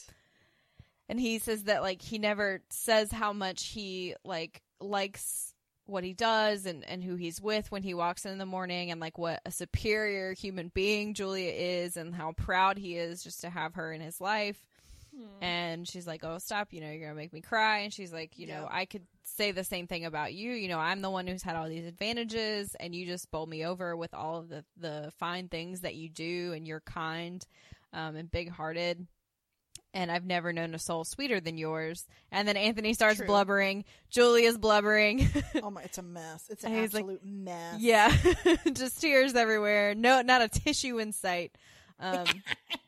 and 1.10 1.19
he 1.19 1.39
says 1.39 1.63
that 1.63 1.81
like 1.81 2.01
he 2.01 2.17
never 2.17 2.62
says 2.69 3.12
how 3.12 3.34
much 3.34 3.67
he 3.67 4.15
like 4.24 4.62
likes 4.79 5.53
what 5.86 6.03
he 6.03 6.13
does 6.13 6.65
and 6.65 6.84
and 6.86 7.03
who 7.03 7.15
he's 7.15 7.39
with 7.39 7.72
when 7.72 7.84
he 7.84 7.93
walks 7.93 8.25
in 8.25 8.38
the 8.38 8.45
morning 8.45 8.91
and 8.91 9.00
like 9.00 9.17
what 9.17 9.39
a 9.45 9.51
superior 9.51 10.34
human 10.34 10.69
being 10.73 11.13
Julia 11.13 11.51
is 11.51 11.95
and 11.95 12.15
how 12.15 12.32
proud 12.32 12.78
he 12.78 12.95
is 12.95 13.23
just 13.23 13.41
to 13.41 13.49
have 13.49 13.75
her 13.75 13.91
in 13.91 14.01
his 14.01 14.19
life. 14.19 14.65
And 15.41 15.88
she's 15.88 16.08
like, 16.08 16.23
"Oh, 16.23 16.38
stop! 16.38 16.69
You 16.71 16.82
know, 16.82 16.89
you're 16.91 17.01
gonna 17.08 17.15
make 17.15 17.34
me 17.34 17.41
cry." 17.41 17.80
And 17.80 17.93
she's 17.93 18.12
like, 18.13 18.38
"You 18.38 18.47
know, 18.47 18.62
Yeah. 18.69 18.78
I 18.78 18.86
could 18.86 19.06
say 19.23 19.51
the 19.51 19.63
same 19.63 19.88
thing 19.88 20.06
about 20.06 20.34
you. 20.34 20.51
You 20.51 20.67
know, 20.67 20.80
I'm 20.80 21.01
the 21.01 21.10
one 21.10 21.28
who's 21.28 21.43
had 21.43 21.56
all 21.56 21.67
these 21.69 21.86
advantages, 21.86 22.75
and 22.80 22.95
you 22.95 23.06
just 23.06 23.30
bowl 23.32 23.45
me 23.45 23.65
over 23.65 23.95
with 23.95 24.13
all 24.13 24.38
of 24.38 24.49
the 24.49 24.63
the 24.78 25.12
fine 25.19 25.47
things 25.49 25.82
that 25.82 25.95
you 25.95 26.10
do, 26.10 26.54
and 26.54 26.67
you're 26.67 26.82
kind, 26.82 27.45
um, 27.93 28.15
and 28.15 28.30
big 28.32 28.49
hearted." 28.49 29.08
And 29.93 30.12
I've 30.12 30.25
never 30.25 30.51
known 30.51 30.75
a 30.75 30.80
soul 30.80 31.06
sweeter 31.06 31.39
than 31.39 31.58
yours. 31.58 32.06
And 32.30 32.45
then 32.45 32.58
Anthony 32.58 32.93
starts 32.93 33.19
True. 33.19 33.28
blubbering. 33.28 33.86
Julia's 34.10 34.58
blubbering. 34.58 35.30
oh 35.63 35.69
my, 35.71 35.84
it's 35.84 35.97
a 35.97 36.01
mess. 36.01 36.47
It's 36.49 36.65
an 36.65 36.71
And 36.73 36.82
he's 36.82 36.93
like, 36.93 37.04
absolute 37.04 37.23
mess. 37.23 37.80
yeah, 37.80 38.13
just 38.73 38.99
tears 38.99 39.36
everywhere. 39.36 39.95
No, 39.95 40.21
not 40.21 40.41
a 40.41 40.49
tissue 40.49 40.97
in 40.99 41.13
sight. 41.13 41.56
Um, 41.97 42.25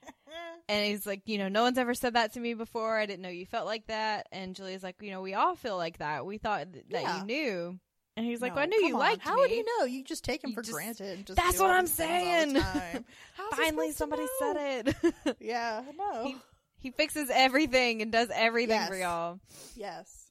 and 0.69 0.86
he's 0.86 1.06
like, 1.06 1.21
you 1.25 1.38
know, 1.38 1.47
no 1.47 1.63
one's 1.63 1.77
ever 1.77 1.93
said 1.93 2.13
that 2.15 2.34
to 2.34 2.39
me 2.39 2.53
before. 2.53 2.97
I 2.97 3.06
didn't 3.06 3.21
know 3.21 3.30
you 3.30 3.45
felt 3.45 3.65
like 3.65 3.88
that. 3.88 4.27
And 4.32 4.56
Julia's 4.56 4.84
like, 4.84 5.01
you 5.01 5.12
know, 5.12 5.21
we 5.21 5.34
all 5.34 5.56
feel 5.56 5.77
like 5.77 5.99
that. 5.99 6.25
We 6.25 6.38
thought 6.38 6.71
th- 6.73 6.86
that 6.89 7.01
Yeah. 7.01 7.19
you 7.19 7.25
knew. 7.25 7.80
And 8.15 8.25
he's 8.25 8.41
like, 8.41 8.53
No, 8.53 8.56
well, 8.56 8.63
I 8.63 8.65
knew 8.67 8.86
you 8.88 8.93
on. 8.95 8.99
liked 8.99 9.21
How 9.21 9.36
me. 9.36 9.41
would 9.41 9.51
you 9.51 9.63
know? 9.80 9.86
You 9.86 10.03
just 10.03 10.23
take 10.23 10.43
him 10.43 10.49
You 10.49 10.56
for 10.56 10.62
just- 10.63 10.73
granted. 10.73 11.27
Just 11.27 11.38
That's 11.38 11.60
what 11.60 11.69
I'm 11.69 11.86
these 11.86 11.93
things 11.95 12.56
all 12.58 12.62
the 12.63 12.69
saying. 12.71 12.93
time. 12.95 13.06
How's 13.36 13.58
he 13.60 13.63
Finally, 13.65 13.91
somebody 13.91 14.25
said 14.39 14.56
it. 15.03 15.38
Yeah, 15.39 15.84
no. 15.97 16.23
He- 16.25 16.38
he 16.80 16.91
fixes 16.91 17.30
everything 17.34 18.01
and 18.01 18.12
does 18.12 18.30
everything 18.34 18.82
for 18.88 18.95
y'all. 18.95 19.39
yes. 19.75 20.25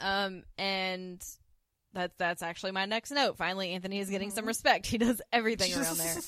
Um, 0.00 0.42
and 0.58 1.22
that's 1.94 2.14
that's 2.18 2.42
actually 2.42 2.72
my 2.72 2.84
next 2.86 3.10
note. 3.10 3.36
Finally, 3.36 3.72
Anthony 3.72 3.98
is 4.00 4.08
getting 4.10 4.28
Mm-hmm. 4.28 4.36
some 4.36 4.46
respect. 4.46 4.86
He 4.86 4.98
does 4.98 5.20
everything 5.32 5.74
around 5.74 5.98
there. 5.98 6.14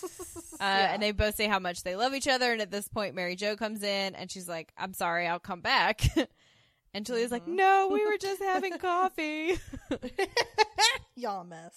Uh, 0.61 0.62
And 0.62 1.03
they 1.03 1.11
both 1.11 1.35
say 1.35 1.48
how 1.48 1.59
much 1.59 1.83
they 1.83 1.96
love 1.96 2.14
each 2.14 2.29
other. 2.29 2.53
And 2.53 2.62
at 2.62 2.70
this 2.70 2.87
point, 2.87 3.14
Mary 3.16 3.35
Jo 3.35 3.57
comes 3.57 3.83
in 3.83 4.14
and 4.14 4.31
she's 4.31 4.48
like, 4.48 4.72
I'm 4.79 4.94
sorry, 4.94 5.27
I'll 5.27 5.40
come 5.40 5.61
back. 5.61 6.03
and 6.94 7.05
Julia's 7.05 7.33
like, 7.33 7.42
Mm-hmm. 7.42 7.57
No, 7.57 7.88
we 7.92 8.05
were 8.07 8.16
just 8.20 8.40
having 8.40 8.79
coffee. 8.79 9.55
Y'all 11.16 11.44
mess. 11.44 11.74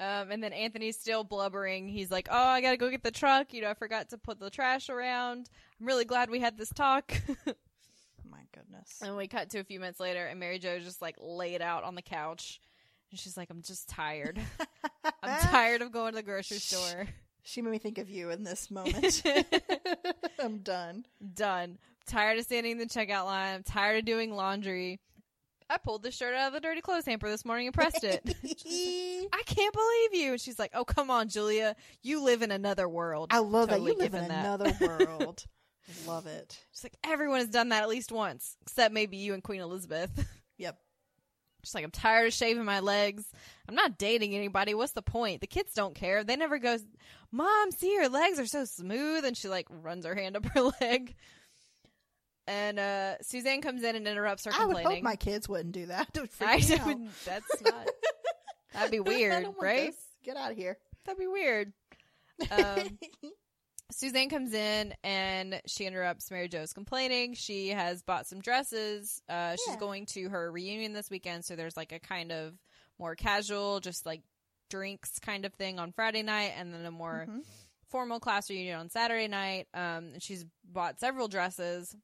Um, 0.00 0.30
and 0.32 0.42
then 0.42 0.52
Anthony's 0.52 0.98
still 0.98 1.22
blubbering. 1.24 1.88
He's 1.88 2.10
like, 2.10 2.28
Oh, 2.30 2.36
I 2.36 2.60
gotta 2.60 2.76
go 2.76 2.90
get 2.90 3.02
the 3.04 3.10
truck. 3.12 3.52
You 3.54 3.62
know, 3.62 3.70
I 3.70 3.74
forgot 3.74 4.10
to 4.10 4.18
put 4.18 4.40
the 4.40 4.50
trash 4.50 4.88
around. 4.90 5.48
I'm 5.80 5.86
really 5.86 6.04
glad 6.04 6.30
we 6.30 6.40
had 6.40 6.58
this 6.58 6.70
talk. 6.70 7.12
My 8.28 8.40
goodness. 8.52 8.98
and 9.02 9.16
we 9.16 9.28
cut 9.28 9.50
to 9.50 9.60
a 9.60 9.64
few 9.64 9.78
minutes 9.80 10.00
later, 10.00 10.26
and 10.26 10.40
Mary 10.40 10.58
Jo's 10.58 10.82
just 10.84 11.00
like 11.00 11.16
laid 11.20 11.62
out 11.62 11.84
on 11.84 11.94
the 11.94 12.02
couch. 12.02 12.60
And 13.14 13.18
she's 13.20 13.36
like, 13.36 13.48
I'm 13.48 13.62
just 13.62 13.88
tired. 13.88 14.40
I'm 15.22 15.40
tired 15.42 15.82
of 15.82 15.92
going 15.92 16.14
to 16.14 16.16
the 16.16 16.22
grocery 16.24 16.58
store. 16.58 17.06
She 17.44 17.62
made 17.62 17.70
me 17.70 17.78
think 17.78 17.98
of 17.98 18.10
you 18.10 18.30
in 18.30 18.42
this 18.42 18.68
moment. 18.72 19.22
I'm 20.40 20.58
done. 20.58 21.06
done. 21.34 21.78
tired 22.08 22.40
of 22.40 22.44
standing 22.44 22.72
in 22.72 22.78
the 22.78 22.86
checkout 22.86 23.26
line. 23.26 23.54
I'm 23.54 23.62
tired 23.62 23.98
of 24.00 24.04
doing 24.04 24.34
laundry. 24.34 24.98
I 25.70 25.78
pulled 25.78 26.02
this 26.02 26.16
shirt 26.16 26.34
out 26.34 26.48
of 26.48 26.54
the 26.54 26.60
dirty 26.60 26.80
clothes 26.80 27.06
hamper 27.06 27.30
this 27.30 27.44
morning 27.44 27.68
and 27.68 27.74
pressed 27.74 28.02
it. 28.02 28.20
I 29.32 29.42
can't 29.46 29.72
believe 29.72 30.24
you. 30.24 30.32
And 30.32 30.40
she's 30.40 30.58
like, 30.58 30.72
Oh, 30.74 30.84
come 30.84 31.08
on, 31.08 31.28
Julia. 31.28 31.76
You 32.02 32.20
live 32.24 32.42
in 32.42 32.50
another 32.50 32.88
world. 32.88 33.28
I 33.32 33.38
love 33.38 33.68
Totally 33.68 33.92
that 33.92 33.96
you 33.96 34.02
live 34.02 34.14
in 34.14 34.28
that. 34.28 34.44
another 34.44 34.74
world. 34.80 35.46
I 35.88 36.08
love 36.10 36.26
it. 36.26 36.58
She's 36.72 36.82
like, 36.82 36.96
Everyone 37.04 37.38
has 37.38 37.48
done 37.48 37.68
that 37.68 37.84
at 37.84 37.88
least 37.88 38.10
once, 38.10 38.56
except 38.62 38.92
maybe 38.92 39.18
you 39.18 39.34
and 39.34 39.42
Queen 39.44 39.60
Elizabeth. 39.60 40.10
Yep. 40.58 40.78
She's 41.64 41.74
like, 41.74 41.84
I'm 41.84 41.90
tired 41.90 42.28
of 42.28 42.32
shaving 42.32 42.64
my 42.64 42.80
legs. 42.80 43.24
I'm 43.68 43.74
not 43.74 43.98
dating 43.98 44.34
anybody. 44.34 44.74
What's 44.74 44.92
the 44.92 45.02
point? 45.02 45.40
The 45.40 45.46
kids 45.46 45.72
don't 45.74 45.94
care. 45.94 46.22
They 46.24 46.36
never 46.36 46.58
go, 46.58 46.76
Mom, 47.32 47.70
see 47.72 47.92
your 47.92 48.08
legs 48.08 48.38
are 48.38 48.46
so 48.46 48.64
smooth. 48.64 49.24
And 49.24 49.36
she 49.36 49.48
like 49.48 49.66
runs 49.70 50.04
her 50.04 50.14
hand 50.14 50.36
up 50.36 50.46
her 50.46 50.62
leg. 50.80 51.14
And 52.46 52.78
uh 52.78 53.14
Suzanne 53.22 53.62
comes 53.62 53.82
in 53.82 53.96
and 53.96 54.06
interrupts 54.06 54.44
her 54.44 54.50
complaining. 54.50 54.86
I 54.86 54.88
would 54.88 54.94
hope 54.96 55.02
my 55.02 55.16
kids 55.16 55.48
wouldn't 55.48 55.72
do 55.72 55.86
that. 55.86 56.08
Would 56.16 56.28
I 56.42 56.56
would, 56.86 57.08
that's 57.24 57.62
not. 57.62 57.88
That'd 58.74 58.90
be 58.90 59.00
weird, 59.00 59.46
right? 59.60 59.92
this. 59.92 59.96
Get 60.24 60.36
out 60.36 60.50
of 60.50 60.56
here. 60.56 60.76
That'd 61.06 61.18
be 61.18 61.26
weird. 61.26 61.72
Um, 62.50 62.98
Suzanne 63.96 64.28
comes 64.28 64.52
in 64.52 64.92
and 65.04 65.60
she 65.66 65.86
interrupts 65.86 66.30
Mary 66.30 66.48
Jo's 66.48 66.72
complaining. 66.72 67.34
She 67.34 67.68
has 67.68 68.02
bought 68.02 68.26
some 68.26 68.40
dresses. 68.40 69.22
Uh, 69.28 69.52
she's 69.52 69.74
Yeah. 69.74 69.76
going 69.78 70.06
to 70.06 70.28
her 70.30 70.50
reunion 70.50 70.92
this 70.92 71.10
weekend, 71.10 71.44
so 71.44 71.54
there's 71.54 71.76
like 71.76 71.92
a 71.92 72.00
kind 72.00 72.32
of 72.32 72.58
more 72.98 73.14
casual, 73.14 73.78
just 73.80 74.04
like 74.04 74.22
drinks 74.68 75.18
kind 75.20 75.44
of 75.44 75.54
thing 75.54 75.78
on 75.78 75.92
Friday 75.92 76.22
night, 76.22 76.54
and 76.56 76.74
then 76.74 76.84
a 76.84 76.90
more 76.90 77.26
Mhm. 77.28 77.44
formal 77.88 78.18
class 78.18 78.50
reunion 78.50 78.80
on 78.80 78.88
Saturday 78.90 79.28
night. 79.28 79.68
Um, 79.72 80.18
she's 80.18 80.44
bought 80.64 80.98
several 80.98 81.28
dresses. 81.28 81.94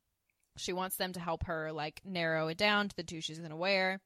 She 0.56 0.72
wants 0.72 0.96
them 0.96 1.12
to 1.14 1.20
help 1.20 1.44
her 1.46 1.72
like 1.72 2.04
narrow 2.04 2.46
it 2.48 2.56
down 2.58 2.88
to 2.88 2.94
the 2.96 3.02
two 3.02 3.20
she's 3.20 3.38
going 3.38 3.50
to 3.50 3.56
wear. 3.56 4.00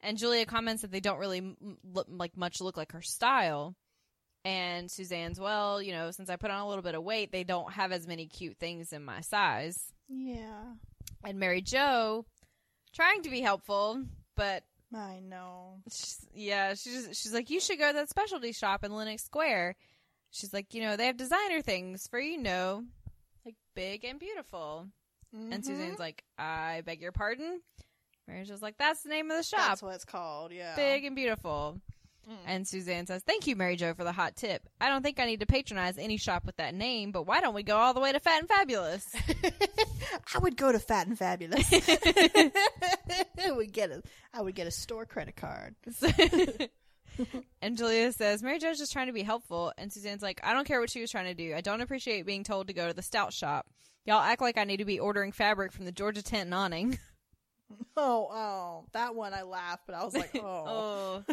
And 0.00 0.18
Julia 0.18 0.44
comments 0.44 0.82
that 0.82 0.90
they 0.90 1.00
don't 1.00 1.18
really 1.18 1.38
m- 1.38 1.78
look 1.82 2.06
like 2.10 2.36
much 2.36 2.60
look 2.60 2.76
like 2.76 2.92
her 2.92 3.02
style. 3.02 3.74
And 4.44 4.90
Suzanne's, 4.90 5.38
well, 5.40 5.82
you 5.82 5.92
know, 5.92 6.10
since 6.10 6.30
I 6.30 6.36
put 6.36 6.50
on 6.50 6.60
a 6.60 6.68
little 6.68 6.82
bit 6.82 6.94
of 6.94 7.02
weight, 7.02 7.32
they 7.32 7.44
don't 7.44 7.72
have 7.72 7.92
as 7.92 8.06
many 8.06 8.26
cute 8.26 8.56
things 8.58 8.92
in 8.92 9.04
my 9.04 9.20
size. 9.20 9.92
Yeah. 10.08 10.62
And 11.24 11.38
Mary 11.38 11.60
Jo, 11.60 12.24
trying 12.94 13.22
to 13.22 13.30
be 13.30 13.40
helpful, 13.40 14.02
but 14.36 14.62
I 14.94 15.20
know. 15.20 15.80
she's, 15.90 16.26
yeah, 16.32 16.74
she's 16.74 17.08
she's 17.20 17.34
like, 17.34 17.50
you 17.50 17.60
should 17.60 17.78
go 17.78 17.88
to 17.88 17.92
that 17.94 18.08
specialty 18.08 18.52
shop 18.52 18.84
in 18.84 18.94
Lenox 18.94 19.24
Square. 19.24 19.76
She's 20.30 20.52
like, 20.54 20.72
you 20.72 20.82
know, 20.82 20.96
they 20.96 21.06
have 21.06 21.16
designer 21.16 21.60
things 21.60 22.06
for 22.06 22.18
you 22.20 22.38
know, 22.38 22.84
like 23.44 23.56
big 23.74 24.04
and 24.04 24.18
beautiful. 24.20 24.86
And 25.32 25.52
Mhm. 25.52 25.64
Suzanne's 25.66 25.98
like, 25.98 26.22
I 26.38 26.82
beg 26.86 27.02
your 27.02 27.12
pardon. 27.12 27.60
Mary 28.26 28.44
Jo's 28.44 28.62
like, 28.62 28.78
that's 28.78 29.02
the 29.02 29.08
name 29.10 29.30
of 29.30 29.36
the 29.36 29.42
shop, 29.42 29.60
That's 29.68 29.82
what 29.82 29.94
it's 29.94 30.04
called. 30.06 30.52
Yeah. 30.52 30.76
big 30.76 31.04
and 31.04 31.16
beautiful. 31.16 31.80
Mm. 32.28 32.34
And 32.46 32.68
Suzanne 32.68 33.06
says, 33.06 33.22
Thank 33.22 33.46
you, 33.46 33.56
Mary 33.56 33.76
Jo, 33.76 33.94
for 33.94 34.04
the 34.04 34.12
hot 34.12 34.36
tip. 34.36 34.62
I 34.80 34.88
don't 34.88 35.02
think 35.02 35.18
I 35.18 35.24
need 35.24 35.40
to 35.40 35.46
patronize 35.46 35.96
any 35.98 36.18
shop 36.18 36.44
with 36.44 36.56
that 36.56 36.74
name, 36.74 37.10
but 37.10 37.22
why 37.26 37.40
don't 37.40 37.54
we 37.54 37.62
go 37.62 37.76
all 37.76 37.94
the 37.94 38.00
way 38.00 38.12
to 38.12 38.20
Fat 38.20 38.40
and 38.40 38.48
Fabulous? 38.48 39.14
I 40.34 40.38
would 40.38 40.56
go 40.56 40.70
to 40.70 40.78
Fat 40.78 41.06
and 41.06 41.18
Fabulous. 41.18 41.72
I 41.72 43.50
would 43.50 43.72
get 43.72 43.90
a 43.90 44.02
I 44.34 44.42
would 44.42 44.54
get 44.54 44.66
a 44.66 44.70
store 44.70 45.06
credit 45.06 45.36
card. 45.36 45.74
and 47.62 47.78
Julia 47.78 48.12
says, 48.12 48.42
Mary 48.42 48.58
Jo's 48.58 48.78
just 48.78 48.92
trying 48.92 49.06
to 49.06 49.12
be 49.12 49.22
helpful. 49.22 49.72
And 49.78 49.92
Suzanne's 49.92 50.22
like, 50.22 50.40
I 50.44 50.52
don't 50.52 50.66
care 50.66 50.80
what 50.80 50.90
she 50.90 51.00
was 51.00 51.10
trying 51.10 51.26
to 51.26 51.34
do. 51.34 51.54
I 51.54 51.62
don't 51.62 51.80
appreciate 51.80 52.26
being 52.26 52.44
told 52.44 52.68
to 52.68 52.74
go 52.74 52.88
to 52.88 52.94
the 52.94 53.02
stout 53.02 53.32
shop. 53.32 53.66
Y'all 54.04 54.20
act 54.20 54.40
like 54.40 54.56
I 54.56 54.64
need 54.64 54.78
to 54.78 54.84
be 54.84 55.00
ordering 55.00 55.32
fabric 55.32 55.72
from 55.72 55.84
the 55.84 55.92
Georgia 55.92 56.22
tent 56.22 56.46
and 56.46 56.54
awning. 56.54 56.98
Oh, 58.00 58.28
oh, 58.30 58.84
that 58.92 59.16
one 59.16 59.34
I 59.34 59.42
laughed, 59.42 59.82
but 59.84 59.96
I 59.96 60.04
was 60.04 60.14
like, 60.14 60.30
oh. 60.36 61.24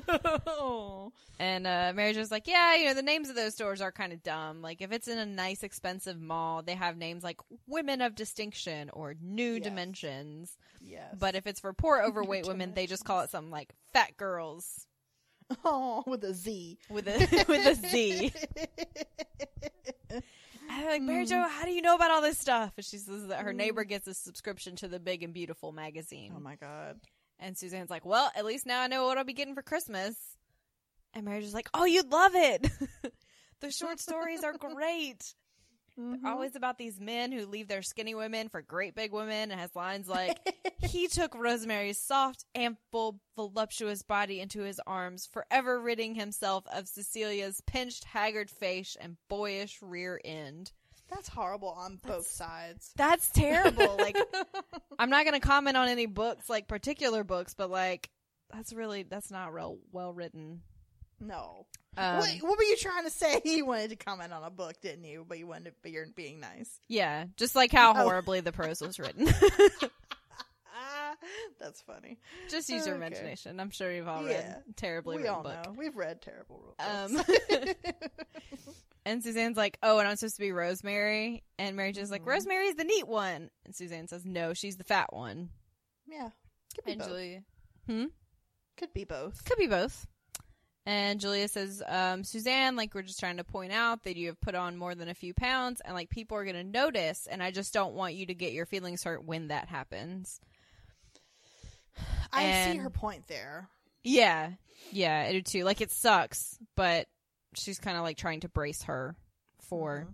oh. 0.48 1.14
And 1.38 1.68
uh, 1.68 1.94
Mary 1.96 2.12
Jo's 2.14 2.32
like, 2.32 2.48
yeah, 2.48 2.76
you 2.76 2.86
know, 2.86 2.96
the 2.96 3.04
names 3.04 3.30
of 3.30 3.36
those 3.36 3.54
stores 3.54 3.82
are 3.82 3.92
kind 3.92 4.12
of 4.12 4.24
dumb. 4.24 4.64
Like, 4.64 4.82
if 4.82 4.92
it's 4.92 5.08
in 5.08 5.20
a 5.20 5.28
nice, 5.28 5.62
expensive 5.62 6.20
mall, 6.20 6.64
they 6.64 6.74
have 6.74 6.98
names 6.98 7.24
like 7.24 7.40
Women 7.68 8.02
of 8.02 8.16
Distinction 8.16 8.90
or 8.94 9.14
New 9.22 9.54
Yes. 9.54 9.64
Dimensions. 9.64 10.58
Yes. 10.82 11.16
But 11.20 11.36
if 11.36 11.46
it's 11.46 11.60
for 11.60 11.72
poor, 11.72 12.02
overweight 12.06 12.48
women, 12.48 12.74
they 12.74 12.88
just 12.88 13.06
call 13.06 13.22
it 13.22 13.30
something 13.30 13.52
like 13.52 13.70
Fat 13.94 14.18
Girls 14.18 14.88
oh, 15.64 16.04
with 16.08 16.24
a 16.24 16.34
Z. 16.34 16.80
with 16.90 17.08
a 17.08 17.46
with 17.48 17.68
a 17.68 17.76
Z. 17.76 18.32
I'm 20.70 20.86
like, 20.86 21.02
Mary 21.02 21.26
Jo, 21.26 21.36
mm-hmm. 21.36 21.50
how 21.50 21.66
do 21.66 21.72
you 21.72 21.82
know 21.82 21.96
about 21.96 22.12
all 22.12 22.22
this 22.22 22.38
stuff? 22.38 22.74
And 22.78 22.86
she 22.86 22.98
says 22.98 23.28
that 23.28 23.40
her 23.40 23.50
mm-hmm. 23.50 23.58
neighbor 23.58 23.84
gets 23.84 24.08
a 24.08 24.14
subscription 24.14 24.76
to 24.78 24.88
the 24.88 25.00
Big 25.00 25.24
and 25.24 25.34
Beautiful 25.34 25.72
magazine. 25.72 26.34
Oh 26.36 26.40
my 26.40 26.56
god. 26.56 27.00
And 27.40 27.58
Suzanne's 27.58 27.90
like, 27.90 28.06
well, 28.06 28.32
at 28.36 28.46
least 28.46 28.66
now 28.66 28.82
I 28.82 28.88
know 28.88 29.06
what 29.06 29.18
I'll 29.18 29.24
be 29.24 29.34
getting 29.34 29.56
for 29.56 29.62
Christmas. 29.62 30.16
And 31.14 31.26
Mary 31.26 31.42
Jo's 31.42 31.54
like, 31.54 31.70
oh, 31.74 31.86
you'd 31.86 32.12
love 32.12 32.36
it. 32.36 32.70
the 33.62 33.72
short 33.72 34.00
stories 34.00 34.44
are 34.44 34.54
great. 34.54 35.34
Mhm. 36.00 36.22
They're 36.22 36.32
always 36.32 36.56
about 36.56 36.78
these 36.78 37.00
men 37.00 37.32
who 37.32 37.46
leave 37.46 37.68
their 37.68 37.82
skinny 37.82 38.16
women 38.16 38.50
for 38.50 38.62
great 38.62 38.96
big 38.96 39.12
women 39.14 39.52
and 39.52 39.60
has 39.60 39.76
lines 39.76 40.08
like, 40.10 40.38
he 40.84 41.08
took 41.08 41.34
Rosemary's 41.36 41.98
soft, 41.98 42.46
ample, 42.54 43.20
voluptuous 43.36 44.02
body 44.04 44.40
into 44.40 44.62
his 44.62 44.82
arms, 44.86 45.26
forever 45.26 45.80
ridding 45.80 46.16
himself 46.16 46.66
of 46.74 46.88
Cecilia's 46.88 47.62
pinched, 47.66 48.04
haggard 48.06 48.50
face 48.50 48.98
and 49.00 49.18
boyish 49.30 49.80
rear 49.82 50.20
end. 50.26 50.72
That's 51.10 51.30
horrible 51.30 51.70
on 51.70 51.98
both 51.98 52.28
sides. 52.28 52.92
That's 52.96 53.30
terrible. 53.32 53.96
like, 54.00 54.18
I'm 54.98 55.10
not 55.10 55.24
going 55.26 55.40
to 55.40 55.46
comment 55.46 55.78
on 55.78 55.88
any 55.88 56.08
books, 56.08 56.50
like 56.50 56.68
particular 56.68 57.24
books, 57.24 57.54
but 57.54 57.70
like, 57.70 58.10
that's 58.52 58.74
really, 58.74 59.04
that's 59.04 59.32
not 59.32 59.54
real 59.54 59.78
well 59.92 60.14
written. 60.14 60.62
No. 61.20 61.66
Um, 61.98 62.18
what, 62.18 62.30
what 62.42 62.58
were 62.58 62.64
you 62.64 62.76
trying 62.78 63.06
to 63.06 63.10
say? 63.10 63.40
You 63.46 63.66
wanted 63.66 63.90
to 63.92 63.96
comment 63.96 64.34
on 64.34 64.44
a 64.44 64.50
book, 64.50 64.74
didn't 64.82 65.06
you? 65.06 65.26
But 65.28 65.40
you 65.40 65.48
wanted 65.48 65.66
to, 65.66 65.72
but 65.82 65.92
you're 65.92 66.08
being 66.16 66.40
nice. 66.42 66.70
Yeah, 66.90 67.26
just 67.38 67.56
like 67.56 67.72
how 67.72 67.92
Oh. 67.92 68.04
horribly 68.04 68.42
the 68.42 68.52
prose 68.52 68.82
was 68.82 69.00
written. 69.00 69.28
That's 71.60 71.82
funny. 71.82 72.18
just 72.50 72.70
use 72.70 72.86
your 72.86 72.96
Okay. 72.96 73.06
imagination. 73.08 73.60
I'm 73.60 73.70
sure 73.70 73.92
you've 73.92 74.08
all 74.08 74.28
Yeah. 74.28 74.56
read 74.56 74.64
terribly 74.76 75.16
we 75.18 75.22
written 75.24 75.36
all 75.38 75.44
book. 75.44 75.66
know. 75.66 75.72
We've 75.78 75.96
read 75.96 76.22
terrible 76.22 76.76
Um, 76.80 77.14
books. 77.16 77.30
and 79.06 79.24
Suzanne's 79.24 79.58
like, 79.58 79.78
"Oh, 79.82 79.98
and 80.00 80.08
I'm 80.08 80.16
supposed 80.18 80.36
to 80.36 80.42
be 80.42 80.52
Rosemary." 80.52 81.44
And 81.58 81.76
Mary 81.78 81.94
Jo's 81.94 82.12
like, 82.12 82.24
Mhm. 82.24 82.28
"Rosemary's 82.28 82.76
the 82.76 82.84
neat 82.84 83.08
one." 83.08 83.50
And 83.64 83.76
Suzanne 83.76 84.08
says, 84.08 84.26
"No, 84.26 84.54
she's 84.54 84.78
the 84.78 84.84
fat 84.84 85.14
one." 85.14 85.50
yeah. 86.08 86.30
Could 86.76 86.86
be 86.86 86.92
And 86.92 87.00
both. 87.00 87.08
Julia 87.10 87.44
Could 88.78 88.94
be 88.94 89.06
both. 89.06 89.46
could 89.46 89.58
be 89.58 89.68
both. 89.68 90.06
And 90.88 91.20
Julia 91.20 91.48
says, 91.48 91.82
um, 91.88 92.24
"Suzanne, 92.24 92.76
like 92.76 92.94
we're 92.94 93.02
just 93.02 93.20
trying 93.20 93.38
to 93.38 93.44
point 93.44 93.72
out 93.74 94.04
that 94.04 94.16
you 94.18 94.28
have 94.28 94.40
put 94.40 94.54
on 94.54 94.78
more 94.78 94.94
than 94.94 95.10
a 95.10 95.16
few 95.16 95.34
pounds, 95.34 95.82
and 95.84 95.96
like 95.96 96.10
people 96.10 96.38
are 96.38 96.44
going 96.46 96.56
to 96.56 96.64
notice, 96.64 97.26
and 97.28 97.42
I 97.42 97.50
just 97.52 97.74
don't 97.74 97.96
want 97.96 98.14
you 98.14 98.28
to 98.28 98.36
get 98.36 98.54
your 98.54 98.66
feelings 98.68 99.04
hurt 99.04 99.24
when 99.26 99.48
that 99.48 99.68
happens." 99.68 100.40
I 102.32 102.72
see 102.72 102.78
her 102.78 102.90
point 102.90 103.28
there. 103.28 103.70
Yeah, 104.04 104.52
yeah, 104.92 105.26
I 105.28 105.32
do 105.32 105.42
too. 105.42 105.64
Like 105.64 105.82
it 105.82 105.90
sucks, 105.92 106.58
but 106.76 107.08
she's 107.56 107.80
kind 107.80 107.98
of 107.98 108.04
like 108.04 108.18
trying 108.18 108.42
to 108.42 108.50
brace 108.50 108.84
her 108.84 109.16
for 109.62 110.06
Mhm. 110.08 110.14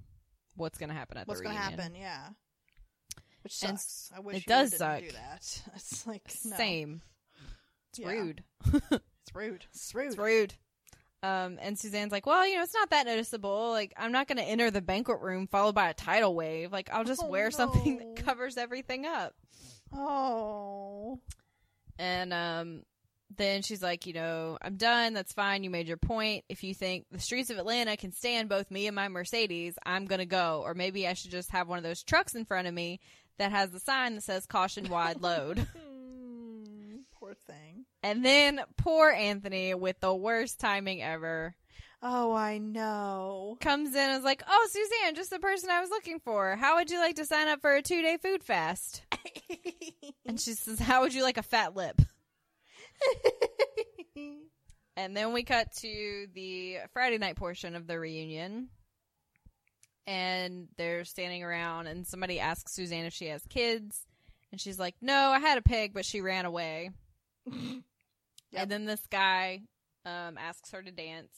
what's 0.55 0.77
going 0.77 0.89
to 0.89 0.95
happen 0.95 1.17
at 1.17 1.27
What's 1.27 1.41
the 1.41 1.45
reunion. 1.49 1.63
What's 1.65 1.75
going 1.77 1.91
to 1.93 1.99
happen? 1.99 2.01
Yeah. 2.01 2.29
Which 3.43 3.61
And 3.63 3.79
sucks. 3.79 4.11
I 4.15 4.19
wish 4.19 4.37
it 4.37 4.39
you 4.45 4.45
does 4.53 4.77
suck. 4.77 4.99
do 5.01 5.11
that. 5.11 5.63
It's 5.75 6.05
like 6.07 6.31
no. 6.45 6.55
Same. 6.55 7.01
It's 7.89 7.99
Yeah. 7.99 8.07
rude. 8.09 8.43
It's 9.23 9.35
rude. 9.35 9.65
It's 9.73 9.95
rude. 9.95 10.07
It's 10.07 10.17
rude. 10.17 10.53
Um, 11.23 11.59
and 11.61 11.77
Suzanne's 11.77 12.11
like, 12.11 12.25
well, 12.25 12.47
you 12.47 12.55
know, 12.55 12.63
it's 12.63 12.73
not 12.73 12.89
that 12.89 13.05
noticeable. 13.05 13.69
Like, 13.69 13.93
I'm 13.95 14.11
not 14.11 14.27
going 14.27 14.39
to 14.39 14.43
enter 14.43 14.71
the 14.71 14.81
banquet 14.81 15.21
room 15.21 15.45
followed 15.47 15.75
by 15.75 15.89
a 15.89 15.93
tidal 15.93 16.33
wave. 16.35 16.71
Like, 16.71 16.89
I'll 16.91 17.03
just 17.03 17.21
Oh, 17.23 17.29
wear 17.29 17.51
something 17.51 17.97
that 17.99 18.15
covers 18.25 18.57
everything 18.57 19.05
up. 19.05 19.35
Oh. 19.93 21.19
And 21.99 22.33
um, 22.33 22.81
then 23.37 23.61
she's 23.61 23.83
like, 23.83 24.07
you 24.07 24.13
know, 24.13 24.57
I'm 24.63 24.77
done. 24.77 25.13
That's 25.13 25.33
fine. 25.33 25.63
You 25.63 25.69
made 25.69 25.87
your 25.87 25.97
point. 25.97 26.43
If 26.49 26.63
you 26.63 26.73
think 26.73 27.05
the 27.11 27.19
streets 27.19 27.51
of 27.51 27.59
Atlanta 27.59 27.97
can 27.97 28.11
stand 28.11 28.49
both 28.49 28.71
me 28.71 28.87
and 28.87 28.95
my 28.95 29.07
Mercedes, 29.07 29.75
I'm 29.85 30.05
going 30.07 30.19
to 30.19 30.25
go. 30.25 30.61
Or 30.65 30.73
maybe 30.73 31.07
I 31.07 31.13
should 31.13 31.29
just 31.31 31.51
have 31.51 31.67
one 31.67 31.77
of 31.77 31.83
those 31.83 32.01
trucks 32.01 32.33
in 32.33 32.45
front 32.45 32.67
of 32.67 32.73
me 32.73 32.99
that 33.37 33.51
has 33.51 33.69
the 33.69 33.79
sign 33.79 34.15
that 34.15 34.23
says 34.23 34.47
caution 34.47 34.89
wide 34.89 35.21
load. 35.21 35.67
And 38.03 38.25
then 38.25 38.61
poor 38.77 39.09
Anthony 39.11 39.73
with 39.75 39.99
the 39.99 40.13
worst 40.13 40.59
timing 40.59 41.01
ever 41.03 41.55
Oh, 42.03 42.33
I 42.33 42.57
know. 42.57 43.57
comes 43.61 43.89
in 43.93 43.99
and 44.01 44.17
is 44.17 44.23
like, 44.23 44.41
oh, 44.49 44.67
Suzanne, 44.71 45.13
just 45.13 45.29
the 45.29 45.37
person 45.37 45.69
I 45.69 45.81
was 45.81 45.91
looking 45.91 46.19
for. 46.19 46.55
How 46.55 46.77
would 46.77 46.89
you 46.89 46.97
like 46.99 47.17
to 47.17 47.25
sign 47.25 47.47
up 47.47 47.61
for 47.61 47.75
a 47.75 47.81
two 47.83 48.01
day 48.01 48.17
food 48.17 48.43
fast? 48.43 49.03
And 50.25 50.39
she 50.39 50.53
says, 50.53 50.79
how 50.79 51.01
would 51.01 51.13
you 51.13 51.23
like 51.23 51.37
a 51.37 51.43
fat 51.43 51.75
lip? 51.75 52.01
And 54.97 55.15
then 55.15 55.31
we 55.33 55.43
cut 55.43 55.71
to 55.77 56.27
the 56.33 56.77
Friday 56.93 57.17
night 57.17 57.37
portion 57.37 57.75
of 57.75 57.87
the 57.87 57.97
reunion. 57.99 58.67
And 60.05 60.67
they're 60.77 61.05
standing 61.05 61.43
around, 61.43 61.87
and 61.87 62.05
somebody 62.05 62.39
asks 62.39 62.73
Suzanne 62.73 63.05
if 63.05 63.13
she 63.13 63.27
has 63.27 63.41
kids. 63.47 64.05
And 64.51 64.59
she's 64.59 64.77
like, 64.77 64.95
No, 65.01 65.29
I 65.29 65.39
had 65.39 65.57
a 65.57 65.61
pig, 65.61 65.93
but 65.93 66.05
she 66.05 66.19
ran 66.21 66.45
away. 66.45 66.91
Yep. 68.51 68.61
And 68.63 68.71
then 68.71 68.85
this 68.85 69.05
guy 69.09 69.61
um, 70.05 70.37
asks 70.37 70.71
her 70.71 70.81
to 70.81 70.91
dance. 70.91 71.31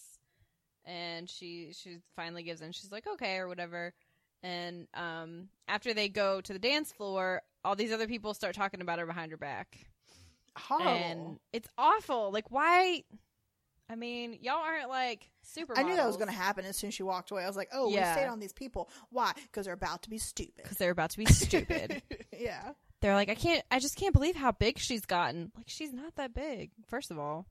And 0.86 1.30
she 1.30 1.71
she 1.73 1.99
finally 2.15 2.43
gives 2.43 2.62
in. 2.62 2.71
She's 2.73 2.91
like, 2.91 3.08
Okay, 3.08 3.38
or 3.38 3.47
whatever. 3.47 3.93
And 4.41 4.88
um, 4.93 5.47
after 5.69 5.93
they 5.93 6.10
go 6.10 6.41
to 6.41 6.52
the 6.54 6.60
dance 6.60 6.91
floor, 6.91 7.41
all 7.63 7.76
these 7.78 7.93
other 7.93 8.08
people 8.08 8.34
start 8.34 8.56
talking 8.56 8.82
about 8.82 8.99
her 8.99 9.06
behind 9.06 9.32
her 9.32 9.38
back 9.38 9.78
Horrible. 10.58 10.89
and 10.91 11.39
it's 11.54 11.69
awful. 11.78 12.30
Like, 12.32 12.52
why? 12.52 13.04
I 13.89 13.95
mean, 13.95 14.39
y'all 14.41 14.56
aren't 14.62 14.89
like 14.89 15.30
super. 15.43 15.78
I 15.78 15.84
knew 15.84 15.95
that 15.95 16.06
was 16.06 16.17
going 16.17 16.28
to 16.28 16.34
happen 16.36 16.65
as 16.65 16.76
soon 16.78 16.89
as 16.89 16.93
she 16.93 17.04
walked 17.04 17.32
away. 17.32 17.43
I 17.43 17.47
was 17.47 17.56
like, 17.56 17.69
oh, 17.73 17.89
Yeah. 17.89 18.13
we 18.13 18.19
stayed 18.19 18.28
on 18.30 18.39
these 18.41 18.52
people. 18.54 18.89
Why? 19.10 19.32
Because 19.36 19.65
they're 19.65 19.73
about 19.73 20.04
to 20.04 20.10
be 20.10 20.17
stupid. 20.17 20.56
because 20.63 20.78
they're 20.78 20.91
about 20.91 21.12
to 21.12 21.17
be 21.17 21.26
stupid. 21.28 22.02
yeah. 22.38 22.71
They're 23.04 23.13
like, 23.13 23.30
I 23.30 23.36
can't. 23.36 23.63
I 23.70 23.80
just 23.80 23.96
can't 23.98 24.13
believe 24.13 24.36
how 24.36 24.52
big 24.54 24.80
she's 24.80 25.06
gotten. 25.06 25.52
Like, 25.56 25.68
she's 25.68 25.94
not 25.94 26.16
that 26.16 26.34
big. 26.34 26.72
First 26.88 27.12
of 27.12 27.20
all, 27.20 27.46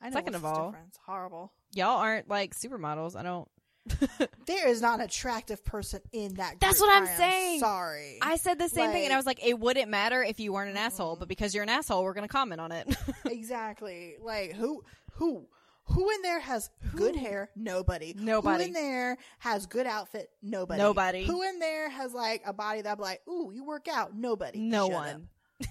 I 0.00 0.08
know 0.08 0.14
Second 0.14 0.36
of 0.36 0.44
all- 0.44 0.70
difference. 0.70 0.96
Horrible. 1.04 1.52
y'all 1.74 1.98
aren't 1.98 2.28
like 2.28 2.54
supermodels. 2.54 3.14
I 3.16 3.22
don't. 3.22 3.48
There 4.46 4.68
is 4.68 4.80
not 4.80 5.00
an 5.00 5.04
attractive 5.04 5.62
person 5.64 6.00
in 6.12 6.34
that 6.36 6.52
group. 6.52 6.60
That's 6.60 6.80
what 6.80 6.90
I'm 6.90 7.06
saying. 7.06 7.60
Sorry. 7.60 8.18
I 8.22 8.36
said 8.36 8.58
the 8.58 8.68
same 8.68 8.90
thing, 8.92 9.04
and 9.04 9.12
I 9.12 9.16
was 9.16 9.26
like, 9.26 9.44
it 9.44 9.58
wouldn't 9.58 9.90
matter 9.90 10.22
if 10.22 10.40
you 10.40 10.52
weren't 10.54 10.70
an 10.70 10.76
asshole, 10.78 11.16
Mm. 11.16 11.18
but 11.18 11.28
because 11.28 11.54
you're 11.54 11.62
an 11.64 11.68
asshole, 11.68 12.02
we're 12.02 12.14
gonna 12.14 12.28
comment 12.28 12.60
on 12.62 12.72
it. 12.72 12.88
exactly. 13.26 14.14
Like 14.22 14.52
who 14.54 14.82
who 15.12 15.46
Who 15.90 16.10
in 16.10 16.22
there 16.22 16.40
has 16.40 16.70
good 16.94 17.16
hair? 17.16 17.50
Nobody. 17.56 18.14
Nobody. 18.16 18.64
Who 18.64 18.68
in 18.68 18.72
there 18.74 19.16
has 19.38 19.66
good 19.66 19.86
outfit? 19.86 20.30
Nobody. 20.42 20.78
Nobody. 20.80 21.24
Who 21.24 21.42
in 21.42 21.58
there 21.58 21.88
has 21.88 22.12
like 22.12 22.42
a 22.46 22.52
body 22.52 22.82
that 22.82 22.92
I'm 22.92 22.98
like, 23.02 23.20
ooh, 23.28 23.50
you 23.54 23.64
work 23.64 23.88
out? 23.88 24.14
Nobody. 24.16 24.58
No 24.58 24.88
Shut 24.88 24.94
one. 24.94 25.28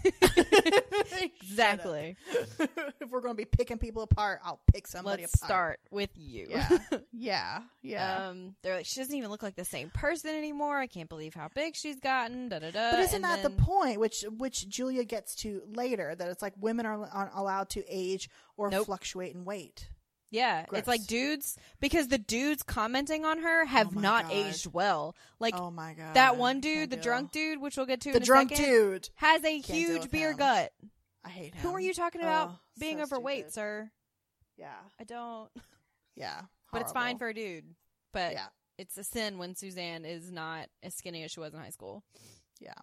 Exactly. 1.41 2.15
if 2.99 3.09
we're 3.09 3.21
gonna 3.21 3.33
be 3.35 3.45
picking 3.45 3.77
people 3.77 4.03
apart, 4.03 4.39
I'll 4.43 4.59
pick 4.73 4.85
somebody 4.87 5.23
Let's 5.23 5.35
apart. 5.35 5.47
start 5.49 5.79
with 5.91 6.09
you. 6.15 6.47
Yeah. 6.49 6.77
Yeah. 7.13 7.61
Yeah. 7.81 8.27
Um, 8.27 8.55
they're 8.61 8.75
like, 8.75 8.85
she 8.85 8.99
doesn't 8.99 9.15
even 9.15 9.29
look 9.31 9.41
like 9.41 9.55
the 9.55 9.65
same 9.65 9.89
person 9.89 10.35
anymore. 10.35 10.77
I 10.77 10.87
can't 10.87 11.09
believe 11.09 11.33
how 11.33 11.49
big 11.55 11.75
she's 11.75 11.99
gotten. 11.99 12.49
Da 12.49 12.59
da 12.59 12.69
da. 12.71 12.91
But 12.91 12.99
isn't 12.99 13.15
And 13.15 13.23
that 13.23 13.41
then- 13.43 13.55
the 13.55 13.63
point, 13.63 13.99
which 13.99 14.23
which 14.37 14.67
Julia 14.69 15.03
gets 15.03 15.35
to 15.37 15.61
later, 15.67 16.13
that 16.15 16.27
it's 16.29 16.41
like 16.41 16.53
women 16.59 16.85
are, 16.85 17.07
aren't 17.11 17.33
allowed 17.33 17.69
to 17.71 17.83
age 17.87 18.29
or 18.55 18.69
Nope. 18.69 18.85
fluctuate 18.85 19.33
in 19.35 19.45
weight? 19.45 19.89
Yeah, 20.29 20.65
it's 20.73 20.87
like 20.87 21.05
dudes 21.07 21.57
because 21.79 22.09
the 22.09 22.17
dudes 22.17 22.61
commenting 22.61 23.23
on 23.23 23.39
her 23.39 23.65
have 23.65 23.95
Oh 23.95 23.99
not 23.99 24.23
God. 24.23 24.33
aged 24.33 24.67
well. 24.73 25.15
Like 25.39 25.55
oh 25.57 25.71
my 25.71 25.93
god, 25.93 26.15
that 26.15 26.35
one 26.37 26.55
Can't 26.61 26.63
dude, 26.63 26.89
the 26.89 26.97
drunk 26.97 27.31
dude, 27.31 27.61
which 27.61 27.77
we'll 27.77 27.85
get 27.85 28.01
to 28.01 28.11
the 28.11 28.17
in 28.17 28.23
a 28.23 28.25
drunk 28.25 28.49
second, 28.49 28.65
dude. 28.65 29.09
has 29.15 29.43
a 29.45 29.61
deal 29.61 29.75
huge 29.75 30.11
beer 30.11 30.31
him. 30.31 30.37
gut. 30.37 30.73
I 31.23 31.29
hate 31.29 31.55
him. 31.55 31.61
Who 31.61 31.75
are 31.75 31.79
you 31.79 31.93
talking 31.93 32.21
about 32.21 32.49
Oh, 32.51 32.59
being 32.79 32.97
so 32.97 33.03
overweight, 33.03 33.43
stupid. 33.51 33.53
sir? 33.53 33.91
Yeah, 34.57 34.75
I 34.99 35.03
don't. 35.05 35.49
yeah, 36.15 36.41
But 36.73 36.81
it's 36.81 36.91
fine 36.91 37.17
for 37.17 37.27
a 37.29 37.33
dude. 37.33 37.65
But 38.13 38.33
yeah, 38.33 38.47
it's 38.77 38.97
a 38.97 39.03
sin 39.05 39.37
when 39.37 39.55
Suzanne 39.55 40.03
is 40.03 40.31
not 40.31 40.67
as 40.83 40.93
skinny 40.95 41.23
as 41.23 41.31
she 41.31 41.39
was 41.39 41.53
in 41.53 41.59
high 41.59 41.69
school. 41.69 42.03
yeah. 42.59 42.73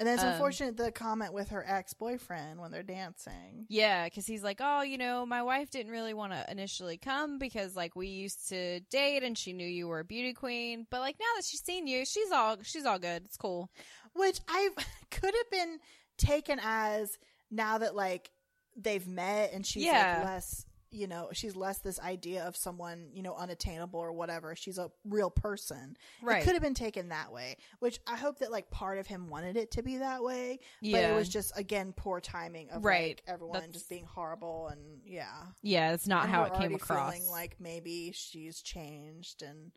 And 0.00 0.06
then 0.08 0.14
it's 0.14 0.24
Um, 0.24 0.30
unfortunate 0.30 0.78
the 0.78 0.90
comment 0.90 1.32
with 1.34 1.50
her 1.50 1.62
ex 1.68 1.92
boyfriend 1.92 2.58
when 2.58 2.70
they're 2.72 2.82
dancing. 2.82 3.66
Yeah, 3.68 4.04
because 4.04 4.26
he's 4.26 4.42
like, 4.42 4.56
oh, 4.60 4.80
you 4.80 4.96
know, 4.96 5.26
my 5.26 5.42
wife 5.42 5.70
didn't 5.70 5.92
really 5.92 6.14
want 6.14 6.32
to 6.32 6.44
initially 6.50 6.96
come 6.96 7.38
because 7.38 7.76
like 7.76 7.94
we 7.94 8.06
used 8.08 8.48
to 8.48 8.80
date 8.80 9.22
and 9.22 9.36
she 9.36 9.52
knew 9.52 9.66
you 9.68 9.86
were 9.86 10.00
a 10.00 10.04
beauty 10.04 10.32
queen, 10.32 10.86
but 10.90 11.00
like 11.00 11.16
now 11.20 11.26
that 11.36 11.44
she's 11.44 11.62
seen 11.62 11.86
you, 11.86 12.06
she's 12.06 12.32
all 12.32 12.56
she's 12.62 12.86
all 12.86 12.98
good. 12.98 13.24
It's 13.26 13.36
cool. 13.36 13.70
which 14.14 14.40
I 14.48 14.70
could 15.10 15.34
have 15.36 15.50
been 15.50 15.78
taken 16.16 16.58
as 16.64 17.18
now 17.50 17.76
that 17.78 17.94
like 17.94 18.30
they've 18.76 19.06
met 19.06 19.52
and 19.52 19.66
she's 19.66 19.84
Yeah. 19.84 20.16
like 20.20 20.24
less 20.24 20.64
you 20.92 21.06
know 21.06 21.28
she's 21.32 21.54
less 21.54 21.78
this 21.78 22.00
idea 22.00 22.44
of 22.44 22.56
someone 22.56 23.08
you 23.12 23.22
know 23.22 23.34
unattainable 23.36 24.00
or 24.00 24.12
whatever 24.12 24.56
she's 24.56 24.76
a 24.78 24.90
real 25.04 25.30
person 25.30 25.96
Right. 26.20 26.42
it 26.42 26.44
could 26.44 26.54
have 26.54 26.62
been 26.62 26.74
taken 26.74 27.10
that 27.10 27.32
way 27.32 27.56
which 27.78 28.00
i 28.06 28.16
hope 28.16 28.40
that 28.40 28.50
like 28.50 28.70
part 28.70 28.98
of 28.98 29.06
him 29.06 29.28
wanted 29.28 29.56
it 29.56 29.70
to 29.72 29.82
be 29.82 29.98
that 29.98 30.22
way 30.22 30.58
Yeah. 30.80 30.96
but 31.02 31.10
it 31.10 31.14
was 31.14 31.28
just 31.28 31.56
again 31.56 31.92
poor 31.96 32.20
timing 32.20 32.70
of 32.70 32.84
Right. 32.84 33.10
like 33.10 33.22
everyone 33.28 33.54
That's- 33.54 33.72
just 33.74 33.88
being 33.88 34.04
horrible 34.04 34.68
and 34.68 34.80
yeah 35.04 35.30
Yeah, 35.62 35.92
it's 35.92 36.08
not 36.08 36.24
And 36.24 36.32
how 36.32 36.44
it 36.44 36.54
came 36.54 36.74
across. 36.74 37.12
feeling 37.14 37.28
like 37.30 37.56
maybe 37.60 38.12
she's 38.12 38.60
changed 38.60 39.42
and 39.42 39.70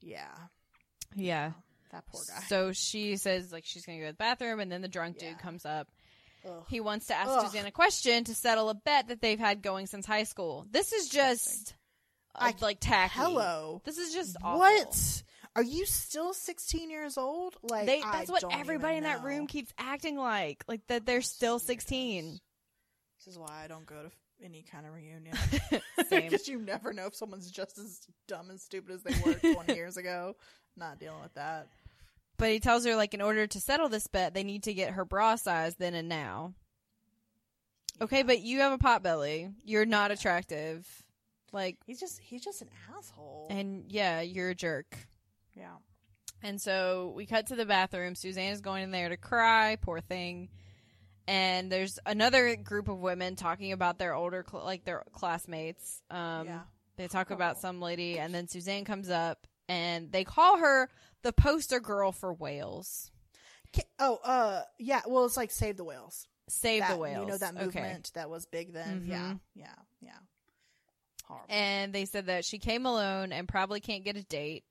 yeah 0.00 0.30
yeah. 1.14 1.52
that 1.90 2.06
poor 2.06 2.22
guy 2.28 2.40
So 2.48 2.72
she 2.72 3.16
says 3.16 3.52
like 3.52 3.64
she's 3.66 3.84
gonna 3.84 3.98
go 3.98 4.06
to 4.06 4.12
the 4.12 4.16
bathroom, 4.16 4.60
and 4.60 4.70
then 4.70 4.80
the 4.80 4.88
drunk 4.88 5.16
Yeah. 5.20 5.30
dude 5.30 5.38
comes 5.40 5.64
up. 5.66 5.88
Ugh. 6.46 6.64
He 6.68 6.80
wants 6.80 7.06
to 7.06 7.14
ask 7.14 7.28
Ugh. 7.30 7.46
Suzanne 7.46 7.66
a 7.66 7.70
question 7.70 8.24
to 8.24 8.34
settle 8.34 8.68
a 8.68 8.74
bet 8.74 9.08
that 9.08 9.20
they've 9.20 9.38
had 9.38 9.62
going 9.62 9.86
since 9.86 10.06
high 10.06 10.24
school. 10.24 10.66
This 10.70 10.92
is 10.92 11.08
just 11.08 11.74
uh, 12.34 12.44
I- 12.52 12.54
like 12.60 12.78
tacky. 12.80 13.12
hello 13.18 13.80
This 13.84 13.98
is 13.98 14.12
just 14.12 14.36
awful. 14.42 14.60
What? 14.60 15.22
Are 15.54 15.62
you 15.62 15.84
still 15.84 16.32
16 16.32 16.90
years 16.90 17.18
old? 17.18 17.56
Like 17.62 17.86
They, 17.86 18.00
I 18.02 18.12
that's 18.18 18.30
what 18.30 18.40
don't 18.40 18.58
everybody 18.58 18.96
in 18.96 19.02
that 19.04 19.22
room 19.22 19.46
keeps 19.46 19.72
acting 19.78 20.16
like, 20.16 20.64
like 20.66 20.80
that 20.88 21.04
they're 21.04 21.20
still 21.20 21.58
sixteen. 21.58 22.40
This 23.18 23.34
is 23.34 23.38
why 23.38 23.62
I 23.62 23.68
don't 23.68 23.84
go 23.86 24.02
to 24.02 24.10
any 24.44 24.62
kind 24.62 24.86
of 24.86 24.94
reunion 24.94 25.36
Same. 26.08 26.22
because 26.30 26.48
you 26.48 26.58
never 26.58 26.92
know 26.92 27.06
if 27.06 27.14
someone's 27.14 27.50
just 27.50 27.78
as 27.78 28.00
dumb 28.26 28.48
and 28.50 28.58
stupid 28.60 28.92
as 28.94 29.02
they 29.02 29.14
were 29.24 29.34
20 29.34 29.74
years 29.76 29.96
ago. 29.98 30.34
Not 30.76 30.98
dealing 30.98 31.20
with 31.22 31.34
that. 31.34 31.68
But 32.38 32.50
he 32.50 32.60
tells 32.60 32.84
her 32.84 32.96
like 32.96 33.14
in 33.14 33.20
order 33.22 33.46
to 33.46 33.60
settle 33.60 33.88
this 33.88 34.06
bet, 34.08 34.34
they 34.34 34.42
need 34.44 34.64
to 34.64 34.74
get 34.74 34.92
her 34.94 35.04
bra 35.04 35.36
size 35.36 35.76
then 35.76 35.94
and 35.94 36.08
now. 36.08 36.54
Okay, 38.00 38.22
but 38.22 38.40
you 38.40 38.60
have 38.60 38.72
a 38.72 38.78
pot 38.78 39.02
belly. 39.02 39.50
You're 39.64 39.86
not 39.86 40.10
attractive. 40.10 40.86
Like, 41.52 41.76
He's 41.86 42.00
just 42.00 42.18
he's 42.20 42.42
just 42.42 42.62
an 42.62 42.70
asshole. 42.96 43.46
and 43.50 43.84
yeah, 43.88 44.20
you're 44.22 44.50
a 44.50 44.54
jerk. 44.54 44.96
yeah. 45.54 45.76
And 46.44 46.60
so 46.60 47.12
we 47.14 47.24
cut 47.26 47.46
to 47.48 47.54
the 47.56 47.66
bathroom. 47.66 48.16
Suzanne 48.16 48.52
is 48.52 48.60
going 48.60 48.82
in 48.82 48.90
there 48.90 49.08
to 49.10 49.16
cry, 49.16 49.76
poor 49.80 50.00
thing. 50.00 50.48
And 51.28 51.70
there's 51.70 52.00
another 52.04 52.56
group 52.56 52.88
of 52.88 52.98
women 52.98 53.36
talking 53.36 53.70
about 53.70 53.98
their 54.00 54.12
older, 54.12 54.44
cl- 54.50 54.64
like 54.64 54.84
their 54.84 55.04
classmates. 55.12 56.02
Um, 56.10 56.46
Yeah. 56.46 56.60
They 56.96 57.06
talk 57.06 57.30
about 57.30 57.56
Oh. 57.56 57.60
some 57.60 57.80
lady, 57.80 58.18
and 58.18 58.34
then 58.34 58.48
Suzanne 58.48 58.84
comes 58.84 59.08
up, 59.08 59.46
and 59.68 60.10
they 60.12 60.24
call 60.24 60.58
her 60.58 60.88
the 61.22 61.32
poster 61.32 61.80
girl 61.80 62.12
for 62.12 62.32
whales. 62.32 63.10
Oh, 63.98 64.16
uh, 64.24 64.62
yeah. 64.78 65.00
Well, 65.06 65.24
it's 65.24 65.36
like 65.36 65.50
Save 65.50 65.76
the 65.76 65.84
Whales. 65.84 66.26
Save 66.48 66.80
That- 66.82 66.90
the 66.92 66.96
whales. 66.98 67.24
You 67.24 67.32
know 67.32 67.38
that 67.38 67.54
Okay. 67.56 67.64
movement 67.64 68.10
that 68.14 68.28
was 68.28 68.44
big 68.46 68.72
then. 68.72 69.04
Yeah, 69.06 69.32
Mhm. 69.32 69.40
yeah, 69.54 69.74
yeah. 70.00 70.18
Horrible. 71.24 71.46
and 71.48 71.94
they 71.94 72.04
said 72.04 72.26
that 72.26 72.44
she 72.44 72.58
came 72.58 72.84
alone 72.84 73.32
and 73.32 73.48
probably 73.48 73.80
can't 73.80 74.04
get 74.04 74.16
a 74.16 74.22
date. 74.24 74.64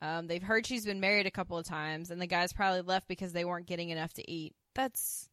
Um, 0.00 0.28
they've 0.28 0.42
heard 0.42 0.64
she's 0.66 0.86
been 0.86 1.00
married 1.00 1.26
a 1.26 1.30
couple 1.30 1.58
of 1.58 1.66
times, 1.66 2.10
and 2.10 2.22
the 2.22 2.26
guys 2.26 2.52
probably 2.54 2.80
left 2.80 3.06
because 3.08 3.32
they 3.34 3.44
weren't 3.44 3.66
getting 3.66 3.90
enough 3.90 4.14
to 4.14 4.30
eat. 4.30 4.54
That's 4.74 5.28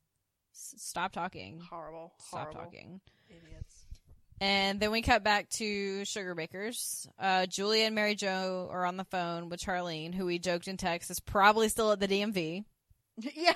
stop 0.52 1.14
talking. 1.14 1.62
horrible. 1.62 2.12
Stop 2.20 2.52
horrible. 2.52 2.62
talking. 2.64 3.02
Idiots. 3.30 3.77
And 4.40 4.80
then 4.80 4.92
we 4.92 5.02
cut 5.02 5.24
back 5.24 5.50
to 5.52 6.06
Sugar 6.06 6.36
Bakers. 6.36 7.08
Uh, 7.18 7.48
Julia 7.48 7.86
and 7.86 7.96
Mary 7.96 8.16
Jo 8.16 8.68
are 8.72 8.86
on 8.86 8.98
the 8.98 9.04
phone 9.06 9.50
with 9.50 9.60
Charlene, 9.60 10.14
who 10.14 10.26
we 10.26 10.38
joked 10.38 10.68
in 10.68 10.78
text 10.78 11.10
is 11.10 11.20
probably 11.20 11.70
still 11.70 11.92
at 11.92 12.00
the 12.00 12.08
DMV. 12.08 12.64
yeah. 13.36 13.54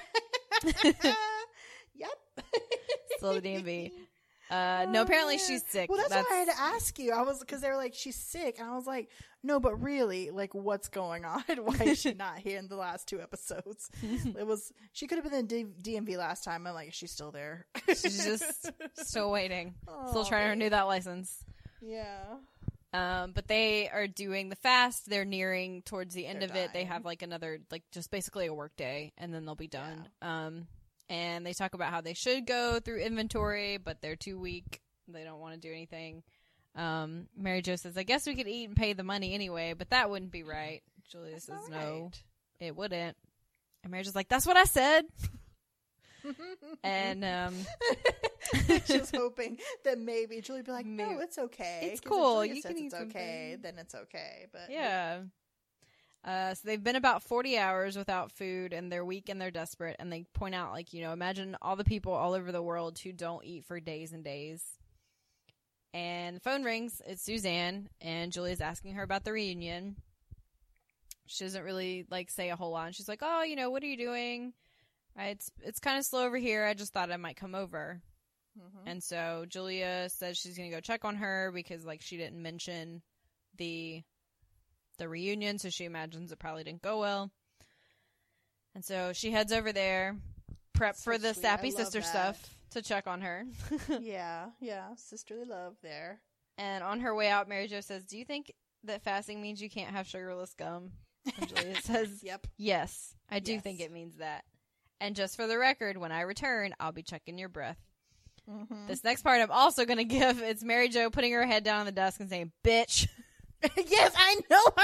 yep. 1.96 2.10
Still 3.18 3.34
at 3.34 3.44
the 3.44 3.50
DMV. 3.50 3.92
Uh, 4.52 4.86
no, 4.90 5.00
Oh, 5.00 5.04
apparently 5.04 5.38
she's 5.38 5.64
sick. 5.66 5.90
Well, 5.90 5.98
that's, 5.98 6.12
why 6.12 6.26
I 6.30 6.40
had 6.40 6.50
to 6.50 6.60
ask 6.60 7.00
you. 7.00 7.14
I 7.14 7.22
was 7.22 7.40
because 7.40 7.62
they 7.62 7.70
were 7.70 7.78
like, 7.78 7.94
she's 7.94 8.18
sick, 8.18 8.60
and 8.60 8.68
I 8.68 8.76
was 8.76 8.86
like, 8.86 9.10
no, 9.44 9.60
but 9.60 9.82
really, 9.82 10.30
like, 10.30 10.54
what's 10.54 10.90
going 10.90 11.26
on? 11.26 11.42
Why 11.64 11.78
is 11.86 12.00
she 12.00 12.14
not 12.14 12.40
here 12.40 12.60
in 12.60 12.68
the 12.68 12.76
last 12.76 13.08
two 13.08 13.22
episodes? 13.22 13.90
it 14.04 14.46
was 14.46 14.72
she 14.92 15.08
could 15.08 15.18
have 15.18 15.24
been 15.24 15.40
in 15.40 15.48
D- 15.48 15.94
DMV 15.96 16.18
last 16.18 16.44
time. 16.44 16.68
I'm 16.68 16.74
like, 16.74 16.94
she's 16.94 17.12
still 17.12 17.32
there. 17.32 17.66
She's 17.88 18.24
just 18.24 18.72
still 19.08 19.32
waiting, 19.32 19.74
still 20.10 20.22
Aw, 20.22 20.30
trying 20.30 20.46
to 20.46 20.50
renew 20.50 20.70
that 20.70 20.84
license. 20.84 21.44
Yeah. 21.82 22.24
Um, 22.94 23.32
but 23.32 23.48
they 23.48 23.90
are 23.90 24.06
doing 24.06 24.50
the 24.50 24.56
fast. 24.58 25.10
They're 25.10 25.26
nearing 25.26 25.82
towards 25.84 26.14
the 26.14 26.28
end 26.28 26.42
They're 26.42 26.50
of 26.50 26.56
it. 26.56 26.74
They 26.74 26.84
have 26.84 27.06
like 27.06 27.22
another, 27.22 27.62
like 27.72 27.84
just 27.92 28.12
basically 28.12 28.48
a 28.48 28.54
work 28.54 28.76
day, 28.76 29.14
and 29.18 29.34
then 29.34 29.46
they'll 29.46 29.56
be 29.56 29.68
done. 29.68 30.10
Um, 30.22 30.68
and 31.12 31.46
they 31.46 31.52
talk 31.52 31.74
about 31.74 31.92
how 31.92 32.00
they 32.00 32.14
should 32.14 32.48
go 32.48 32.80
through 32.80 33.02
inventory, 33.02 33.76
but 33.76 34.02
they're 34.02 34.16
too 34.16 34.40
weak. 34.40 34.80
They 35.10 35.26
don't 35.26 35.42
want 35.42 35.54
to 35.56 35.60
do 35.60 35.70
anything. 35.72 36.24
Um, 36.74 37.28
Mary 37.38 37.62
Jo 37.62 37.76
says, 37.76 37.98
"I 37.98 38.04
guess 38.04 38.26
we 38.26 38.34
could 38.34 38.48
eat 38.48 38.70
and 38.70 38.78
pay 38.78 38.94
the 38.94 39.04
money 39.04 39.34
anyway, 39.34 39.74
but 39.74 39.90
that 39.90 40.10
wouldn't 40.10 40.32
be 40.32 40.44
right." 40.44 40.82
Julia 41.12 41.34
That's 41.34 41.46
says, 41.48 41.70
"No, 41.70 42.04
right. 42.04 42.24
it 42.62 42.78
wouldn't." 42.78 43.18
And 43.84 43.92
Mary 43.92 44.06
Jo's 44.06 44.16
like, 44.16 44.30
"That's 44.30 44.48
what 44.48 44.56
I 44.56 44.64
said." 44.64 45.04
and 46.84 47.26
um, 47.26 47.56
just 48.86 49.14
hoping 49.14 49.58
that 49.84 50.00
maybe 50.00 50.40
Julie 50.40 50.62
be 50.62 50.72
like, 50.72 50.86
no, 50.86 51.20
it's 51.20 51.38
okay. 51.38 51.90
it's 51.92 52.00
cool. 52.00 52.46
You 52.46 52.62
says 52.62 52.74
can 52.74 52.86
it's 52.86 52.94
okay. 52.94 53.02
something. 53.02 53.62
Then 53.62 53.80
it's 53.80 53.96
okay. 53.96 54.46
But 54.52 54.70
Yeah. 54.70 55.22
Uh, 56.24 56.54
so 56.54 56.62
they've 56.68 56.84
been 56.84 56.96
about 56.96 57.24
40 57.24 57.58
hours 57.58 57.98
without 57.98 58.32
food 58.32 58.74
and 58.74 58.92
they're 58.92 59.06
weak 59.06 59.30
and 59.30 59.42
they're 59.42 59.50
desperate. 59.52 59.96
And 60.00 60.12
they 60.12 60.26
point 60.34 60.54
out, 60.54 60.72
like, 60.72 60.94
you 60.94 61.02
know, 61.02 61.14
imagine 61.14 61.58
all 61.62 61.76
the 61.76 61.84
people 61.84 62.14
all 62.14 62.34
over 62.34 62.52
the 62.52 62.62
world 62.62 63.00
who 63.00 63.12
don't 63.12 63.44
eat 63.44 63.66
for 63.66 63.80
days 63.80 64.14
and 64.14 64.24
days. 64.24 64.64
And 65.94 66.36
the 66.36 66.42
phone 66.42 66.64
rings. 66.64 67.02
It's 67.08 67.24
Suzanne. 67.24 67.90
And 68.02 68.32
Julia's 68.32 68.62
asking 68.62 68.94
her 68.96 69.04
about 69.04 69.24
the 69.24 69.34
reunion. 69.34 69.96
She 71.26 71.44
doesn't 71.44 71.64
really, 71.64 72.06
like, 72.12 72.30
say 72.30 72.50
a 72.50 72.56
whole 72.56 72.72
lot. 72.72 72.94
She's 72.94 73.08
like, 73.08 73.22
oh, 73.24 73.42
you 73.44 73.56
know, 73.56 73.70
what 73.72 73.84
are 73.84 73.88
you 73.88 73.98
doing? 73.98 74.54
It's, 75.18 75.50
it's 75.64 75.80
kind 75.80 75.98
of 75.98 76.06
slow 76.06 76.26
over 76.26 76.38
here. 76.38 76.66
I 76.66 76.74
just 76.74 76.94
thought 76.94 77.12
I 77.12 77.18
might 77.18 77.36
come 77.36 77.56
over. 77.56 78.02
Mhm. 78.60 78.84
And 78.86 79.04
so 79.04 79.46
Julia 79.48 80.10
says 80.10 80.38
she's 80.38 80.58
going 80.58 80.70
to 80.70 80.76
go 80.76 80.82
check 80.82 81.06
on 81.06 81.16
her 81.16 81.52
because 81.54 81.86
like 81.86 82.02
she 82.02 82.18
didn't 82.18 82.42
mention 82.42 83.02
the 83.58 84.04
the 85.02 85.10
reunion, 85.10 85.58
so 85.58 85.70
she 85.70 85.84
imagines 85.86 86.32
it 86.32 86.38
probably 86.40 86.64
didn't 86.64 86.82
go 86.84 87.00
well. 87.00 87.32
And 88.76 88.86
so 88.86 89.12
she 89.14 89.32
heads 89.32 89.52
over 89.52 89.72
there, 89.74 90.16
prep 90.74 90.96
So 90.96 91.12
for 91.12 91.18
the 91.18 91.34
sweet. 91.34 91.42
Sappy 91.42 91.72
sister 91.72 92.00
that. 92.00 92.06
stuff 92.08 92.56
to 92.72 92.82
check 92.82 93.08
on 93.08 93.22
her. 93.22 93.44
yeah, 94.00 94.46
yeah, 94.60 94.96
sisterly 94.96 95.46
love 95.46 95.76
there. 95.82 96.22
and 96.58 96.84
on 96.84 97.02
her 97.02 97.14
way 97.16 97.28
out, 97.30 97.50
Mary 97.50 97.68
Jo 97.68 97.82
says, 97.82 98.06
"Do 98.06 98.18
you 98.18 98.24
think 98.26 98.52
that 98.84 99.04
fasting 99.04 99.42
means 99.42 99.62
you 99.62 99.70
can't 99.70 99.92
have 99.96 100.08
sugarless 100.08 100.54
gum?" 100.54 100.92
And 101.38 101.50
Julia 101.50 101.82
says, 101.82 102.24
Yep. 102.24 102.48
"Yes, 102.58 103.16
I 103.30 103.40
do 103.40 103.54
Yes. 103.54 103.64
think 103.64 103.80
it 103.82 103.92
means 103.92 104.18
that." 104.18 104.44
And 105.02 105.16
just 105.16 105.36
for 105.36 105.48
the 105.48 105.58
record, 105.58 105.98
when 105.98 106.12
I 106.12 106.22
return, 106.22 106.74
I'll 106.80 106.92
be 106.92 107.04
checking 107.04 107.38
your 107.38 107.50
breath. 107.50 107.80
Mhm. 108.50 108.88
This 108.88 109.04
next 109.04 109.22
part 109.24 109.42
I'm 109.42 109.52
also 109.52 109.84
going 109.86 109.98
to 109.98 110.04
give. 110.04 110.42
It's 110.42 110.64
Mary 110.64 110.88
Jo 110.90 111.10
putting 111.10 111.34
her 111.34 111.46
head 111.46 111.64
down 111.64 111.80
on 111.82 111.86
the 111.88 111.92
desk 111.92 112.20
and 112.22 112.30
saying, 112.30 112.52
bitch. 112.64 113.08
yes, 113.78 114.14
I 114.16 114.40
know. 114.50 114.62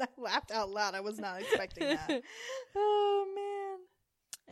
I 0.00 0.06
laughed 0.16 0.50
out 0.50 0.70
loud. 0.70 0.94
I 0.94 1.00
was 1.00 1.18
not 1.18 1.40
expecting 1.40 1.88
that. 1.88 2.22
oh 2.76 3.26
man. 3.34 3.78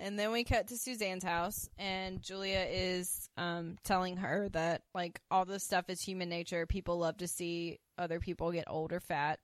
And 0.05 0.19
then 0.19 0.33
we 0.33 0.45
cut 0.45 0.69
to 0.69 0.79
Suzanne's 0.79 1.25
house, 1.25 1.69
and 1.79 2.23
Julia 2.23 2.67
is 2.71 3.29
um, 3.37 3.77
telling 3.85 4.17
her 4.17 4.49
that, 4.53 4.83
like, 4.95 5.21
all 5.31 5.45
this 5.45 5.65
stuff 5.65 5.91
is 5.91 6.01
human 6.01 6.31
nature. 6.31 6.67
People 6.67 6.99
love 6.99 7.19
to 7.19 7.29
see 7.29 7.79
other 7.99 8.19
people 8.19 8.53
get 8.53 8.65
old 8.69 8.93
or 8.93 9.01
fat. 9.01 9.39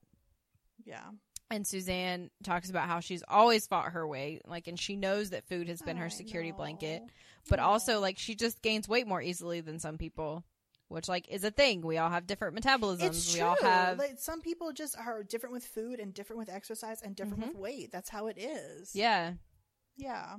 Yeah. 0.87 1.05
And 1.51 1.67
Suzanne 1.67 2.31
talks 2.43 2.71
about 2.71 2.89
how 2.89 3.01
she's 3.01 3.23
always 3.29 3.67
fought 3.67 3.93
her 3.93 4.07
way, 4.07 4.41
like, 4.47 4.69
and 4.69 4.81
she 4.81 4.97
knows 4.97 5.31
that 5.31 5.49
food 5.49 5.69
has 5.69 5.83
been 5.83 5.99
her 5.99 6.07
I 6.07 6.09
security 6.09 6.53
blanket, 6.53 7.03
but 7.49 7.59
also, 7.59 8.01
like, 8.01 8.19
she 8.19 8.35
just 8.35 8.63
gains 8.63 8.89
weight 8.89 9.07
more 9.07 9.23
easily 9.23 9.61
than 9.61 9.79
some 9.79 9.99
people, 9.99 10.45
which, 10.89 11.09
like, 11.09 11.29
is 11.29 11.45
a 11.45 11.51
thing. 11.51 11.83
We 11.83 11.99
all 11.99 12.11
have 12.11 12.27
different 12.27 12.57
metabolisms. 12.61 13.03
It's 13.03 13.35
we 13.35 13.41
true. 13.41 13.49
all 13.49 13.57
have, 13.63 13.99
like 13.99 14.19
some 14.19 14.41
people 14.41 14.73
just 14.73 14.97
are 14.99 15.23
different 15.23 15.53
with 15.53 15.65
food 15.65 16.01
and 16.01 16.13
different 16.13 16.39
with 16.41 16.49
exercise 16.49 17.03
and 17.03 17.15
different 17.15 17.47
with 17.47 17.57
weight. 17.57 17.93
That's 17.93 18.09
how 18.09 18.27
it 18.27 18.39
is. 18.39 18.95
yeah. 18.95 19.33
Yeah. 19.97 20.37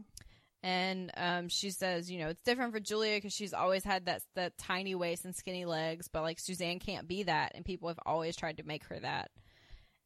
And 0.61 1.11
um, 1.15 1.47
she 1.47 1.69
says, 1.69 2.11
you 2.11 2.19
know, 2.19 2.29
it's 2.29 2.41
different 2.43 2.73
for 2.73 2.79
Julia 2.81 3.15
because 3.15 3.33
she's 3.33 3.53
always 3.53 3.83
had 3.83 4.05
that 4.07 4.21
that 4.35 4.57
tiny 4.57 4.93
waist 4.93 5.23
and 5.23 5.35
skinny 5.35 5.65
legs, 5.65 6.09
but 6.11 6.21
like 6.21 6.39
Suzanne 6.39 6.79
can't 6.79 7.07
be 7.07 7.23
that, 7.23 7.53
and 7.55 7.63
people 7.63 7.87
have 7.87 7.99
always 8.05 8.35
tried 8.35 8.57
to 8.57 8.63
make 8.63 8.83
her 8.85 8.99
that. 8.99 9.31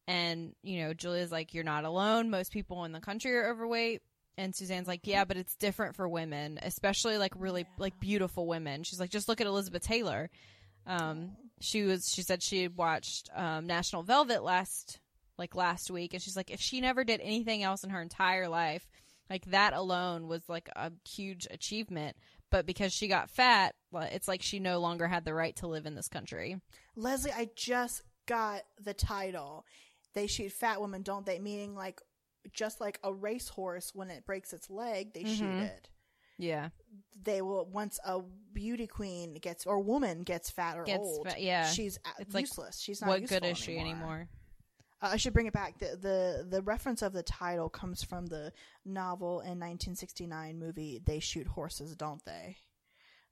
And 0.08 0.54
you 0.62 0.82
know, 0.82 0.94
Julia's 0.94 1.32
like, 1.32 1.54
you're 1.54 1.64
not 1.64 1.86
alone. 1.86 2.30
Most 2.30 2.52
people 2.52 2.84
in 2.86 2.92
the 2.92 3.00
country 3.00 3.36
are 3.36 3.50
overweight. 3.52 4.02
And 4.38 4.56
Suzanne's 4.56 4.88
like, 4.88 5.02
yeah, 5.04 5.26
but 5.26 5.38
it's 5.38 5.56
different 5.56 5.96
for 5.96 6.08
women, 6.08 6.60
especially 6.64 7.18
like 7.18 7.34
really 7.38 7.66
like 7.78 8.00
beautiful 8.00 8.48
women. 8.48 8.84
She's 8.84 9.00
like, 9.00 9.12
just 9.12 9.28
look 9.28 9.42
at 9.42 9.48
Elizabeth 9.48 9.84
Taylor. 9.84 10.30
Um, 10.88 11.32
she 11.62 11.84
was, 11.84 12.10
she 12.12 12.24
said 12.24 12.42
she 12.42 12.64
had 12.64 12.76
watched 12.76 13.30
um, 13.36 13.68
National 13.68 14.04
Velvet 14.04 14.44
last 14.44 15.00
like 15.38 15.56
last 15.56 15.90
week, 15.90 16.14
and 16.14 16.22
she's 16.22 16.36
like, 16.36 16.52
if 16.52 16.62
she 16.62 16.82
never 16.82 17.04
did 17.04 17.20
anything 17.22 17.64
else 17.64 17.84
in 17.84 17.90
her 17.90 18.02
entire 18.02 18.48
life, 18.48 18.88
like 19.30 19.46
that 19.46 19.74
alone 19.74 20.28
was 20.28 20.42
like 20.48 20.70
a 20.76 20.92
huge 21.08 21.48
achievement. 21.50 22.16
But 22.52 22.68
because 22.68 22.94
she 22.94 23.08
got 23.08 23.32
fat, 23.32 23.74
it's 23.94 24.28
like 24.28 24.44
she 24.44 24.60
no 24.60 24.80
longer 24.80 25.08
had 25.08 25.26
the 25.26 25.34
right 25.34 25.56
to 25.58 25.68
live 25.68 25.88
in 25.88 25.96
this 25.96 26.08
country. 26.08 26.58
Leslie, 26.96 27.32
I 27.32 27.50
just 27.56 28.04
got 28.28 28.62
the 28.80 28.94
title. 28.94 29.66
They 30.14 30.28
shoot 30.28 30.52
fat 30.52 30.80
women, 30.80 31.02
don't 31.02 31.26
they? 31.26 31.40
Meaning 31.40 31.74
like 31.74 32.00
just 32.52 32.82
like 32.82 33.00
a 33.04 33.14
racehorse 33.14 33.92
when 33.94 34.10
it 34.10 34.26
breaks 34.26 34.52
its 34.54 34.70
leg, 34.70 35.14
they 35.14 35.24
shoot 35.24 35.46
Mhm. 35.46 35.62
it. 35.68 35.90
Yeah, 36.38 36.70
They 37.22 37.42
will 37.42 37.66
once 37.66 38.00
a 38.04 38.22
beauty 38.54 38.88
queen 38.88 39.36
gets 39.36 39.66
or 39.66 39.80
woman 39.80 40.24
gets 40.24 40.50
fat 40.50 40.78
or 40.78 40.84
Gets 40.84 41.00
old. 41.00 41.30
fa- 41.32 41.40
yeah. 41.40 41.70
she's 41.70 42.00
It's 42.20 42.34
like, 42.34 42.42
useless. 42.44 42.80
she's 42.80 43.02
not. 43.02 43.08
what 43.10 43.26
good 43.28 43.46
is 43.46 43.58
she 43.58 43.78
anymore? 43.78 44.28
Uh, 45.02 45.10
I 45.14 45.18
should 45.18 45.32
bring 45.34 45.46
it 45.46 45.54
back. 45.54 45.78
The, 45.78 45.96
the 45.96 46.46
the 46.50 46.62
reference 46.64 47.02
of 47.04 47.14
the 47.14 47.24
title 47.24 47.70
comes 47.70 48.04
from 48.04 48.26
the 48.26 48.52
novel 48.84 49.42
in 49.42 49.60
1969 49.60 50.58
movie 50.58 51.00
They 51.06 51.20
Shoot 51.20 51.48
Horses, 51.48 51.96
Don't 51.96 52.24
They? 52.26 52.58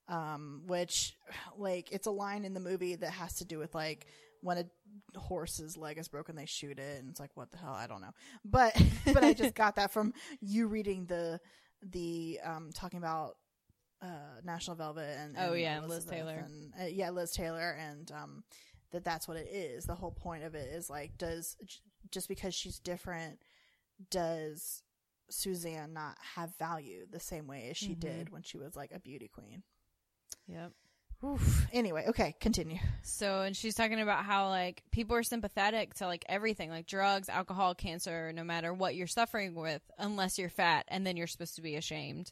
Um, 0.07 0.63
which 0.67 1.17
like 1.57 1.91
it's 1.91 2.07
a 2.07 2.11
line 2.11 2.43
in 2.45 2.53
the 2.53 2.59
movie 2.59 2.95
that 2.95 3.11
has 3.11 3.35
to 3.35 3.45
do 3.45 3.57
with 3.57 3.73
like 3.73 4.05
when 4.41 4.57
a 4.57 5.19
horse's 5.19 5.77
leg 5.77 5.97
is 5.97 6.07
broken, 6.07 6.35
they 6.35 6.45
shoot 6.45 6.77
it, 6.79 6.99
and 6.99 7.09
it's 7.09 7.19
like 7.19 7.31
what 7.35 7.51
the 7.51 7.57
hell? 7.57 7.73
I 7.73 7.87
don't 7.87 8.01
know. 8.01 8.13
But 8.43 8.75
but 9.13 9.23
I 9.23 9.33
just 9.33 9.55
got 9.55 9.75
that 9.77 9.91
from 9.91 10.13
you 10.41 10.67
reading 10.67 11.05
the 11.05 11.39
the 11.81 12.39
um 12.43 12.69
talking 12.73 12.97
about 12.99 13.37
uh 14.01 14.39
National 14.43 14.75
Velvet 14.75 15.17
and, 15.19 15.35
Oh, 15.37 15.53
yeah, 15.53 15.77
and 15.77 15.87
Liz 15.87 16.05
Taylor. 16.05 16.45
and 16.47 16.73
uh, 16.81 16.85
yeah 16.85 17.09
Liz 17.11 17.31
Taylor 17.31 17.77
and 17.79 18.11
um 18.11 18.43
that 18.91 19.03
that's 19.05 19.27
what 19.27 19.37
it 19.37 19.47
is. 19.49 19.85
The 19.85 19.95
whole 19.95 20.11
point 20.11 20.43
of 20.43 20.53
it 20.55 20.73
is 20.73 20.89
like, 20.89 21.17
does 21.17 21.55
just 22.11 22.27
because 22.27 22.53
she's 22.53 22.77
different, 22.79 23.39
does 24.09 24.83
Suzanne 25.29 25.93
not 25.93 26.17
have 26.35 26.55
value 26.57 27.05
the 27.09 27.19
same 27.19 27.47
way 27.47 27.69
as 27.69 27.77
she 27.77 27.95
Mhm. 27.95 27.99
did 27.99 28.29
when 28.31 28.41
she 28.43 28.57
was 28.57 28.75
like 28.75 28.91
a 28.91 28.99
beauty 28.99 29.29
queen? 29.29 29.63
Yep. 30.47 30.73
Oof. 31.23 31.67
Anyway, 31.71 32.05
okay, 32.09 32.35
continue. 32.39 32.79
So, 33.03 33.41
and 33.41 33.55
she's 33.55 33.75
talking 33.75 34.01
about 34.01 34.25
how 34.25 34.49
like 34.49 34.81
people 34.91 35.15
are 35.15 35.23
sympathetic 35.23 35.93
to 35.95 36.07
like 36.07 36.25
everything, 36.27 36.69
like 36.71 36.87
drugs, 36.87 37.29
alcohol, 37.29 37.75
cancer, 37.75 38.31
no 38.33 38.43
matter 38.43 38.73
what 38.73 38.95
you're 38.95 39.07
suffering 39.07 39.53
with, 39.53 39.81
unless 39.99 40.39
you're 40.39 40.49
fat, 40.49 40.85
and 40.87 41.05
then 41.05 41.17
you're 41.17 41.27
supposed 41.27 41.55
to 41.55 41.61
be 41.61 41.75
ashamed. 41.75 42.31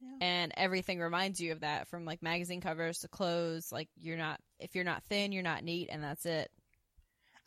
Yeah. 0.00 0.16
And 0.20 0.52
everything 0.56 1.00
reminds 1.00 1.40
you 1.40 1.52
of 1.52 1.60
that, 1.60 1.88
from 1.88 2.04
like 2.04 2.22
magazine 2.22 2.60
covers 2.60 2.98
to 2.98 3.08
clothes. 3.08 3.70
Like 3.70 3.88
you're 4.00 4.18
not, 4.18 4.40
if 4.58 4.74
you're 4.74 4.84
not 4.84 5.04
thin, 5.04 5.32
you're 5.32 5.42
not 5.42 5.62
neat, 5.64 5.88
and 5.90 6.02
that's 6.02 6.26
it. 6.26 6.50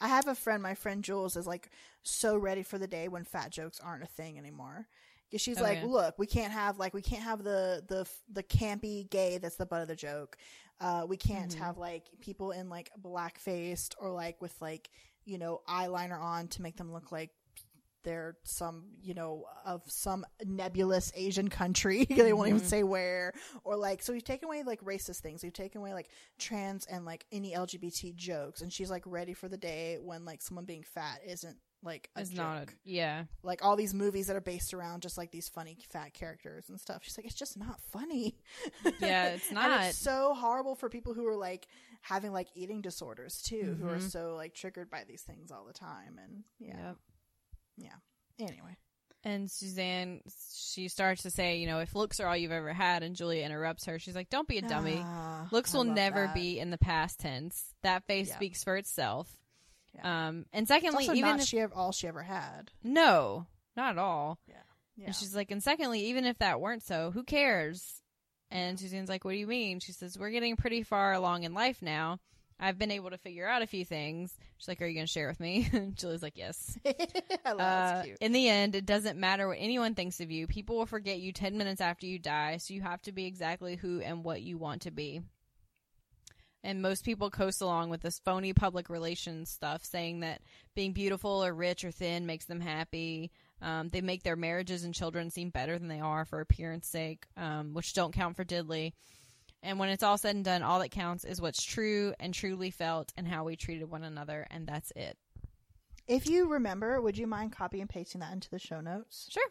I 0.02 0.08
have 0.08 0.30
a 0.30 0.36
friend, 0.36 0.64
my 0.64 0.76
friend 0.76 1.04
Jules, 1.04 1.36
is 1.36 1.46
like 1.46 1.70
so 2.04 2.38
ready 2.38 2.64
for 2.64 2.78
the 2.78 2.88
day 2.88 3.10
when 3.10 3.26
fat 3.26 3.52
jokes 3.52 3.82
aren't 3.82 4.04
a 4.04 4.08
thing 4.08 4.38
anymore. 4.38 4.88
'Cause 5.30 5.42
she's 5.42 5.60
Oh, 5.60 5.64
like, 5.64 5.80
yeah. 5.80 5.86
look, 5.86 6.18
we 6.18 6.26
can't 6.26 6.52
have 6.54 6.80
like 6.80 6.94
we 6.94 7.04
can't 7.04 7.22
have 7.24 7.44
the 7.44 7.84
the 7.88 8.08
the 8.32 8.42
campy 8.42 9.08
gay 9.10 9.38
that's 9.38 9.58
the 9.58 9.66
butt 9.66 9.82
of 9.82 9.88
the 9.88 9.96
joke. 9.96 10.38
Uh, 10.80 11.06
we 11.08 11.18
can't 11.18 11.52
Mhm. 11.54 11.58
have 11.60 11.78
like 11.78 12.06
people 12.22 12.52
in 12.52 12.70
like 12.70 12.90
black 12.98 13.38
faced 13.40 13.96
or 14.00 14.12
like 14.12 14.42
with 14.42 14.56
like 14.62 14.90
you 15.26 15.38
know 15.38 15.62
eyeliner 15.68 16.20
on 16.20 16.48
to 16.50 16.62
make 16.62 16.78
them 16.78 16.92
look 16.94 17.12
like 17.12 17.32
they're 18.04 18.38
some 18.44 18.86
you 19.02 19.14
know 19.14 19.44
of 19.66 19.82
some 19.92 20.26
nebulous 20.46 21.12
Asian 21.16 21.50
country. 21.50 22.06
they 22.10 22.32
won't 22.32 22.48
even 22.48 22.62
Mhm. 22.62 22.66
say 22.66 22.84
where 22.84 23.34
or 23.66 23.76
like 23.76 24.02
so 24.02 24.14
we've 24.14 24.24
taken 24.24 24.46
away 24.48 24.64
like 24.64 24.82
racist 24.82 25.20
things. 25.20 25.44
We've 25.44 25.52
taken 25.52 25.82
away 25.82 25.94
like 25.94 26.10
trans 26.38 26.86
and 26.86 27.04
like 27.04 27.26
any 27.32 27.54
LGBT 27.54 28.16
jokes, 28.16 28.62
and 28.62 28.72
she's 28.72 28.90
like 28.90 29.04
ready 29.06 29.34
for 29.34 29.50
the 29.50 29.58
day 29.58 29.98
when 30.00 30.24
like 30.24 30.42
someone 30.42 30.64
being 30.66 30.84
fat 30.84 31.20
isn't 31.26 31.58
like 31.84 32.10
a 32.16 32.22
It's 32.22 32.34
not 32.34 32.64
a 32.64 32.66
yeah. 32.84 33.24
like 33.44 33.64
all 33.64 33.76
these 33.76 33.94
movies 33.94 34.28
that 34.28 34.36
are 34.36 34.42
based 34.42 34.74
around 34.74 35.02
just 35.02 35.18
like 35.18 35.32
these 35.32 35.48
funny 35.48 35.78
fat 35.90 36.14
characters 36.14 36.68
and 36.70 36.80
stuff. 36.80 37.04
She's 37.04 37.18
like, 37.18 37.26
it's 37.26 37.36
just 37.36 37.58
not 37.58 37.80
funny. 37.92 38.36
Yeah, 39.00 39.30
it's 39.30 39.52
not. 39.52 39.88
it's 39.88 39.98
so 39.98 40.34
horrible 40.34 40.76
for 40.76 40.90
people 40.90 41.14
who 41.14 41.26
are 41.28 41.38
like 41.38 41.68
having 42.02 42.32
like 42.34 42.48
eating 42.56 42.82
disorders 42.82 43.42
too, 43.42 43.78
who 43.80 43.88
are 43.88 43.98
Mhm. 43.98 44.12
so 44.12 44.36
like 44.36 44.54
triggered 44.54 44.90
by 44.90 45.04
these 45.08 45.22
things 45.22 45.52
all 45.52 45.66
the 45.66 45.74
time. 45.74 46.20
And 46.22 46.44
yeah, 46.60 46.88
Yep. 46.88 46.98
yeah. 47.78 48.46
Anyway, 48.48 48.76
And 49.26 49.52
Suzanne, 49.52 50.22
she 50.56 50.88
starts 50.88 51.24
to 51.24 51.30
say, 51.32 51.58
you 51.58 51.68
know, 51.68 51.80
if 51.80 51.94
looks 51.94 52.20
are 52.22 52.28
all 52.28 52.38
you've 52.38 52.54
ever 52.54 52.72
had, 52.74 53.04
and 53.04 53.16
Julia 53.18 53.44
interrupts 53.46 53.86
her. 53.86 54.00
She's 54.00 54.16
like, 54.16 54.30
"Don't 54.30 54.48
be 54.48 54.58
a 54.60 54.62
dummy. 54.62 55.02
Ah, 55.04 55.48
looks 55.52 55.74
I 55.76 55.78
will 55.78 55.84
never 55.86 56.28
that. 56.28 56.34
be 56.36 56.58
in 56.58 56.70
the 56.70 56.78
past 56.78 57.20
tense. 57.20 57.74
That 57.84 58.06
face 58.08 58.34
speaks 58.34 58.64
for 58.64 58.78
itself." 58.78 59.30
Yeah. 59.96 60.28
Um, 60.28 60.46
and 60.54 60.64
It's 60.64 60.70
secondly, 60.70 61.04
also 61.08 61.14
even 61.14 61.32
not 61.32 61.40
if, 61.40 61.46
she 61.48 61.60
ever, 61.60 61.74
all 61.74 61.92
she 61.92 62.08
ever 62.08 62.22
had. 62.24 62.72
no, 62.84 63.48
not 63.76 63.92
at 63.92 63.98
all. 63.98 64.40
Yeah. 64.48 64.56
And 65.06 65.16
she's 65.16 65.34
like, 65.36 65.50
and 65.52 65.64
secondly, 65.64 66.08
even 66.08 66.26
if 66.26 66.38
that 66.40 66.60
weren't 66.60 66.84
so, 66.84 67.12
who 67.12 67.24
cares? 67.24 68.02
And 68.52 68.78
Suzanne's 68.80 69.08
like, 69.10 69.24
what 69.24 69.32
do 69.32 69.38
you 69.38 69.48
mean? 69.48 69.80
She 69.80 69.94
says, 69.94 70.18
we're 70.20 70.30
getting 70.32 70.56
pretty 70.58 70.84
far 70.84 71.14
along 71.14 71.44
in 71.44 71.54
life 71.54 71.82
now. 71.82 72.20
I've 72.60 72.78
been 72.78 72.92
able 72.92 73.10
to 73.12 73.18
figure 73.18 73.48
out 73.48 73.62
a 73.62 73.68
few 73.68 73.86
things. 73.86 74.36
She's 74.58 74.68
like, 74.68 74.82
are 74.82 74.86
you 74.86 74.94
going 74.96 75.06
to 75.06 75.12
share 75.12 75.30
with 75.30 75.40
me? 75.40 75.70
And 75.74 75.96
Julie's 75.96 76.22
like, 76.22 76.36
yes. 76.36 76.78
I 76.86 77.52
love 77.54 77.56
Uh, 77.56 77.56
that's 77.58 78.06
cute. 78.08 78.18
in 78.20 78.34
the 78.34 78.50
end, 78.50 78.76
it 78.76 78.86
doesn't 78.86 79.18
matter 79.18 79.48
what 79.48 79.58
anyone 79.62 79.96
thinks 79.96 80.20
of 80.20 80.30
you. 80.30 80.46
People 80.48 80.76
will 80.78 80.86
forget 80.86 81.20
you 81.20 81.32
10 81.32 81.58
minutes 81.58 81.80
after 81.80 82.06
you 82.06 82.20
die, 82.20 82.58
so 82.58 82.74
you 82.74 82.82
have 82.82 83.02
to 83.04 83.14
be 83.14 83.26
exactly 83.26 83.78
who 83.78 84.02
and 84.02 84.26
what 84.26 84.42
you 84.42 84.58
want 84.58 84.82
to 84.82 84.92
be. 84.92 85.22
And 86.64 86.82
most 86.82 87.06
people 87.06 87.30
coast 87.30 87.62
along 87.62 87.90
with 87.90 88.02
this 88.02 88.20
phony 88.20 88.54
public 88.54 88.90
relations 88.90 89.50
stuff, 89.50 89.84
saying 89.86 90.20
that 90.22 90.42
being 90.76 90.92
beautiful 90.92 91.44
or 91.44 91.54
rich 91.54 91.86
or 91.86 91.92
thin 91.92 92.26
makes 92.26 92.46
them 92.46 92.60
happy. 92.60 93.32
Um, 93.62 93.90
they 93.90 94.02
make 94.02 94.24
their 94.24 94.36
marriages 94.36 94.84
and 94.84 94.94
children 94.94 95.30
seem 95.30 95.50
better 95.50 95.78
than 95.80 95.88
they 95.88 96.00
are 96.00 96.26
for 96.26 96.42
appearance 96.42 96.88
sake, 96.88 97.26
um, 97.38 97.74
which 97.74 97.94
don't 97.94 98.14
count 98.14 98.36
for 98.36 98.44
diddly. 98.44 98.94
And 99.62 99.80
when 99.80 99.90
it's 99.90 100.04
all 100.04 100.18
said 100.18 100.36
and 100.36 100.46
done, 100.46 100.64
all 100.64 100.80
that 100.80 100.92
counts 100.92 101.26
is 101.26 101.42
what's 101.42 101.64
true 101.64 102.14
and 102.20 102.34
truly 102.34 102.72
felt 102.72 103.12
and 103.18 103.28
how 103.28 103.44
we 103.44 103.56
treated 103.56 103.90
one 103.90 104.04
another, 104.04 104.48
and 104.50 104.66
that's 104.66 104.92
it. 104.96 105.18
If 106.08 106.28
you 106.28 106.48
remember, 106.50 107.00
would 107.02 107.18
you 107.18 107.28
mind 107.28 107.52
copy 107.52 107.82
and 107.82 107.90
pasting 107.90 108.22
that 108.22 108.34
into 108.34 108.50
the 108.50 108.60
show 108.60 108.82
notes? 108.82 109.28
Sure. 109.30 109.44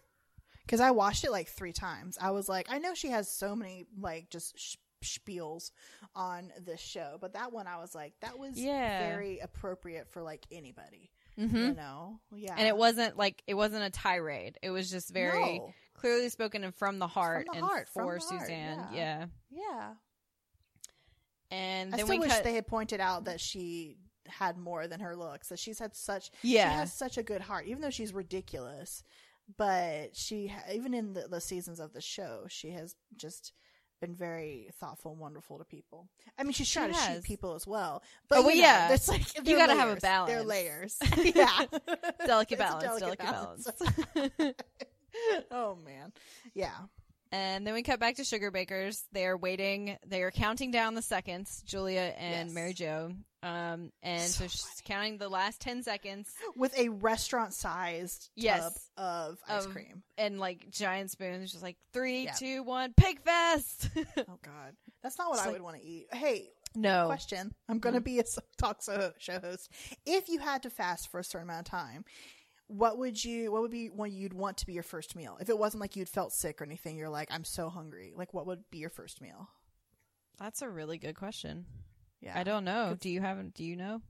Because 0.63 0.81
I 0.81 0.91
watched 0.91 1.25
it 1.25 1.31
like 1.31 1.49
three 1.49 1.73
times. 1.73 2.19
I 2.21 2.31
was 2.33 2.49
like, 2.49 2.67
I 2.71 2.79
know 2.79 2.95
she 2.95 3.09
has 3.09 3.31
so 3.31 3.55
many 3.55 3.87
like 3.99 4.29
just 4.29 4.59
sh- 4.59 4.77
spiels 5.03 5.71
on 6.15 6.53
this 6.65 6.81
show, 6.81 7.19
but 7.21 7.35
that 7.35 7.53
one 7.53 7.67
I 7.67 7.77
was 7.79 7.95
like, 7.95 8.15
that 8.21 8.39
was 8.39 8.59
Yeah. 8.59 9.09
very 9.09 9.39
appropriate 9.39 10.09
for 10.11 10.23
like 10.23 10.45
anybody. 10.51 11.11
Mm-hmm. 11.39 11.57
You 11.57 11.75
know? 11.75 12.21
Yeah. 12.35 12.55
and 12.59 12.67
it 12.67 12.77
wasn't 12.77 13.17
like 13.17 13.43
it 13.47 13.55
wasn't 13.55 13.85
a 13.85 13.91
tirade. 13.91 14.59
It 14.63 14.71
was 14.71 14.91
just 14.91 15.11
very 15.11 15.59
No. 15.59 15.73
clearly 15.95 16.29
spoken 16.31 16.65
and 16.65 16.75
from 16.75 16.99
the 16.99 17.07
heart 17.07 17.47
the 17.51 17.59
and 17.59 17.65
heart, 17.67 17.89
from 17.89 18.03
for 18.07 18.19
the 18.19 18.25
heart, 18.25 18.41
Suzanne. 18.43 18.89
yeah. 18.93 19.27
Yeah. 19.51 19.59
Yeah. 19.67 19.91
And 21.51 21.95
I 21.95 21.99
still 21.99 22.19
wish 22.19 22.31
cut. 22.31 22.45
they 22.45 22.55
had 22.55 22.67
pointed 22.67 23.01
out 23.01 23.25
that 23.25 23.41
she 23.41 23.97
had 24.27 24.59
more 24.59 24.87
than 24.87 25.01
her 25.01 25.17
looks. 25.17 25.49
That 25.49 25.59
she's 25.59 25.79
had 25.79 25.95
such 25.97 26.31
Yeah. 26.43 26.71
she 26.71 26.77
has 26.77 26.93
such 26.93 27.17
a 27.17 27.23
good 27.23 27.41
heart, 27.43 27.67
even 27.67 27.81
though 27.83 27.91
she's 27.91 28.13
ridiculous. 28.13 29.03
But 29.57 30.15
she, 30.15 30.53
even 30.71 30.93
in 30.93 31.15
the, 31.15 31.27
the 31.29 31.41
seasons 31.41 31.81
of 31.81 31.95
the 31.95 32.03
show, 32.03 32.45
she 32.49 32.71
has 32.73 32.97
just 33.17 33.53
been 34.01 34.15
very 34.15 34.69
thoughtful 34.79 35.13
and 35.13 35.21
wonderful 35.21 35.59
to 35.59 35.65
people. 35.65 36.09
I 36.39 36.43
mean, 36.45 36.53
she's 36.53 36.67
She 36.69 36.75
trying 36.79 36.93
to 36.93 36.99
has. 36.99 37.17
shoot 37.17 37.25
people 37.25 37.55
as 37.55 37.67
well. 37.67 38.03
But 38.29 38.39
Oh, 38.39 38.43
well, 38.43 38.51
you 38.55 38.63
know, 38.63 38.69
yeah. 38.69 38.93
it's 38.93 39.09
like 39.09 39.23
You 39.47 39.57
gotta 39.57 39.75
have 39.75 39.97
a 39.97 40.01
balance. 40.01 40.33
They're 40.33 40.43
layers. 40.43 40.97
yeah, 41.35 41.65
delicate 42.27 42.59
balance, 42.59 43.01
delicate, 43.01 43.19
balance. 43.19 43.69
oh 45.51 45.77
man, 45.85 46.13
yeah. 46.55 46.71
And 47.33 47.67
then 47.67 47.75
we 47.75 47.83
cut 47.83 48.01
back 48.01 48.17
to 48.17 48.25
Sugar 48.25 48.51
Bakers. 48.51 49.05
They 49.13 49.27
are 49.27 49.37
waiting. 49.37 49.97
They 50.07 50.23
are 50.23 50.31
counting 50.31 50.71
down 50.71 50.95
the 50.95 51.03
seconds. 51.03 51.63
Julia 51.67 52.15
and 52.19 52.49
Yes. 52.49 52.55
Mary 52.55 52.73
Jo. 52.73 53.13
Um, 53.43 53.93
and 54.03 54.23
so, 54.23 54.45
So 54.45 54.49
she's 54.49 54.63
funny. 54.63 54.83
counting 54.85 55.19
the 55.19 55.29
last 55.29 55.61
ten 55.61 55.83
seconds, 55.85 56.33
With 56.57 56.77
a 56.77 56.89
restaurant-sized 56.89 58.31
Yes. 58.35 58.63
tub 58.63 58.73
of 59.05 59.39
ice 59.49 59.67
cream. 59.67 60.03
and 60.17 60.41
like 60.41 60.71
giant 60.71 61.11
spoons, 61.11 61.53
just 61.53 61.63
like 61.63 61.77
three, 61.93 62.25
Yeah. 62.25 62.33
two, 62.33 62.63
one, 62.63 62.95
pig 62.97 63.21
fest. 63.23 63.91
Oh 64.19 64.39
God, 64.43 64.75
that's 65.03 65.19
not 65.19 65.29
what 65.29 65.35
It's 65.37 65.43
I 65.43 65.47
like- 65.47 65.53
would 65.55 65.63
want 65.63 65.77
to 65.77 65.83
eat. 65.85 66.07
Hey, 66.13 66.51
no, 66.75 67.07
question. 67.07 67.55
I'm 67.69 67.79
going 67.79 67.95
to 67.95 68.01
be 68.01 68.19
a 68.19 68.25
talk 68.59 68.83
show 69.19 69.39
host. 69.41 69.71
If 70.05 70.29
you 70.29 70.39
had 70.41 70.63
to 70.65 70.71
fast 70.71 71.11
for 71.11 71.21
a 71.21 71.25
certain 71.25 71.49
amount 71.49 71.67
of 71.69 71.71
time, 71.71 72.05
what 72.69 72.97
would 72.99 73.23
you? 73.25 73.51
What 73.53 73.63
would 73.63 73.71
be 73.71 73.89
one 73.89 74.13
you'd 74.13 74.33
want 74.33 74.57
to 74.59 74.67
be 74.67 74.73
your 74.73 74.83
first 74.83 75.17
meal? 75.17 75.37
If 75.41 75.49
it 75.49 75.59
wasn't 75.59 75.81
like 75.81 75.97
you'd 75.97 76.09
felt 76.09 76.33
sick 76.33 76.61
or 76.61 76.65
anything, 76.65 76.97
you're 76.97 77.09
like, 77.09 77.29
I'm 77.31 77.45
so 77.45 77.69
hungry. 77.69 78.13
Like, 78.17 78.33
what 78.33 78.47
would 78.47 78.71
be 78.71 78.79
your 78.79 78.91
first 78.91 79.21
meal? 79.21 79.49
that's 80.39 80.63
a 80.63 80.69
really 80.69 80.99
good 80.99 81.17
question. 81.17 81.67
Yeah, 82.21 82.39
I 82.39 82.45
don't 82.45 82.65
know. 82.65 82.97
Do 83.01 83.09
you 83.11 83.21
have? 83.21 83.53
Do 83.55 83.65
you 83.65 83.75
know? 83.77 84.01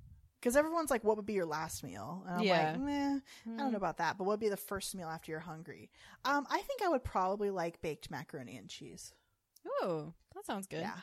because 0.40 0.54
everyone's 0.54 0.88
like, 0.90 1.02
what 1.02 1.16
would 1.16 1.26
be 1.26 1.32
your 1.32 1.46
last 1.46 1.82
meal? 1.82 2.22
And 2.28 2.36
I'm 2.36 2.44
Yeah. 2.44 2.70
like, 2.72 2.80
meh, 2.80 3.18
I 3.46 3.56
don't 3.56 3.72
know 3.72 3.76
about 3.76 3.96
that. 3.96 4.16
But 4.18 4.22
what 4.24 4.34
would 4.34 4.40
be 4.40 4.48
the 4.48 4.56
first 4.56 4.94
meal 4.94 5.08
after 5.08 5.32
you're 5.32 5.40
hungry? 5.40 5.90
Um, 6.24 6.46
I 6.48 6.58
think 6.60 6.80
I 6.82 6.88
would 6.88 7.02
probably 7.02 7.50
like 7.50 7.80
baked 7.82 8.08
macaroni 8.10 8.56
and 8.56 8.68
cheese. 8.68 9.12
Oh, 9.82 10.14
that 10.36 10.46
sounds 10.46 10.68
good. 10.68 10.82
Yeah. 10.82 10.98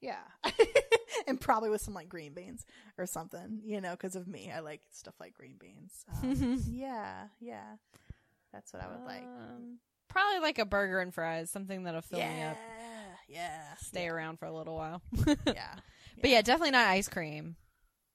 Yeah. 0.00 0.20
and 1.26 1.40
probably 1.40 1.70
with 1.70 1.80
some 1.82 1.94
like 1.94 2.08
green 2.08 2.32
beans 2.32 2.64
or 2.98 3.06
something, 3.06 3.60
you 3.64 3.80
know, 3.80 3.92
because 3.92 4.16
of 4.16 4.26
me. 4.26 4.50
I 4.54 4.60
like 4.60 4.80
stuff 4.90 5.14
like 5.20 5.34
green 5.34 5.56
beans. 5.58 6.04
Um, 6.22 6.62
yeah. 6.70 7.24
Yeah. 7.40 7.76
That's 8.52 8.72
what 8.72 8.82
I 8.82 8.88
would 8.88 9.04
like. 9.06 9.22
Um, 9.22 9.78
probably 10.08 10.40
like 10.40 10.58
a 10.58 10.64
burger 10.64 11.00
and 11.00 11.12
fries, 11.14 11.50
something 11.50 11.84
that'll 11.84 12.00
fill 12.02 12.18
me 12.18 12.24
up. 12.24 12.30
yeah. 12.32 12.50
up, 12.50 12.56
Yeah. 13.28 13.74
stay 13.80 14.08
around 14.08 14.38
for 14.38 14.46
a 14.46 14.52
little 14.52 14.74
while. 14.76 15.02
Yeah. 15.46 15.74
But 16.20 16.30
yeah, 16.30 16.42
definitely 16.42 16.72
not 16.72 16.86
ice 16.88 17.08
cream. 17.08 17.56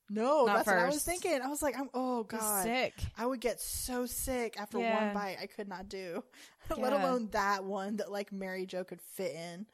No, 0.09 0.45
Not 0.45 0.57
that's 0.57 0.67
what 0.67 0.77
I 0.77 0.85
was 0.85 1.03
thinking. 1.03 1.41
I 1.41 1.47
was 1.47 1.63
like, 1.63 1.75
I'm, 1.77 1.89
oh, 1.93 2.23
God. 2.23 2.63
sick. 2.63 2.93
I 3.17 3.25
would 3.25 3.39
get 3.41 3.59
so 3.59 4.05
sick 4.05 4.55
after 4.59 4.77
Yeah. 4.79 5.05
one 5.05 5.13
bite. 5.15 5.37
I 5.41 5.47
could 5.47 5.67
not 5.67 5.89
do, 5.89 6.23
let 6.77 6.93
alone 6.93 7.29
that 7.31 7.63
one 7.63 7.97
that 7.97 8.11
like 8.11 8.31
Mary 8.31 8.65
Jo 8.67 8.83
could 8.83 9.01
fit 9.01 9.35
in. 9.35 9.65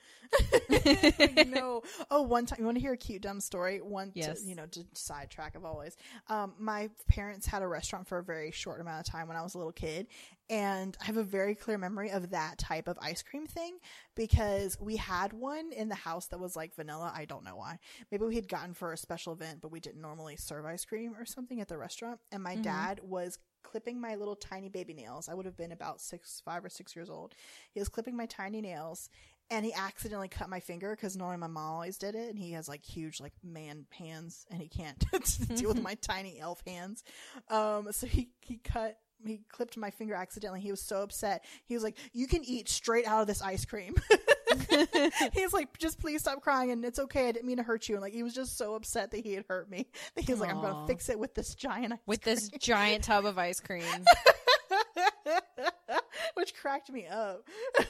no. 1.49 1.81
Oh, 2.09 2.21
one 2.21 2.45
time, 2.45 2.59
you 2.59 2.65
want 2.65 2.77
to 2.77 2.81
hear 2.81 2.93
a 2.93 2.97
cute 2.97 3.21
dumb 3.21 3.41
story? 3.41 3.81
One, 3.81 4.11
Yes. 4.15 4.41
to, 4.43 4.47
you 4.47 4.55
know, 4.55 4.65
to 4.67 4.85
sidetrack 4.93 5.55
of 5.55 5.65
always. 5.65 5.97
Um, 6.27 6.53
my 6.57 6.89
parents 7.09 7.45
had 7.45 7.61
a 7.61 7.67
restaurant 7.67 8.07
for 8.07 8.17
a 8.19 8.23
very 8.23 8.51
short 8.51 8.79
amount 8.81 9.05
of 9.05 9.11
time 9.11 9.27
when 9.27 9.35
I 9.37 9.41
was 9.41 9.55
a 9.55 9.57
little 9.57 9.73
kid, 9.73 10.07
and 10.51 10.97
I 11.01 11.05
have 11.05 11.15
a 11.15 11.23
very 11.23 11.55
clear 11.55 11.77
memory 11.77 12.11
of 12.11 12.31
that 12.31 12.57
type 12.57 12.89
of 12.89 12.99
ice 13.01 13.23
cream 13.23 13.47
thing 13.47 13.77
because 14.15 14.77
we 14.81 14.97
had 14.97 15.31
one 15.31 15.71
in 15.71 15.87
the 15.87 15.95
house 15.95 16.27
that 16.27 16.41
was 16.41 16.57
like 16.57 16.75
vanilla. 16.75 17.09
I 17.15 17.23
don't 17.23 17.45
know 17.45 17.55
why. 17.55 17.79
Maybe 18.11 18.25
we 18.25 18.35
had 18.35 18.49
gotten 18.49 18.73
for 18.73 18.91
a 18.91 18.97
special 18.97 19.31
event, 19.31 19.61
but 19.61 19.71
we 19.71 19.79
didn't 19.79 20.01
normally 20.01 20.35
serve 20.35 20.65
ice 20.65 20.83
cream 20.83 21.15
or 21.17 21.25
something 21.25 21.61
at 21.61 21.69
the 21.69 21.77
restaurant. 21.77 22.19
And 22.33 22.43
my 22.43 22.55
dad 22.57 22.99
was 23.01 23.39
clipping 23.63 24.01
my 24.01 24.15
little 24.15 24.35
tiny 24.35 24.67
baby 24.67 24.93
nails. 24.93 25.29
I 25.29 25.35
would 25.35 25.45
have 25.45 25.55
been 25.55 25.71
about 25.71 26.01
six, 26.01 26.41
five 26.43 26.65
or 26.65 26.69
six 26.69 26.97
years 26.97 27.09
old. 27.09 27.33
He 27.73 27.79
was 27.79 27.87
clipping 27.87 28.17
my 28.17 28.25
tiny 28.25 28.59
nails. 28.59 29.09
And 29.49 29.65
he 29.65 29.73
accidentally 29.73 30.29
cut 30.29 30.49
my 30.49 30.61
finger 30.61 30.95
because 30.95 31.17
normally 31.17 31.37
my 31.37 31.47
mom 31.47 31.73
always 31.73 31.97
did 31.97 32.15
it, 32.15 32.29
and 32.29 32.39
he 32.39 32.53
has 32.53 32.69
like 32.69 32.85
huge 32.85 33.19
like 33.19 33.33
man 33.43 33.85
hands, 33.91 34.45
and 34.49 34.61
he 34.61 34.69
can't 34.69 34.97
deal 35.55 35.73
with 35.73 35.81
my 35.83 35.95
tiny 35.95 36.39
elf 36.39 36.63
hands. 36.65 37.03
Um, 37.49 37.89
so 37.91 38.07
he 38.07 38.29
he 38.39 38.55
cut 38.55 38.97
he 39.25 39.41
clipped 39.49 39.77
my 39.77 39.91
finger 39.91 40.13
accidentally. 40.13 40.61
He 40.61 40.71
was 40.71 40.81
so 40.81 41.01
upset. 41.01 41.45
He 41.65 41.73
was 41.73 41.83
like, 41.83 41.97
"You 42.13 42.27
can 42.27 42.43
eat 42.43 42.69
straight 42.69 43.05
out 43.07 43.21
of 43.21 43.27
this 43.27 43.41
ice 43.41 43.65
cream." 43.65 43.95
He's 45.33 45.53
like, 45.53 45.77
"Just 45.77 45.99
please 45.99 46.21
stop 46.21 46.41
crying, 46.41 46.71
and 46.71 46.83
it's 46.83 46.99
okay. 46.99 47.29
I 47.29 47.31
didn't 47.31 47.47
mean 47.47 47.57
to 47.57 47.63
hurt 47.63 47.87
you." 47.89 47.95
And 47.95 48.01
like, 48.01 48.13
he 48.13 48.23
was 48.23 48.33
just 48.33 48.57
so 48.57 48.75
upset 48.75 49.11
that 49.11 49.25
he 49.25 49.33
had 49.33 49.45
hurt 49.47 49.69
me. 49.69 49.87
That 50.15 50.21
he 50.25 50.31
was 50.31 50.41
like, 50.41 50.49
"I'm 50.49 50.61
gonna 50.61 50.87
fix 50.87 51.09
it 51.09 51.19
with 51.19 51.33
this 51.33 51.55
giant 51.55 51.93
ice 51.93 51.99
With 52.05 52.21
cream." 52.21 52.35
this 52.35 52.49
giant 52.59 53.03
tub 53.03 53.25
of 53.25 53.37
ice 53.37 53.59
cream. 53.59 53.83
which 56.35 56.53
cracked 56.55 56.91
me 56.91 57.07
up. 57.07 57.47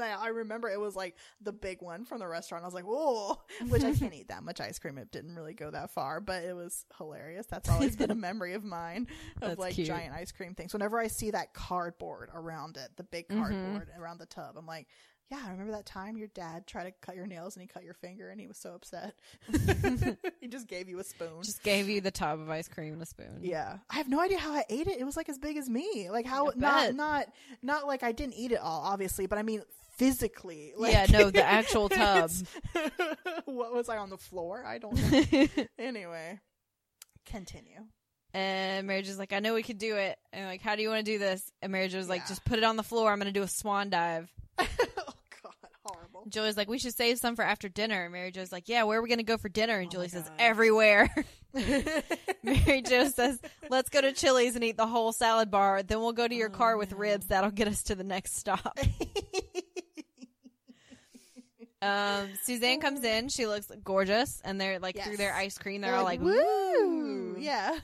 I 0.00 0.28
remember 0.28 0.68
it 0.68 0.80
was 0.80 0.94
like 0.94 1.16
the 1.40 1.52
big 1.52 1.80
one 1.82 2.04
from 2.04 2.18
the 2.18 2.26
restaurant. 2.26 2.64
I 2.64 2.66
was 2.66 2.74
like, 2.74 2.84
"Whoa!" 2.84 3.38
Which 3.68 3.82
I 3.84 3.94
can't 3.98 4.14
eat 4.14 4.28
that 4.28 4.42
much 4.42 4.60
ice 4.60 4.78
cream. 4.78 4.98
It 4.98 5.10
didn't 5.10 5.34
really 5.34 5.54
go 5.54 5.70
that 5.70 5.90
far, 5.90 6.20
but 6.20 6.44
it 6.44 6.54
was 6.54 6.84
hilarious. 6.98 7.46
That's 7.46 7.68
always 7.68 7.96
been 7.96 8.10
a 8.10 8.14
memory 8.14 8.54
of 8.54 8.64
mine 8.64 9.06
of 9.40 9.48
That's 9.48 9.58
like 9.60 9.74
cute. 9.74 9.86
giant 9.88 10.14
ice 10.14 10.32
cream 10.32 10.54
things. 10.54 10.72
Whenever 10.72 10.98
I 10.98 11.08
see 11.08 11.30
that 11.30 11.54
cardboard 11.54 12.30
around 12.34 12.76
it, 12.76 12.90
the 12.96 13.04
big 13.04 13.28
Mm-hmm. 13.28 13.40
cardboard 13.40 13.88
around 13.98 14.18
the 14.18 14.26
tub, 14.26 14.56
I'm 14.58 14.66
like. 14.66 14.88
Yeah, 15.32 15.40
I 15.46 15.50
remember 15.52 15.72
that 15.72 15.86
time 15.86 16.18
your 16.18 16.28
dad 16.28 16.66
tried 16.66 16.84
to 16.84 16.90
cut 17.00 17.16
your 17.16 17.26
nails 17.26 17.56
and 17.56 17.62
he 17.62 17.66
cut 17.66 17.84
your 17.84 17.94
finger 17.94 18.28
and 18.28 18.38
he 18.38 18.46
was 18.46 18.58
so 18.58 18.74
upset. 18.74 19.14
he 20.42 20.46
just 20.46 20.66
gave 20.68 20.90
you 20.90 20.98
a 20.98 21.04
spoon. 21.04 21.42
Just 21.42 21.62
gave 21.62 21.88
you 21.88 22.02
the 22.02 22.10
tub 22.10 22.38
of 22.38 22.50
ice 22.50 22.68
cream 22.68 22.92
and 22.92 23.00
a 23.02 23.06
spoon. 23.06 23.38
Yeah, 23.40 23.78
I 23.88 23.94
have 23.94 24.08
no 24.08 24.20
idea 24.20 24.36
how 24.36 24.52
I 24.52 24.64
ate 24.68 24.88
it. 24.88 25.00
It 25.00 25.04
was 25.04 25.16
like 25.16 25.30
as 25.30 25.38
big 25.38 25.56
as 25.56 25.70
me. 25.70 26.10
Like 26.10 26.26
how 26.26 26.52
not 26.54 26.94
not 26.94 27.28
not 27.62 27.86
like 27.86 28.02
I 28.02 28.12
didn't 28.12 28.34
eat 28.34 28.52
it 28.52 28.60
all, 28.60 28.82
obviously, 28.84 29.24
but 29.26 29.38
I 29.38 29.42
mean 29.42 29.62
physically. 29.96 30.74
Like, 30.76 30.92
Yeah, 30.92 31.06
no, 31.10 31.30
the 31.30 31.42
actual 31.42 31.88
tub. 31.88 32.30
what 33.46 33.72
was 33.72 33.88
I 33.88 33.96
on 33.96 34.10
the 34.10 34.18
floor? 34.18 34.62
I 34.66 34.76
don't 34.76 34.94
know. 34.94 35.46
anyway, 35.78 36.40
continue. 37.24 37.78
And 38.34 38.86
Mary 38.86 39.00
Jo's 39.00 39.18
like, 39.18 39.32
I 39.32 39.40
know 39.40 39.54
we 39.54 39.62
could 39.62 39.78
do 39.78 39.96
it. 39.96 40.18
And 40.32 40.46
like, 40.46 40.60
how 40.60 40.76
do 40.76 40.82
you 40.82 40.90
want 40.90 41.04
to 41.04 41.10
do 41.10 41.18
this? 41.18 41.42
And 41.62 41.72
Mary 41.72 41.88
Jo's 41.88 42.08
like, 42.08 42.22
Yeah. 42.22 42.28
just 42.28 42.44
put 42.44 42.58
it 42.58 42.64
on 42.64 42.76
the 42.76 42.82
floor. 42.82 43.10
I'm 43.10 43.18
going 43.18 43.32
to 43.32 43.38
do 43.38 43.42
a 43.42 43.48
swan 43.48 43.88
dive. 43.90 44.30
Oh 46.22 46.28
Julie's 46.28 46.56
like, 46.56 46.68
we 46.68 46.78
should 46.78 46.94
save 46.96 47.18
some 47.18 47.36
for 47.36 47.42
after 47.44 47.68
dinner. 47.68 48.04
And 48.04 48.12
Mary 48.12 48.30
Jo's 48.30 48.52
like, 48.52 48.68
yeah, 48.68 48.84
where 48.84 48.98
are 48.98 49.02
we 49.02 49.08
going 49.08 49.18
to 49.18 49.24
go 49.24 49.36
for 49.38 49.48
dinner? 49.48 49.78
And 49.78 49.88
Oh 49.88 49.90
Julie 49.90 50.08
says, 50.08 50.30
everywhere. 50.38 51.14
Mary 52.42 52.80
Jo 52.82 53.08
says, 53.08 53.38
let's 53.68 53.90
go 53.90 54.00
to 54.00 54.12
Chili's 54.12 54.54
and 54.54 54.64
eat 54.64 54.76
the 54.78 54.86
whole 54.86 55.12
salad 55.12 55.50
bar. 55.50 55.82
Then 55.82 56.00
we'll 56.00 56.12
go 56.12 56.26
to 56.26 56.34
your 56.34 56.48
Oh, 56.48 56.52
car 56.56 56.76
with 56.78 56.92
no. 56.92 56.96
ribs. 56.98 57.26
That'll 57.26 57.50
get 57.50 57.68
us 57.68 57.82
to 57.84 57.94
the 57.94 58.04
next 58.04 58.36
stop. 58.36 58.78
Um, 61.80 62.28
Suzanne 62.44 62.80
comes 62.80 63.02
in. 63.02 63.28
She 63.28 63.44
looks 63.46 63.66
gorgeous. 63.82 64.40
And 64.44 64.60
they're 64.60 64.78
like, 64.78 64.96
through 65.02 65.16
their 65.16 65.34
ice 65.34 65.58
cream, 65.58 65.80
they're, 65.80 65.90
They're 65.90 65.98
all 65.98 66.04
like, 66.04 66.20
woo, 66.20 66.30
woo. 66.32 67.36
yeah. 67.40 67.76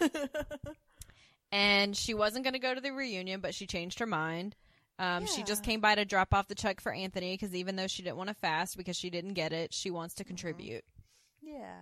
and 1.51 1.97
she 1.97 2.14
wasn't 2.14 2.45
going 2.45 2.53
to 2.55 2.61
go 2.61 2.72
to 2.72 2.80
the 2.80 2.93
reunion, 2.93 3.41
but 3.41 3.55
she 3.57 3.66
changed 3.66 3.99
her 3.99 4.07
mind. 4.07 4.55
Um, 4.99 5.26
She 5.26 5.42
just 5.44 5.62
came 5.62 5.80
by 5.80 5.94
to 5.94 6.05
drop 6.05 6.34
off 6.34 6.49
the 6.49 6.55
check 6.55 6.80
for 6.80 6.92
Anthony 6.92 7.34
because 7.34 7.55
even 7.55 7.76
though 7.76 7.86
she 7.86 8.03
didn't 8.03 8.16
want 8.16 8.28
to 8.28 8.34
fast 8.34 8.76
because 8.76 8.96
she 8.96 9.11
didn't 9.11 9.34
get 9.34 9.53
it, 9.53 9.72
she 9.72 9.90
wants 9.90 10.14
to 10.16 10.24
contribute. 10.24 10.84
yeah. 11.42 11.76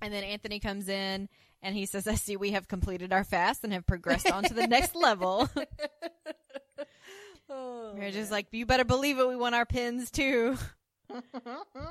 And 0.00 0.12
then 0.14 0.22
Anthony 0.22 0.60
comes 0.60 0.88
in 0.88 1.28
and 1.60 1.74
he 1.74 1.84
says, 1.84 2.06
I 2.06 2.14
see 2.14 2.36
we 2.36 2.52
have 2.52 2.68
completed 2.68 3.12
our 3.12 3.24
fast 3.24 3.64
and 3.64 3.72
have 3.72 3.84
progressed 3.84 4.30
on 4.30 4.44
to 4.44 4.54
the 4.54 4.66
next 4.68 4.94
level. 4.94 5.48
Oh, 7.50 7.94
Mary 7.96 8.10
Jo's 8.10 8.30
like, 8.30 8.46
You 8.52 8.66
better 8.66 8.84
believe 8.84 9.18
it, 9.18 9.26
we 9.26 9.34
want 9.34 9.54
our 9.54 9.64
pins 9.64 10.10
too. 10.10 10.56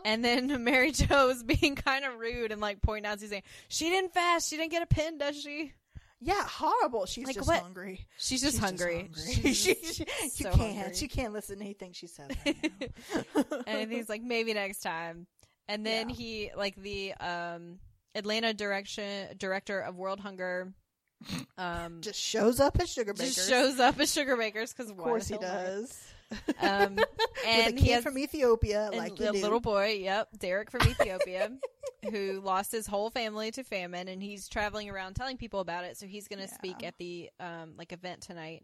And 0.06 0.24
then 0.24 0.64
Mary 0.64 0.92
Jo's 0.92 1.42
being 1.44 1.76
kind 1.76 2.06
of 2.06 2.20
rude 2.20 2.52
and 2.52 2.62
like 2.62 2.82
pointing 2.82 3.10
out 3.12 3.20
saying, 3.20 3.42
She 3.68 3.90
didn't 3.90 4.14
fast. 4.14 4.50
She 4.50 4.58
didn't 4.58 4.72
get 4.72 4.84
a 4.84 4.88
pin, 4.88 5.18
does 5.18 5.42
she? 5.42 5.74
Yeah, 6.20 6.44
horrible. 6.48 7.06
She's 7.06 7.26
Like, 7.26 7.36
just 7.36 7.48
what? 7.48 7.62
hungry. 7.62 8.08
She's 8.18 8.42
just 8.42 8.54
She's 8.56 8.60
hungry. 8.64 9.10
hungry. 9.14 9.24
She's 9.54 9.58
she, 9.58 9.74
just 9.76 9.96
she, 10.38 10.44
so 10.44 10.50
you 10.50 10.56
can't. 10.56 10.76
hungry. 10.78 10.96
She 10.96 11.08
can't 11.08 11.34
listen 11.34 11.58
to 11.60 11.64
anything 11.64 11.94
she 11.94 12.08
says. 12.08 12.30
Right 12.46 12.92
and 13.68 13.92
he's 13.92 14.10
like 14.10 14.22
maybe 14.24 14.54
next 14.54 14.80
time 14.80 15.28
and 15.68 15.86
then 15.86 16.10
Yeah. 16.10 16.16
he 16.16 16.52
like 16.56 16.76
the 16.76 17.14
um 17.16 17.80
atlanta 18.16 18.54
direction 18.54 19.28
director 19.38 19.80
of 19.80 19.96
world 19.96 20.20
hunger 20.20 20.74
um 21.58 21.98
just 22.02 22.20
shows 22.20 22.60
up 22.60 22.80
at 22.80 22.88
Sugar 22.90 23.14
Bakers. 23.14 23.36
just 23.36 23.50
shows 23.50 23.80
up 23.80 24.00
at 24.00 24.08
sugar 24.10 24.36
bakers 24.38 24.74
because 24.74 24.90
Of 24.92 24.98
course 24.98 25.28
he 25.28 25.38
does. 25.38 26.00
um 26.62 26.96
With 26.96 27.06
and 27.46 27.78
a 27.78 27.80
he 27.80 27.88
kid 27.88 27.94
has 27.96 28.04
from 28.04 28.18
Ethiopia, 28.18 28.90
like 28.94 29.20
a 29.20 29.32
little 29.32 29.60
boy 29.60 30.00
yep 30.02 30.28
derek 30.38 30.72
from 30.72 30.82
ethiopia 30.88 31.52
who 32.12 32.40
lost 32.42 32.72
his 32.72 32.88
whole 32.88 33.10
family 33.10 33.52
to 33.52 33.64
famine 33.64 34.08
and 34.08 34.22
he's 34.22 34.48
traveling 34.48 34.90
around 34.90 35.16
telling 35.16 35.38
people 35.38 35.60
about 35.60 35.84
it 35.84 35.98
so 35.98 36.06
he's 36.06 36.28
going 36.28 36.40
to 36.42 36.48
speak 36.48 36.84
at 36.84 36.98
the 36.98 37.30
um 37.40 37.74
like 37.78 37.92
event 37.92 38.22
tonight 38.22 38.64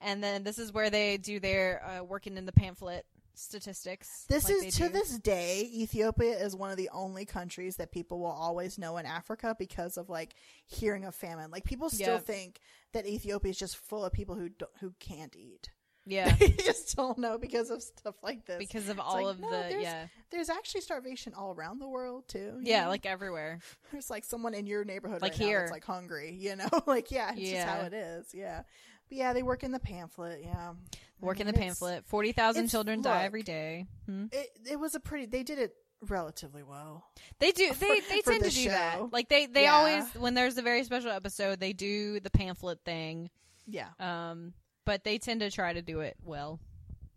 and 0.00 0.22
then 0.22 0.42
this 0.42 0.58
is 0.58 0.72
where 0.72 0.90
they 0.90 1.16
do 1.16 1.38
their 1.38 1.82
uh, 1.84 2.02
working 2.04 2.36
in 2.36 2.44
the 2.44 2.52
pamphlet 2.52 3.06
statistics 3.34 4.26
This 4.28 4.44
like 4.44 4.64
is 4.64 4.74
to 4.74 4.82
do. 4.84 4.88
this 4.90 5.18
day, 5.18 5.68
Ethiopia 5.72 6.32
is 6.44 6.54
one 6.54 6.70
of 6.70 6.76
the 6.76 6.90
only 6.92 7.24
countries 7.24 7.76
that 7.76 7.90
people 7.90 8.18
will 8.18 8.26
always 8.26 8.78
know 8.78 8.98
in 8.98 9.06
Africa 9.06 9.56
because 9.58 9.96
of 9.96 10.10
like 10.10 10.34
hearing 10.66 11.04
of 11.06 11.14
famine. 11.14 11.50
Like 11.50 11.64
people 11.64 11.88
still 11.88 12.14
Yep. 12.16 12.24
think 12.26 12.60
that 12.92 13.06
Ethiopia 13.06 13.50
is 13.50 13.58
just 13.58 13.76
full 13.76 14.04
of 14.04 14.12
people 14.12 14.34
who 14.34 14.50
who 14.80 14.92
can't 15.00 15.34
eat. 15.34 15.70
Yeah. 16.04 16.34
you 16.40 16.48
just 16.48 16.96
don't 16.96 17.18
know 17.18 17.38
because 17.38 17.70
of 17.70 17.82
stuff 17.82 18.16
like 18.22 18.44
this. 18.46 18.58
because 18.58 18.88
of 18.88 18.98
It's 18.98 19.06
all 19.06 19.14
like, 19.24 19.34
of 19.34 19.40
no, 19.40 19.50
the 19.50 19.56
there's- 19.68 19.82
yeah 19.82 20.06
There's 20.30 20.50
actually 20.50 20.80
starvation 20.80 21.32
all 21.34 21.52
around 21.52 21.78
the 21.78 21.88
world 21.88 22.26
too. 22.28 22.58
yeah 22.62 22.84
know? 22.84 22.88
like 22.90 23.06
everywhere 23.06 23.60
there's 23.92 24.10
like 24.10 24.24
someone 24.24 24.54
in 24.54 24.66
your 24.66 24.84
neighborhood 24.84 25.22
Like 25.22 25.32
right 25.32 25.40
here. 25.40 25.58
that's 25.60 25.70
like 25.72 25.84
hungry. 25.84 26.36
You 26.38 26.56
know, 26.56 26.68
like 26.86 27.10
yeah, 27.10 27.32
it's 27.36 27.50
just 27.50 27.66
how 27.66 27.80
it 27.82 27.92
is. 27.94 28.26
Yeah, 28.34 28.62
but 29.08 29.16
yeah, 29.18 29.32
they 29.32 29.42
work 29.42 29.62
in 29.62 29.70
the 29.72 29.78
pamphlet. 29.80 30.40
Yeah, 30.42 30.72
I 30.72 31.24
work 31.24 31.38
in 31.40 31.46
the 31.46 31.52
pamphlet 31.52 32.04
40,000 32.06 32.58
it's- 32.64 32.70
children 32.72 33.00
die 33.02 33.22
every 33.24 33.42
day 33.44 33.86
hmm? 34.06 34.26
It 34.32 34.48
it 34.70 34.80
was 34.80 34.94
a 34.96 35.00
pretty. 35.00 35.26
They 35.26 35.42
did 35.44 35.58
it 35.60 35.74
relatively 36.08 36.64
well. 36.64 37.04
they 37.38 37.52
do 37.52 37.68
they 37.68 37.74
For- 38.00 38.08
they 38.08 38.20
for 38.22 38.30
tend 38.32 38.42
to 38.44 38.50
do 38.50 38.62
show. 38.64 38.70
that 38.70 39.12
like 39.12 39.28
they 39.28 39.46
they 39.46 39.64
Yeah. 39.64 39.74
always 39.74 40.04
when 40.14 40.34
there's 40.34 40.58
a 40.58 40.62
very 40.62 40.82
special 40.82 41.12
episode 41.12 41.60
they 41.60 41.72
do 41.72 42.18
the 42.18 42.30
pamphlet 42.30 42.80
thing 42.84 43.30
Yeah, 43.68 43.86
um 44.00 44.52
but 44.84 45.04
they 45.04 45.18
tend 45.18 45.40
to 45.40 45.50
try 45.50 45.72
to 45.72 45.82
do 45.82 46.00
it 46.00 46.16
well 46.24 46.58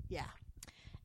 yeah, 0.07 0.25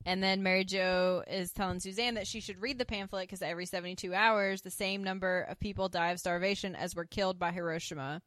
And 0.04 0.22
then 0.22 0.42
Mary 0.42 0.64
Jo 0.64 1.22
is 1.26 1.52
telling 1.52 1.80
Suzanne 1.80 2.14
that 2.14 2.26
she 2.26 2.40
should 2.40 2.60
read 2.60 2.78
the 2.78 2.84
pamphlet 2.84 3.22
because 3.24 3.40
every 3.42 3.64
72 3.66 4.12
hours, 4.14 4.60
the 4.62 4.70
same 4.70 5.02
number 5.02 5.40
of 5.42 5.58
people 5.58 5.88
die 5.88 6.10
of 6.10 6.20
starvation 6.20 6.74
as 6.76 6.94
were 6.94 7.04
killed 7.06 7.38
by 7.38 7.50
Hiroshima. 7.50 8.20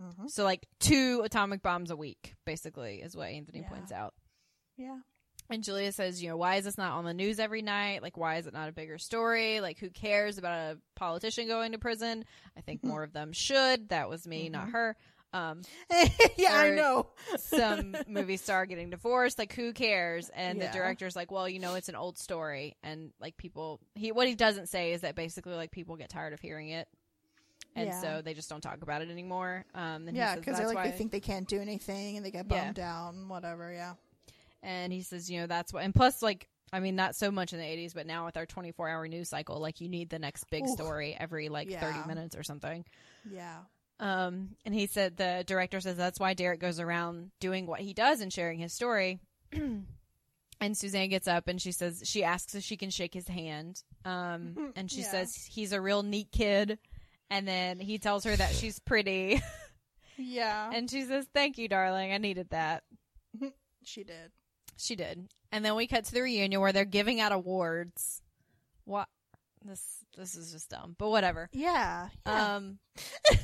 Mhm. 0.00 0.30
So, 0.30 0.44
like, 0.44 0.66
two 0.80 1.22
atomic 1.24 1.60
bombs 1.62 1.90
a 1.90 1.96
week, 1.96 2.34
basically, 2.44 3.02
is 3.02 3.16
what 3.16 3.28
Anthony 3.30 3.60
Yeah. 3.60 3.68
points 3.68 3.92
out. 3.92 4.14
yeah. 4.76 4.98
And 5.50 5.62
Julia 5.64 5.92
says, 5.92 6.22
you 6.22 6.28
know, 6.30 6.36
why 6.36 6.54
is 6.56 6.64
this 6.64 6.78
not 6.78 6.92
on 6.92 7.04
the 7.04 7.12
news 7.12 7.38
every 7.40 7.62
night? 7.62 8.00
Like, 8.00 8.16
why 8.16 8.36
is 8.36 8.46
it 8.46 8.54
not 8.54 8.68
a 8.68 8.72
bigger 8.72 8.96
story? 8.96 9.60
Like, 9.60 9.78
who 9.78 9.90
cares 9.90 10.38
about 10.38 10.76
a 10.76 10.78
politician 10.94 11.46
going 11.48 11.72
to 11.72 11.78
prison? 11.78 12.24
I 12.56 12.60
think 12.62 12.82
more 12.84 13.02
of 13.02 13.12
them 13.12 13.32
should. 13.32 13.88
That 13.90 14.08
was 14.08 14.26
me, 14.26 14.48
not 14.48 14.70
her. 14.70 14.96
Um, 15.34 15.62
yeah, 16.36 16.50
I 16.52 16.70
know. 16.70 17.06
some 17.36 17.96
movie 18.06 18.36
star 18.36 18.66
getting 18.66 18.90
divorced 18.90 19.38
like 19.38 19.52
who 19.54 19.72
cares 19.72 20.30
and 20.34 20.60
Yeah. 20.60 20.66
the 20.70 20.72
director's 20.76 21.16
like 21.16 21.30
well 21.30 21.48
you 21.48 21.58
know 21.58 21.74
it's 21.74 21.88
an 21.88 21.96
old 21.96 22.18
story 22.18 22.76
and 22.82 23.12
like 23.20 23.36
people 23.38 23.80
he 23.94 24.12
what 24.12 24.26
he 24.28 24.34
doesn't 24.34 24.68
say 24.68 24.92
is 24.92 25.00
that 25.00 25.14
basically 25.14 25.54
like 25.54 25.70
people 25.70 25.96
get 25.96 26.10
tired 26.10 26.32
of 26.34 26.40
hearing 26.40 26.68
it 26.68 26.86
and 27.74 27.86
Yeah. 27.88 28.00
so 28.00 28.22
they 28.22 28.34
just 28.34 28.50
don't 28.50 28.60
talk 28.60 28.82
about 28.82 29.00
it 29.00 29.08
anymore 29.10 29.64
um 29.74 30.06
and 30.08 30.14
Yeah, 30.16 30.28
he 30.30 30.34
says 30.34 30.40
because 30.40 30.56
that's 30.58 30.68
like 30.68 30.76
why 30.76 30.90
they 30.90 30.96
think 30.98 31.12
they 31.12 31.20
can't 31.20 31.48
do 31.48 31.60
anything 31.60 32.16
and 32.18 32.26
they 32.26 32.30
get 32.30 32.46
Yeah. 32.50 32.64
bummed 32.64 32.78
out 32.80 33.14
and 33.14 33.30
whatever. 33.30 33.72
Yeah, 33.72 33.94
and 34.62 34.92
he 34.92 35.00
says 35.02 35.30
you 35.30 35.40
know 35.40 35.46
that's 35.46 35.72
what 35.72 35.82
and 35.84 35.94
plus 35.94 36.20
like 36.22 36.48
I 36.74 36.80
mean, 36.80 36.96
not 36.96 37.14
so 37.14 37.30
much 37.30 37.52
in 37.52 37.58
the 37.58 37.66
80s, 37.66 37.92
but 37.92 38.06
now 38.06 38.24
with 38.24 38.38
our 38.38 38.46
24 38.46 38.88
hour 38.88 39.06
news 39.06 39.28
cycle, 39.28 39.60
like 39.60 39.82
you 39.82 39.90
need 39.90 40.08
the 40.08 40.18
next 40.18 40.44
big 40.50 40.64
Oof. 40.64 40.70
story 40.70 41.14
every 41.20 41.50
like 41.50 41.68
Yeah. 41.70 41.80
30 41.80 42.08
minutes 42.08 42.34
or 42.34 42.42
something. 42.42 42.82
yeah, 43.30 43.58
Um, 44.00 44.56
and 44.64 44.74
he 44.74 44.86
said 44.86 45.16
the 45.16 45.44
director 45.46 45.80
says 45.80 45.96
that's 45.96 46.18
why 46.18 46.34
Derek 46.34 46.60
goes 46.60 46.80
around 46.80 47.30
doing 47.40 47.66
what 47.66 47.80
he 47.80 47.92
does 47.94 48.20
and 48.20 48.32
sharing 48.32 48.58
his 48.58 48.72
story. 48.72 49.20
and 49.52 50.76
Suzanne 50.76 51.08
gets 51.08 51.28
up 51.28 51.46
and 51.48 51.60
she 51.60 51.72
says 51.72 52.02
she 52.04 52.24
asks 52.24 52.54
if 52.54 52.64
she 52.64 52.76
can 52.76 52.90
shake 52.90 53.14
his 53.14 53.28
hand. 53.28 53.82
Um, 54.04 54.72
and 54.76 54.90
she 54.90 55.00
Yeah. 55.02 55.10
says 55.10 55.34
he's 55.36 55.72
a 55.72 55.80
real 55.80 56.02
neat 56.02 56.28
kid. 56.32 56.78
And 57.30 57.46
then 57.48 57.78
he 57.78 57.98
tells 57.98 58.24
her 58.24 58.36
that 58.36 58.50
she's 58.54 58.78
pretty, 58.80 59.40
yeah. 60.18 60.70
and 60.74 60.90
she 60.90 61.04
says, 61.04 61.26
"Thank 61.32 61.56
you, 61.56 61.66
darling. 61.66 62.12
I 62.12 62.18
needed 62.18 62.50
that." 62.50 62.82
she 63.84 64.04
did. 64.04 64.32
She 64.76 64.96
did. 64.96 65.28
And 65.50 65.64
then 65.64 65.74
we 65.74 65.86
cut 65.86 66.04
to 66.04 66.12
the 66.12 66.20
reunion 66.20 66.60
where 66.60 66.72
they're 66.72 66.84
giving 66.84 67.20
out 67.20 67.32
awards. 67.32 68.20
What? 68.84 69.08
This 69.64 70.01
this 70.16 70.34
is 70.36 70.52
just 70.52 70.68
dumb, 70.70 70.94
but 70.98 71.08
whatever. 71.10 71.48
Yeah. 71.52 72.08
yeah. 72.26 72.54
Um, 72.56 72.78
this 73.30 73.42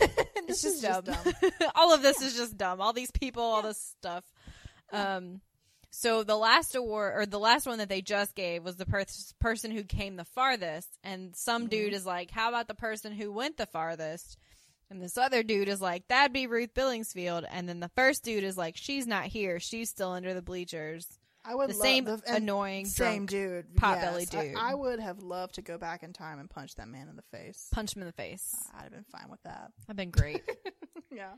it's 0.48 0.62
just 0.62 0.64
is 0.76 0.80
dumb. 0.82 1.04
just 1.04 1.24
dumb. 1.24 1.34
all 1.74 1.94
of 1.94 2.02
this 2.02 2.20
is 2.20 2.36
just 2.36 2.56
dumb. 2.56 2.80
All 2.80 2.92
these 2.92 3.10
people, 3.10 3.42
all 3.42 3.62
this 3.62 3.94
stuff. 3.98 4.24
Um, 4.92 5.40
so 5.90 6.22
the 6.22 6.36
last 6.36 6.74
award 6.74 7.14
or 7.16 7.26
the 7.26 7.38
last 7.38 7.66
one 7.66 7.78
that 7.78 7.88
they 7.88 8.02
just 8.02 8.34
gave 8.34 8.64
was 8.64 8.76
the 8.76 8.86
per- 8.86 9.04
person 9.40 9.70
who 9.70 9.82
came 9.84 10.16
the 10.16 10.24
farthest, 10.24 10.88
and 11.02 11.34
some 11.34 11.62
Mm-hmm. 11.62 11.68
dude 11.70 11.92
is 11.94 12.04
like, 12.06 12.30
"How 12.30 12.48
about 12.50 12.68
the 12.68 12.74
person 12.74 13.12
who 13.12 13.32
went 13.32 13.56
the 13.56 13.66
farthest?" 13.66 14.36
And 14.90 15.02
this 15.02 15.18
other 15.18 15.42
dude 15.42 15.68
is 15.68 15.80
like, 15.82 16.06
"That'd 16.08 16.32
be 16.32 16.46
Ruth 16.46 16.72
Billingsfield." 16.74 17.44
And 17.50 17.68
then 17.68 17.80
the 17.80 17.90
first 17.90 18.22
dude 18.24 18.44
is 18.44 18.56
like, 18.56 18.76
"She's 18.76 19.06
not 19.06 19.24
here. 19.24 19.58
She's 19.60 19.90
still 19.90 20.10
under 20.10 20.34
the 20.34 20.42
bleachers." 20.42 21.06
I 21.48 21.54
would 21.54 21.70
The 21.70 21.74
same 21.74 22.04
the, 22.04 22.20
annoying 22.26 22.84
same 22.84 23.24
drunk 23.24 23.30
dude, 23.30 23.74
potbelly 23.76 24.20
yes. 24.20 24.28
Dude. 24.28 24.54
I, 24.54 24.74
would 24.74 25.00
have 25.00 25.20
loved 25.20 25.54
to 25.54 25.62
go 25.62 25.78
back 25.78 26.02
in 26.02 26.12
time 26.12 26.38
and 26.38 26.50
punch 26.50 26.74
that 26.74 26.88
man 26.88 27.08
in 27.08 27.16
the 27.16 27.22
face. 27.22 27.68
punch 27.72 27.96
him 27.96 28.02
in 28.02 28.06
the 28.06 28.12
face. 28.12 28.54
I'd 28.76 28.82
have 28.82 28.92
been 28.92 29.06
fine 29.10 29.30
with 29.30 29.42
that. 29.44 29.70
I've 29.88 29.96
been 29.96 30.10
great. 30.10 30.42
Yeah. 31.10 31.32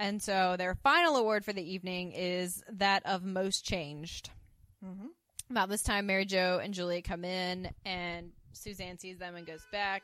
and 0.00 0.20
so 0.20 0.56
their 0.58 0.74
final 0.74 1.14
award 1.14 1.44
for 1.44 1.52
the 1.52 1.62
evening 1.62 2.10
is 2.10 2.60
that 2.72 3.06
of 3.06 3.22
most 3.24 3.64
changed. 3.64 4.30
Mm-hmm. 4.84 5.06
About 5.50 5.68
this 5.68 5.82
time, 5.84 6.06
Mary 6.06 6.24
Jo 6.24 6.60
and 6.62 6.74
Julia 6.74 7.02
come 7.02 7.24
in, 7.24 7.70
and 7.84 8.32
Suzanne 8.52 8.98
sees 8.98 9.18
them 9.18 9.36
and 9.36 9.46
goes 9.46 9.64
back. 9.70 10.02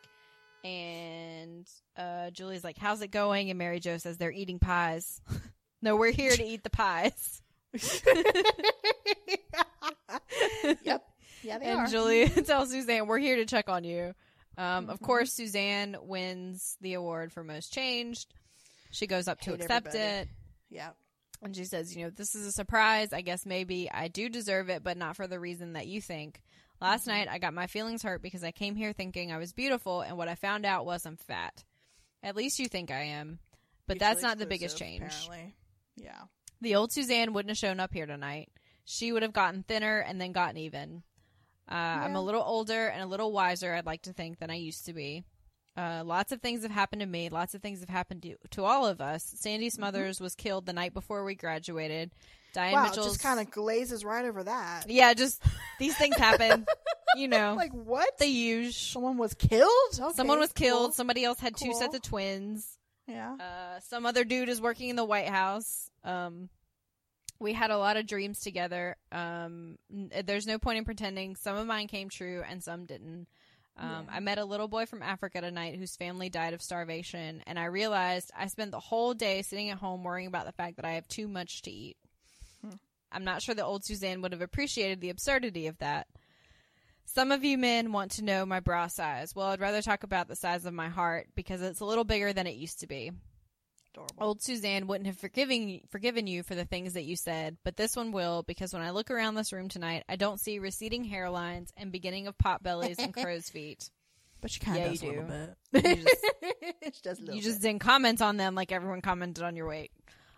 And 0.62 1.66
uh, 1.96 2.30
Julia's 2.30 2.62
like, 2.62 2.78
"How's 2.78 3.02
it 3.02 3.10
going?" 3.10 3.50
And 3.50 3.58
Mary 3.58 3.80
Jo 3.80 3.96
says, 3.96 4.18
"They're 4.18 4.30
eating 4.30 4.60
pies." 4.60 5.20
no, 5.82 5.96
we're 5.96 6.12
here 6.12 6.30
to 6.30 6.44
eat 6.44 6.62
the 6.62 6.70
pies. 6.70 7.42
yep. 10.82 11.04
Yeah, 11.42 11.58
they 11.58 11.66
and 11.66 11.80
are. 11.80 11.86
Julia 11.86 12.28
tells 12.44 12.70
Suzanne, 12.70 13.06
"We're 13.06 13.18
here 13.18 13.36
to 13.36 13.46
check 13.46 13.68
on 13.68 13.84
you." 13.84 14.14
Um, 14.56 14.90
Of 14.90 15.00
course, 15.00 15.32
Suzanne 15.32 15.96
wins 16.02 16.76
the 16.80 16.94
award 16.94 17.32
for 17.32 17.44
most 17.44 17.72
changed. 17.72 18.34
She 18.90 19.06
goes 19.06 19.28
up 19.28 19.40
to 19.42 19.54
accept 19.54 19.88
everybody. 19.88 19.98
it. 20.22 20.28
yeah. 20.70 20.90
And 21.40 21.54
she 21.54 21.64
says, 21.66 21.94
you 21.94 22.02
know, 22.04 22.10
this 22.10 22.34
is 22.34 22.46
a 22.46 22.50
surprise. 22.50 23.12
I 23.12 23.20
guess 23.20 23.46
maybe 23.46 23.88
I 23.88 24.08
do 24.08 24.28
deserve 24.28 24.70
it, 24.70 24.82
but 24.82 24.96
not 24.96 25.14
for 25.14 25.28
the 25.28 25.38
reason 25.38 25.74
that 25.74 25.86
you 25.86 26.00
think. 26.00 26.42
Last 26.80 27.02
Mm-hmm. 27.02 27.10
night, 27.10 27.28
I 27.30 27.38
got 27.38 27.54
my 27.54 27.68
feelings 27.68 28.02
hurt 28.02 28.22
because 28.22 28.42
I 28.42 28.50
came 28.50 28.74
here 28.74 28.92
thinking 28.92 29.30
I 29.30 29.38
was 29.38 29.52
beautiful, 29.52 30.00
and 30.00 30.16
what 30.16 30.26
I 30.28 30.34
found 30.34 30.66
out 30.66 30.84
was 30.86 31.06
I'm 31.06 31.16
fat. 31.16 31.62
At 32.24 32.34
least 32.34 32.58
you 32.58 32.66
think 32.66 32.90
I 32.90 33.02
am. 33.04 33.38
But 33.86 34.00
that's 34.00 34.22
not 34.22 34.38
the 34.38 34.46
biggest 34.46 34.76
change. 34.76 35.02
Apparently. 35.04 35.54
Yeah. 35.96 36.22
The 36.60 36.74
old 36.74 36.90
Suzanne 36.92 37.32
wouldn't 37.32 37.50
have 37.50 37.58
shown 37.58 37.78
up 37.78 37.92
here 37.94 38.06
tonight. 38.06 38.48
She 38.90 39.12
would 39.12 39.22
have 39.22 39.34
gotten 39.34 39.62
thinner 39.64 39.98
and 39.98 40.18
then 40.18 40.32
gotten 40.32 40.56
even. 40.56 41.02
Uh, 41.70 41.74
I'm 41.74 42.16
a 42.16 42.22
little 42.22 42.42
older 42.42 42.86
and 42.88 43.02
a 43.02 43.06
little 43.06 43.30
wiser, 43.32 43.74
I'd 43.74 43.84
like 43.84 44.00
to 44.02 44.14
think, 44.14 44.38
than 44.38 44.50
I 44.50 44.54
used 44.54 44.86
to 44.86 44.94
be. 44.94 45.24
Uh, 45.76 46.02
lots 46.06 46.32
of 46.32 46.40
things 46.40 46.62
have 46.62 46.70
happened 46.70 47.00
to 47.00 47.06
me. 47.06 47.28
Lots 47.28 47.54
of 47.54 47.60
things 47.60 47.80
have 47.80 47.90
happened 47.90 48.22
to, 48.22 48.36
to 48.52 48.64
all 48.64 48.86
of 48.86 49.02
us. 49.02 49.22
Sandy 49.36 49.68
Smothers 49.68 50.20
was 50.20 50.34
killed 50.34 50.64
the 50.64 50.72
night 50.72 50.94
before 50.94 51.22
we 51.22 51.34
graduated. 51.34 52.12
Diane 52.54 52.72
wow, 52.72 52.86
it 52.86 52.88
Mitchell's 52.88 53.08
just 53.08 53.22
kind 53.22 53.38
of 53.38 53.50
glazes 53.50 54.06
right 54.06 54.24
over 54.24 54.42
that. 54.44 54.84
yeah, 54.88 55.12
just 55.12 55.42
these 55.78 55.94
things 55.98 56.16
happen. 56.16 56.64
you 57.14 57.28
know, 57.34 57.54
Like 57.58 57.72
what? 57.72 58.16
the 58.16 58.26
usual. 58.26 58.72
Someone 58.72 59.18
was 59.18 59.34
killed. 59.34 60.00
Okay, 60.00 60.14
Someone 60.14 60.38
was 60.38 60.52
killed. 60.54 60.78
cool. 60.86 60.92
Somebody 60.92 61.24
else 61.24 61.38
had 61.40 61.54
two 61.54 61.74
sets 61.74 61.94
of 61.94 62.00
twins. 62.00 62.66
Yeah. 63.06 63.34
Uh, 63.38 63.80
some 63.80 64.06
other 64.06 64.24
dude 64.24 64.48
is 64.48 64.62
working 64.62 64.88
in 64.88 64.96
the 64.96 65.04
White 65.04 65.28
House. 65.28 65.90
Um, 66.04 66.48
we 67.40 67.52
had 67.52 67.70
a 67.70 67.78
lot 67.78 67.96
of 67.96 68.06
dreams 68.06 68.40
together. 68.40 68.96
Um, 69.12 69.78
n- 69.92 70.10
there's 70.24 70.46
no 70.46 70.58
point 70.58 70.78
in 70.78 70.84
pretending. 70.84 71.36
Some 71.36 71.56
of 71.56 71.66
mine 71.66 71.86
came 71.88 72.08
true 72.08 72.42
and 72.48 72.62
some 72.62 72.84
didn't. 72.86 73.26
Um, 73.76 74.06
Yeah. 74.08 74.16
I 74.16 74.20
met 74.20 74.38
a 74.38 74.44
little 74.44 74.66
boy 74.66 74.86
from 74.86 75.02
Africa 75.02 75.40
tonight 75.40 75.76
whose 75.78 75.94
family 75.94 76.28
died 76.28 76.52
of 76.52 76.60
starvation, 76.60 77.44
and 77.46 77.58
I 77.58 77.66
realized 77.66 78.32
I 78.36 78.48
spent 78.48 78.72
the 78.72 78.80
whole 78.80 79.14
day 79.14 79.42
sitting 79.42 79.70
at 79.70 79.78
home 79.78 80.02
worrying 80.02 80.26
about 80.26 80.46
the 80.46 80.52
fact 80.52 80.76
that 80.76 80.84
I 80.84 80.92
have 80.94 81.06
too 81.06 81.28
much 81.28 81.62
to 81.62 81.70
eat. 81.70 81.96
Hmm. 82.60 82.72
I'm 83.12 83.24
not 83.24 83.40
sure 83.40 83.54
that 83.54 83.64
old 83.64 83.84
Suzanne 83.84 84.20
would 84.22 84.32
have 84.32 84.40
appreciated 84.42 85.00
the 85.00 85.10
absurdity 85.10 85.68
of 85.68 85.78
that. 85.78 86.08
Some 87.04 87.30
of 87.32 87.44
you 87.44 87.56
men 87.56 87.92
want 87.92 88.10
to 88.12 88.24
know 88.24 88.44
my 88.44 88.60
bra 88.60 88.88
size. 88.88 89.34
Well, 89.34 89.46
I'd 89.46 89.60
rather 89.60 89.80
talk 89.80 90.02
about 90.02 90.26
the 90.28 90.36
size 90.36 90.66
of 90.66 90.74
my 90.74 90.88
heart 90.88 91.28
because 91.36 91.62
it's 91.62 91.80
a 91.80 91.84
little 91.86 92.04
bigger 92.04 92.32
than 92.32 92.46
it 92.48 92.56
used 92.56 92.80
to 92.80 92.86
be. 92.88 93.12
Adorable. 94.04 94.26
Old 94.26 94.42
Suzanne 94.42 94.86
wouldn't 94.86 95.06
have 95.06 95.18
forgiven 95.18 95.80
forgiven 95.90 96.26
you 96.26 96.42
for 96.42 96.54
the 96.54 96.64
things 96.64 96.94
that 96.94 97.04
you 97.04 97.16
said, 97.16 97.56
but 97.64 97.76
this 97.76 97.96
one 97.96 98.12
will 98.12 98.42
because 98.42 98.72
when 98.72 98.82
I 98.82 98.90
look 98.90 99.10
around 99.10 99.34
this 99.34 99.52
room 99.52 99.68
tonight, 99.68 100.04
I 100.08 100.16
don't 100.16 100.40
see 100.40 100.58
receding 100.58 101.08
hairlines 101.08 101.70
and 101.76 101.92
beginning 101.92 102.26
of 102.26 102.36
pot 102.38 102.62
bellies 102.62 102.98
and 102.98 103.12
crow's 103.14 103.48
feet. 103.48 103.90
But 104.40 104.50
she 104.50 104.60
kind 104.60 104.78
of 104.78 104.84
Yeah, 104.84 104.90
does 104.90 105.02
you 105.02 105.10
a 105.10 105.12
little 105.12 105.24
do. 105.26 105.32
bit. 105.72 105.84
You 105.98 106.04
just, 106.04 106.24
she 106.96 107.02
does 107.02 107.18
a 107.18 107.20
little 107.22 107.34
you 107.36 107.42
just 107.42 107.60
didn't 107.62 107.80
comment 107.80 108.22
on 108.22 108.36
them 108.36 108.54
like 108.54 108.70
everyone 108.72 109.00
commented 109.02 109.42
on 109.44 109.56
your 109.56 109.66
weight. 109.66 109.90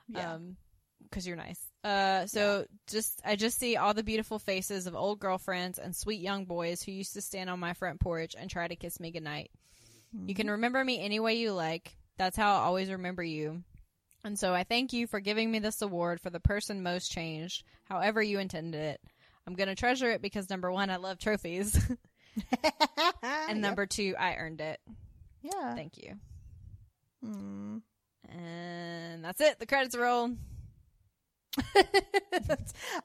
Yeah. 0.08 0.34
Um, 0.34 0.56
because 1.02 1.26
you're 1.26 1.36
nice. 1.36 1.58
Uh, 1.82 2.26
so 2.26 2.66
just 2.86 3.20
I 3.24 3.34
just 3.34 3.58
see 3.58 3.76
all 3.76 3.94
the 3.94 4.02
beautiful 4.04 4.38
faces 4.38 4.86
of 4.86 4.94
old 4.94 5.18
girlfriends 5.18 5.78
and 5.78 5.96
sweet 5.96 6.20
young 6.20 6.44
boys 6.44 6.82
who 6.82 6.92
used 6.92 7.14
to 7.14 7.20
stand 7.20 7.50
on 7.50 7.58
my 7.58 7.72
front 7.72 7.98
porch 8.00 8.34
and 8.38 8.48
try 8.48 8.68
to 8.68 8.76
kiss 8.76 9.00
me 9.00 9.10
goodnight. 9.10 9.50
You 10.26 10.34
can 10.34 10.50
remember 10.50 10.84
me 10.84 11.00
any 11.00 11.18
way 11.20 11.34
you 11.34 11.52
like. 11.52 11.96
That's 12.20 12.36
how 12.36 12.52
I'll 12.56 12.64
always 12.66 12.90
remember 12.90 13.22
you. 13.22 13.62
And 14.24 14.38
so 14.38 14.52
I 14.52 14.62
thank 14.64 14.92
you 14.92 15.06
for 15.06 15.20
giving 15.20 15.50
me 15.50 15.58
this 15.58 15.80
award 15.80 16.20
for 16.20 16.28
the 16.28 16.38
person 16.38 16.82
most 16.82 17.10
changed, 17.10 17.64
however 17.84 18.22
you 18.22 18.38
intended 18.38 18.78
it. 18.78 19.00
I'm 19.46 19.54
going 19.54 19.70
to 19.70 19.74
treasure 19.74 20.10
it 20.10 20.20
because 20.20 20.50
number 20.50 20.70
one, 20.70 20.90
I 20.90 20.96
love 20.96 21.18
trophies. 21.18 21.74
and 23.22 23.48
Yep. 23.48 23.56
number 23.56 23.86
two, 23.86 24.14
I 24.18 24.34
earned 24.34 24.60
it. 24.60 24.78
yeah. 25.40 25.74
Thank 25.74 25.96
you. 25.96 26.16
Mm. 27.24 27.80
And 28.28 29.24
that's 29.24 29.40
it. 29.40 29.58
The 29.58 29.64
credits 29.64 29.96
roll. 29.96 30.28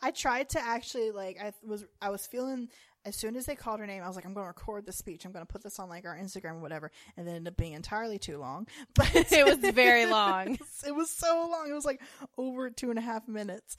I 0.02 0.12
tried 0.12 0.50
to 0.50 0.60
actually 0.60 1.12
like 1.12 1.38
I 1.42 1.54
was 1.64 1.86
I 2.02 2.10
was 2.10 2.28
feeling 2.28 2.68
as 3.06 3.16
soon 3.16 3.36
as 3.36 3.46
they 3.46 3.56
called 3.56 3.80
her 3.80 3.86
name, 3.88 4.02
I 4.04 4.08
was 4.08 4.16
like, 4.16 4.26
I'm 4.26 4.34
going 4.34 4.46
to 4.46 4.48
record 4.48 4.86
the 4.86 4.92
speech. 4.92 5.26
I'm 5.26 5.32
going 5.32 5.46
to 5.46 5.52
put 5.52 5.62
this 5.64 5.78
on 5.80 5.90
like 5.90 6.06
our 6.06 6.18
Instagram 6.18 6.54
or 6.56 6.60
whatever, 6.60 6.92
and 7.16 7.28
then 7.28 7.34
it 7.36 7.38
ended 7.38 7.54
up 7.54 7.58
being 7.58 7.74
entirely 7.74 8.18
too 8.20 8.38
long. 8.38 8.68
But 8.96 9.14
It 9.32 9.46
was 9.46 9.58
very 9.74 10.06
long. 10.08 10.58
it 10.88 10.96
was 10.96 11.10
so 11.12 11.48
long. 11.52 11.70
It 11.70 11.74
was 11.74 11.86
like 11.86 12.02
over 12.38 12.70
two 12.70 12.90
and 12.90 12.98
a 13.00 13.02
half 13.02 13.28
minutes. 13.28 13.78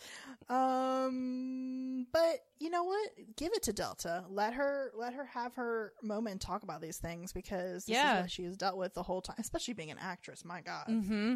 Um, 0.49 2.07
but 2.12 2.41
you 2.61 2.70
know 2.70 2.85
what? 2.85 3.11
Give 3.37 3.53
it 3.53 3.62
to 3.64 3.72
Delta. 3.72 4.24
Let 4.29 4.55
her 4.55 4.93
let 4.97 5.14
her 5.14 5.24
have 5.27 5.55
her 5.55 5.93
moment 6.03 6.33
and 6.33 6.41
talk 6.41 6.62
about 6.62 6.81
these 6.81 6.99
things 6.99 7.33
because 7.33 7.85
this 7.87 7.95
Yeah. 7.95 8.18
is 8.18 8.22
what 8.22 8.31
she 8.31 8.45
has 8.45 8.57
dealt 8.57 8.77
with 8.77 8.95
the 8.95 9.03
whole 9.03 9.22
time, 9.22 9.37
especially 9.39 9.74
being 9.74 9.91
an 9.91 9.99
actress. 10.01 10.45
My 10.45 10.61
God, 10.61 10.87
mm-hmm. 10.89 11.35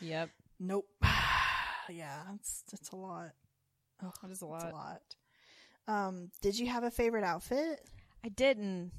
Yep. 0.00 0.30
nope. 0.60 0.86
yeah, 1.90 2.22
it's 2.34 2.64
it's 2.72 2.90
a 2.90 2.96
lot. 2.96 3.30
Oh, 4.02 4.12
That 4.22 4.30
is 4.30 4.42
a 4.42 4.46
it's 4.54 4.64
a 4.64 4.68
lot. 4.70 5.00
Um, 5.88 6.30
did 6.42 6.58
you 6.58 6.66
have 6.68 6.84
a 6.84 6.90
favorite 6.90 7.24
outfit? 7.24 7.80
I 8.24 8.28
didn't. 8.28 8.92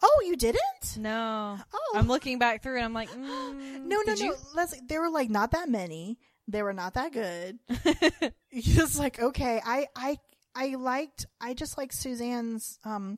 Oh, 0.00 0.22
you 0.24 0.36
didn't? 0.36 0.96
No. 0.96 1.58
Oh, 1.72 1.92
I'm 1.96 2.08
looking 2.08 2.38
back 2.38 2.62
through 2.62 2.76
and 2.76 2.84
I'm 2.84 2.94
like, 2.94 3.10
mm, 3.10 3.18
no, 3.84 4.00
no, 4.00 4.02
no. 4.06 4.14
you? 4.14 4.34
Leslie, 4.54 4.80
there 4.86 5.00
were 5.00 5.10
like 5.10 5.30
not 5.30 5.52
that 5.52 5.68
many. 5.68 6.18
They 6.48 6.62
were 6.62 6.72
not 6.72 6.94
that 6.94 7.12
good. 7.12 7.58
Just 8.54 8.98
like 8.98 9.20
okay, 9.20 9.60
I, 9.64 9.86
I, 9.96 10.18
I 10.54 10.74
liked. 10.74 11.26
I 11.40 11.54
just 11.54 11.78
like 11.78 11.92
Suzanne's 11.92 12.78
um 12.84 13.16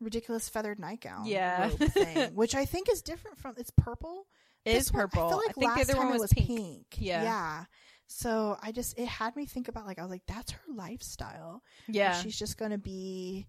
ridiculous 0.00 0.48
feathered 0.48 0.78
nightgown. 0.80 1.26
Yeah. 1.26 1.68
thing, 1.68 2.34
which 2.34 2.54
I 2.54 2.64
think 2.64 2.88
is 2.90 3.02
different 3.02 3.38
from. 3.38 3.54
It's 3.58 3.70
purple. 3.76 4.26
It 4.64 4.70
is 4.76 4.84
This 4.86 4.92
one- 4.92 5.02
purple. 5.02 5.26
I 5.26 5.28
feel 5.28 5.36
like 5.38 5.54
think 5.54 5.66
last 5.66 5.76
the 5.76 5.82
other 5.82 5.92
time 5.94 6.06
one 6.08 6.16
it 6.16 6.20
was, 6.20 6.32
was 6.34 6.46
pink. 6.46 6.86
Yeah. 6.98 7.22
Yeah. 7.22 7.64
So 8.12 8.56
I 8.62 8.72
just 8.72 8.98
it 8.98 9.06
had 9.08 9.34
me 9.36 9.46
think 9.46 9.68
about 9.68 9.86
like 9.86 9.98
I 9.98 10.02
was 10.02 10.10
like 10.10 10.26
that's 10.26 10.52
her 10.52 10.60
lifestyle. 10.74 11.62
Like, 11.88 11.94
Yeah. 11.96 12.20
she's 12.20 12.38
just 12.38 12.58
gonna 12.58 12.78
be 12.78 13.46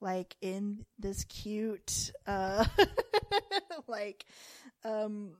like 0.00 0.36
in 0.40 0.84
this 0.98 1.24
cute 1.24 2.12
uh 2.26 2.64
like 3.86 4.24
um 4.84 5.32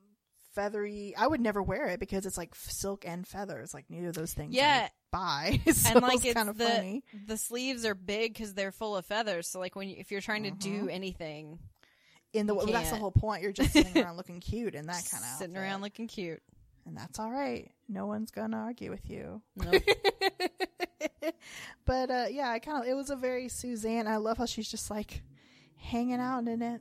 feathery 0.55 1.13
i 1.19 1.27
would 1.27 1.41
never 1.41 1.61
wear 1.63 1.87
it 1.89 1.99
because 2.01 2.25
it's 2.25 2.39
like 2.39 2.55
silk 2.55 3.05
and 3.07 3.27
feathers 3.27 3.75
like 3.75 3.85
neither 3.91 4.09
of 4.09 4.15
those 4.15 4.33
things 4.33 4.55
Yeah. 4.55 4.89
I 4.89 4.91
buy 5.11 5.61
so 5.73 5.91
and 5.91 6.03
like 6.03 6.25
it's 6.25 6.33
kind 6.35 6.49
of 6.49 6.57
the 6.57 6.65
funny 6.65 7.03
the 7.27 7.37
sleeves 7.37 7.85
are 7.85 7.95
big 7.97 8.33
because 8.33 8.55
they're 8.55 8.73
full 8.73 8.97
of 8.97 9.05
feathers. 9.05 9.49
So 9.49 9.59
like 9.61 9.77
when 9.77 9.89
you, 9.89 9.97
if 9.99 10.11
you're 10.11 10.21
trying 10.21 10.45
to 10.45 10.51
do 10.53 10.85
Mhm. 10.87 10.93
anything, 10.93 11.59
in 12.33 12.47
the 12.47 12.55
well, 12.55 12.67
that's 12.67 12.91
the 12.91 12.97
whole 12.97 13.13
point 13.13 13.43
you're 13.43 13.53
just 13.53 13.73
sitting 13.73 13.97
around 14.03 14.17
looking 14.17 14.41
cute 14.41 14.75
in 14.75 14.87
that 14.87 15.07
kind 15.11 15.23
of 15.23 15.39
sitting 15.39 15.57
around 15.57 15.83
looking 15.83 16.09
cute. 16.09 16.43
And 16.87 16.97
that's 16.97 17.19
all 17.19 17.31
right 17.31 17.71
no 17.89 18.07
one's 18.07 18.31
gonna 18.31 18.57
argue 18.57 18.91
with 18.91 19.09
you 19.11 19.43
Nope. 19.57 19.83
but 21.87 22.11
uh 22.11 22.27
yeah 22.31 22.51
i 22.51 22.59
kind 22.59 22.83
of 22.83 22.89
it 22.89 22.95
was 22.95 23.11
a 23.11 23.17
very 23.17 23.49
suzanne 23.49 24.07
i 24.07 24.17
love 24.17 24.39
how 24.39 24.47
she's 24.47 24.71
just 24.71 24.91
like 24.91 25.23
hanging 25.77 26.21
out 26.21 26.47
in 26.49 26.63
it 26.63 26.81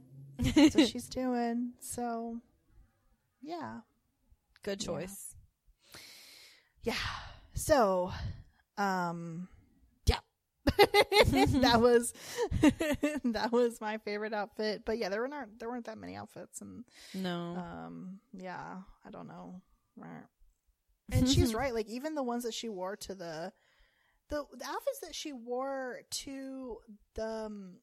that's 0.56 0.76
what 0.76 0.88
she's 0.88 1.08
doing 1.08 1.72
so 1.80 2.38
yeah 3.42 3.80
Good 4.64 4.82
Yeah. 4.82 4.88
choice. 4.88 5.36
Yeah. 6.84 6.94
So, 7.54 8.14
um, 8.78 9.50
yeah, 10.06 10.20
that 10.66 11.80
was 11.82 12.14
that 13.26 13.52
was 13.52 13.82
my 13.82 13.98
favorite 14.00 14.34
outfit. 14.34 14.84
But 14.86 14.98
yeah, 15.00 15.10
there 15.10 15.20
were 15.20 15.28
not 15.28 15.50
there 15.60 15.70
weren't 15.70 15.84
that 15.88 15.98
many 15.98 16.16
outfits, 16.16 16.62
and 16.62 16.86
No. 17.14 17.56
um, 17.58 18.20
yeah, 18.32 18.78
I 19.06 19.10
don't 19.12 19.28
know. 19.28 19.62
Right. 19.96 20.26
And 21.12 21.28
she's 21.30 21.54
right. 21.54 21.74
Like 21.74 21.88
even 21.88 22.16
the 22.16 22.24
ones 22.24 22.44
that 22.44 22.54
she 22.54 22.70
wore 22.70 22.96
to 22.98 23.14
the 23.16 23.52
the, 24.30 24.44
the 24.58 24.66
outfits 24.66 25.00
that 25.04 25.14
she 25.14 25.34
wore 25.34 26.00
to 26.10 26.78
the 27.16 27.26
um, 27.28 27.74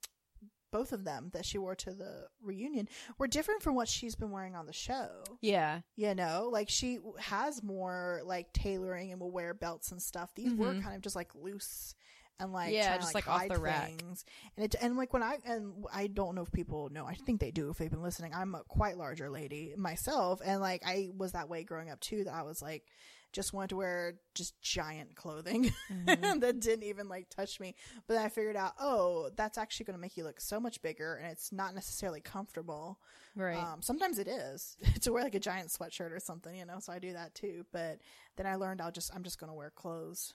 both 0.72 0.92
of 0.92 1.04
them 1.04 1.30
that 1.34 1.44
she 1.44 1.58
wore 1.58 1.74
to 1.74 1.92
the 1.92 2.26
reunion 2.42 2.88
were 3.18 3.26
different 3.26 3.62
from 3.62 3.74
what 3.74 3.88
she's 3.88 4.14
been 4.14 4.30
wearing 4.30 4.54
on 4.54 4.66
the 4.66 4.72
show 4.72 5.08
yeah. 5.42 5.80
you 5.96 6.14
know 6.14 6.48
like 6.50 6.68
she 6.68 6.98
has 7.18 7.62
more 7.62 8.20
like 8.24 8.52
tailoring 8.52 9.10
and 9.12 9.20
will 9.20 9.30
wear 9.32 9.52
belts 9.52 9.90
and 9.92 10.00
stuff 10.00 10.32
these 10.34 10.54
were 10.54 10.72
Mhm. 10.72 10.82
kind 10.82 10.94
of 10.96 11.02
just 11.02 11.16
like 11.16 11.34
loose 11.34 11.94
and 12.40 12.52
like 12.52 12.72
Yeah, 12.72 12.86
trying 12.88 12.98
to, 12.98 13.02
just, 13.04 13.14
like, 13.14 13.28
off 13.28 13.46
the 13.48 13.58
rack. 13.58 13.88
things. 13.88 14.24
and 14.56 14.64
it 14.64 14.74
and 14.80 14.96
like 14.96 15.12
when 15.12 15.22
i 15.22 15.36
and 15.44 15.84
i 15.92 16.06
don't 16.08 16.34
know 16.34 16.42
if 16.42 16.50
people 16.50 16.88
know 16.90 17.04
i 17.06 17.14
think 17.14 17.40
they 17.40 17.50
do 17.50 17.70
if 17.70 17.78
they've 17.78 17.90
been 17.90 18.02
listening 18.02 18.32
i'm 18.34 18.54
a 18.54 18.62
quite 18.64 18.96
larger 18.96 19.30
lady 19.30 19.74
myself 19.76 20.40
and 20.44 20.60
like 20.60 20.82
i 20.86 21.10
was 21.16 21.32
that 21.32 21.48
way 21.48 21.62
growing 21.62 21.90
up 21.90 22.00
too 22.00 22.24
that 22.24 22.34
i 22.34 22.42
was 22.42 22.60
like 22.62 22.84
just 23.32 23.52
wanted 23.52 23.68
to 23.70 23.76
wear 23.76 24.14
just 24.34 24.60
giant 24.60 25.14
clothing 25.14 25.70
Mhm. 25.92 26.40
that 26.40 26.58
didn't 26.58 26.82
even 26.82 27.08
like 27.08 27.28
touch 27.30 27.60
me. 27.60 27.76
But 28.08 28.14
then 28.14 28.24
I 28.24 28.28
figured 28.28 28.56
out, 28.56 28.72
oh, 28.80 29.30
that's 29.36 29.56
actually 29.56 29.84
going 29.84 29.94
to 29.94 30.00
make 30.00 30.16
you 30.16 30.24
look 30.24 30.40
so 30.40 30.58
much 30.58 30.82
bigger, 30.82 31.14
and 31.14 31.30
it's 31.30 31.52
not 31.52 31.72
necessarily 31.76 32.20
comfortable. 32.20 32.98
Right. 33.36 33.56
Um, 33.56 33.82
sometimes 33.82 34.18
it 34.18 34.26
is 34.26 34.76
to 35.02 35.12
wear 35.12 35.22
like 35.22 35.36
a 35.36 35.38
giant 35.38 35.68
sweatshirt 35.68 36.10
or 36.10 36.18
something, 36.18 36.56
you 36.56 36.64
know. 36.64 36.80
So 36.80 36.92
I 36.92 36.98
do 36.98 37.12
that 37.12 37.36
too. 37.36 37.64
But 37.70 38.00
then 38.36 38.46
I 38.48 38.56
learned 38.56 38.80
I'll 38.80 38.90
just 38.90 39.14
I'm 39.14 39.22
just 39.22 39.38
gonna 39.38 39.54
wear 39.54 39.70
clothes, 39.70 40.34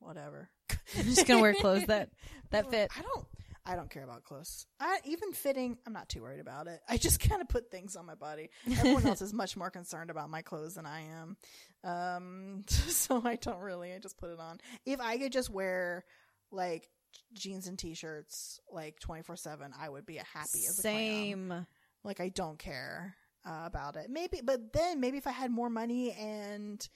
whatever. 0.00 0.50
I'm 0.98 1.04
just 1.04 1.26
gonna 1.26 1.40
wear 1.40 1.54
clothes 1.54 1.86
that 1.86 2.10
that 2.50 2.70
fit. 2.70 2.90
I 2.96 3.02
don't. 3.02 3.26
I 3.66 3.76
don't 3.76 3.90
care 3.90 4.02
about 4.02 4.24
clothes. 4.24 4.66
I 4.80 4.98
even 5.04 5.32
fitting. 5.32 5.76
I'm 5.86 5.92
not 5.92 6.08
too 6.08 6.22
worried 6.22 6.40
about 6.40 6.66
it. 6.66 6.80
I 6.88 6.96
just 6.96 7.20
kind 7.28 7.40
of 7.40 7.48
put 7.48 7.70
things 7.70 7.94
on 7.94 8.06
my 8.06 8.14
body. 8.14 8.50
Everyone 8.70 9.06
else 9.06 9.22
is 9.22 9.32
much 9.32 9.56
more 9.56 9.70
concerned 9.70 10.10
about 10.10 10.30
my 10.30 10.42
clothes 10.42 10.74
than 10.74 10.86
I 10.86 11.02
am. 11.02 11.36
Um, 11.84 12.64
so 12.68 13.22
I 13.24 13.36
don't 13.36 13.60
really. 13.60 13.92
I 13.92 13.98
just 13.98 14.18
put 14.18 14.30
it 14.30 14.40
on. 14.40 14.58
If 14.86 15.00
I 15.00 15.18
could 15.18 15.32
just 15.32 15.50
wear 15.50 16.04
like 16.50 16.88
jeans 17.32 17.66
and 17.66 17.78
t-shirts 17.78 18.60
like 18.72 18.98
24 19.00 19.36
7 19.36 19.72
i 19.78 19.88
would 19.88 20.06
be 20.06 20.18
a 20.18 20.24
happy 20.24 20.64
as 20.68 20.78
a 20.78 20.82
clam. 20.82 20.94
Same. 20.94 21.66
like 22.04 22.20
i 22.20 22.28
don't 22.28 22.58
care 22.58 23.16
uh, 23.44 23.62
about 23.64 23.96
it 23.96 24.10
maybe 24.10 24.40
but 24.44 24.72
then 24.72 25.00
maybe 25.00 25.18
if 25.18 25.26
i 25.26 25.32
had 25.32 25.50
more 25.50 25.70
money 25.70 26.12
and 26.12 26.88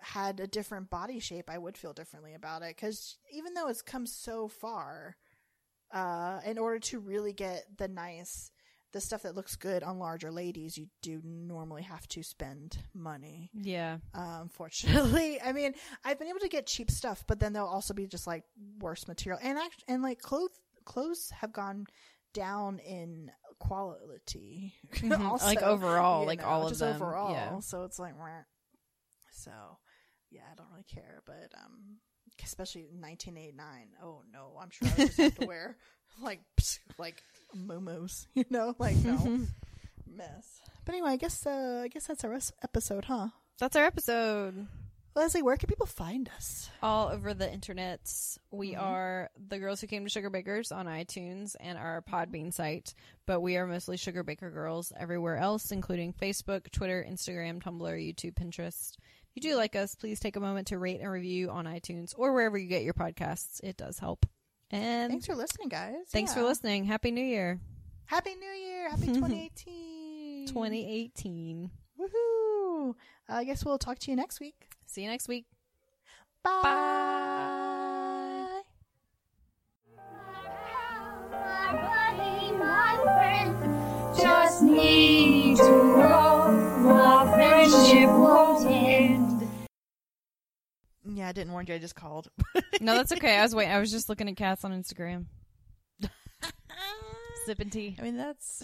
had 0.00 0.40
a 0.40 0.46
different 0.46 0.90
body 0.90 1.18
shape 1.20 1.48
i 1.50 1.58
would 1.58 1.76
feel 1.76 1.92
differently 1.92 2.34
about 2.34 2.62
it 2.62 2.74
because 2.76 3.16
even 3.32 3.54
though 3.54 3.68
it's 3.68 3.82
come 3.82 4.06
so 4.06 4.48
far 4.48 5.16
uh 5.92 6.40
in 6.44 6.58
order 6.58 6.78
to 6.78 6.98
really 7.00 7.32
get 7.32 7.64
the 7.78 7.88
nice 7.88 8.50
the 8.92 9.00
stuff 9.00 9.22
that 9.22 9.34
looks 9.34 9.56
good 9.56 9.82
on 9.82 9.98
larger 9.98 10.30
ladies 10.30 10.78
you 10.78 10.86
do 11.02 11.20
normally 11.24 11.82
have 11.82 12.06
to 12.08 12.22
spend 12.22 12.78
money 12.94 13.50
Yeah. 13.54 13.98
uh, 14.14 14.38
unfortunately. 14.40 15.38
I 15.44 15.52
mean, 15.52 15.74
I've 16.04 16.18
been 16.18 16.28
able 16.28 16.38
to 16.40 16.48
get 16.48 16.66
cheap 16.66 16.90
stuff, 16.90 17.22
but 17.26 17.38
then 17.38 17.52
they'll 17.52 17.66
also 17.66 17.92
be 17.92 18.06
just 18.06 18.26
like 18.26 18.44
worse 18.80 19.06
material. 19.06 19.38
And 19.42 19.58
act- 19.58 19.84
and 19.88 20.02
like 20.02 20.20
clothes 20.22 20.58
clothes 20.86 21.28
have 21.38 21.52
gone 21.52 21.84
down 22.32 22.78
in 22.78 23.30
quality. 23.58 24.72
Mhm. 24.94 25.20
also, 25.20 25.44
like 25.44 25.60
overall, 25.62 26.24
like 26.24 26.40
know, 26.40 26.46
all 26.46 26.66
of 26.66 26.78
them. 26.78 26.94
overall. 26.96 27.32
Yeah. 27.32 27.60
So 27.60 27.84
it's 27.84 27.98
like 27.98 28.16
meh. 28.16 28.42
so 29.32 29.50
yeah, 30.30 30.42
I 30.50 30.54
don't 30.54 30.66
really 30.70 30.84
care, 30.84 31.22
but 31.26 31.52
um 31.62 31.98
especially 32.44 32.82
1989. 32.82 33.88
Oh 34.02 34.22
no, 34.32 34.52
I'm 34.60 34.70
sure 34.70 34.88
I 34.88 35.06
just 35.06 35.16
have 35.18 35.34
to 35.38 35.46
wear 35.48 35.76
like 36.20 36.40
like 36.98 37.22
muumuus, 37.56 38.26
you 38.34 38.44
know, 38.50 38.74
like 38.78 38.96
no 38.96 39.16
mess. 40.06 40.60
But 40.84 40.94
anyway, 40.94 41.10
I 41.10 41.16
guess 41.16 41.46
uh, 41.46 41.82
I 41.84 41.88
guess 41.88 42.06
that's 42.06 42.24
our 42.24 42.38
episode, 42.62 43.04
huh? 43.06 43.28
That's 43.58 43.76
our 43.76 43.84
episode. 43.84 44.66
Leslie, 45.14 45.42
where 45.42 45.56
can 45.56 45.66
people 45.68 45.86
find 45.86 46.30
us? 46.36 46.70
all 46.80 47.08
over 47.08 47.34
the 47.34 47.46
internets. 47.46 48.38
We 48.52 48.74
Mhm. 48.74 48.80
are 48.82 49.30
the 49.48 49.58
girls 49.58 49.80
who 49.80 49.88
came 49.88 50.04
to 50.04 50.10
Sugar 50.10 50.30
Bakers 50.30 50.70
on 50.70 50.86
iTunes 50.86 51.56
and 51.58 51.76
our 51.76 52.02
Podbean 52.02 52.52
site, 52.52 52.94
but 53.26 53.40
we 53.40 53.56
are 53.56 53.66
mostly 53.66 53.96
Sugar 53.96 54.22
Baker 54.22 54.48
Girls 54.48 54.92
everywhere 54.96 55.36
else, 55.36 55.72
including 55.72 56.12
Facebook, 56.12 56.70
Twitter, 56.70 57.04
Instagram, 57.08 57.60
Tumblr, 57.60 57.80
YouTube, 58.14 58.34
Pinterest. 58.34 58.92
If 59.38 59.44
you 59.44 59.50
do 59.52 59.56
like 59.56 59.76
us, 59.76 59.94
please 59.94 60.18
take 60.18 60.34
a 60.34 60.40
moment 60.40 60.66
to 60.68 60.78
rate 60.78 61.00
and 61.00 61.08
review 61.12 61.50
on 61.50 61.64
iTunes 61.66 62.12
or 62.16 62.32
wherever 62.32 62.58
you 62.58 62.66
get 62.66 62.82
your 62.82 62.92
podcasts. 62.94 63.60
It 63.62 63.76
does 63.76 63.96
help. 64.00 64.26
And 64.72 65.12
Thanks 65.12 65.26
for 65.26 65.36
listening, 65.36 65.68
guys. 65.68 65.94
thanks 66.10 66.34
for 66.34 66.42
listening. 66.42 66.84
Happy 66.86 67.12
New 67.12 67.24
Year, 67.24 67.60
Happy 68.06 68.34
New 68.34 68.50
Year. 68.50 68.90
Happy 68.90 69.06
2018. 69.14 70.48
2018. 70.48 71.70
Woohoo. 72.00 72.90
Uh, 72.90 73.32
I 73.32 73.44
guess 73.44 73.64
we'll 73.64 73.78
talk 73.78 74.00
to 74.00 74.10
you 74.10 74.16
next 74.16 74.40
week. 74.40 74.72
See 74.86 75.02
you 75.02 75.08
next 75.08 75.28
week. 75.28 75.46
Bye. 76.42 76.62
Bye. 76.64 76.68
My 81.30 81.72
buddy, 81.72 82.52
my 82.56 82.98
friend, 83.04 83.54
just 84.20 84.62
need 84.64 85.58
to 85.58 85.62
grow. 85.62 86.90
Our 86.90 87.32
friendship 87.34 88.08
won't 88.08 88.24
end. 88.24 88.27
Yeah, 91.18 91.28
I 91.28 91.32
didn't 91.32 91.52
warn 91.52 91.66
you. 91.66 91.74
I 91.74 91.78
just 91.78 91.96
called. 91.96 92.28
No, 92.80 92.94
that's 92.94 93.10
okay. 93.10 93.36
I 93.38 93.42
was 93.42 93.52
waiting. 93.52 93.72
I 93.74 93.80
was 93.80 93.90
just 93.90 94.08
looking 94.08 94.28
at 94.28 94.36
cats 94.36 94.64
on 94.64 94.70
Instagram. 94.70 95.24
Sipping 97.44 97.70
tea. 97.70 97.96
I 97.98 98.02
mean, 98.02 98.16
that's 98.16 98.62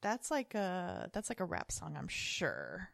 that's 0.00 0.30
like 0.30 0.54
a 0.54 1.10
that's 1.12 1.28
like 1.28 1.40
a 1.40 1.44
rap 1.44 1.72
song. 1.72 1.96
I'm 1.98 2.06
sure. 2.06 2.90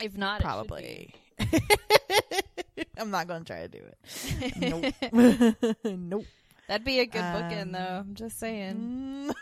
If 0.00 0.16
not, 0.16 0.40
it 0.40 0.44
should 0.44 0.46
Probably. 0.46 1.14
I'm 2.96 3.10
not 3.10 3.28
going 3.28 3.44
to 3.44 3.52
try 3.52 3.66
to 3.66 3.68
do 3.68 3.80
it. 3.84 4.56
Nope. 5.12 5.74
nope. 5.84 6.24
That'd 6.68 6.84
be 6.86 7.00
a 7.00 7.06
good 7.06 7.20
Um, 7.20 7.34
bookend, 7.42 7.72
though. 7.72 7.98
I'm 8.00 8.14
just 8.14 8.38
saying. 8.38 9.34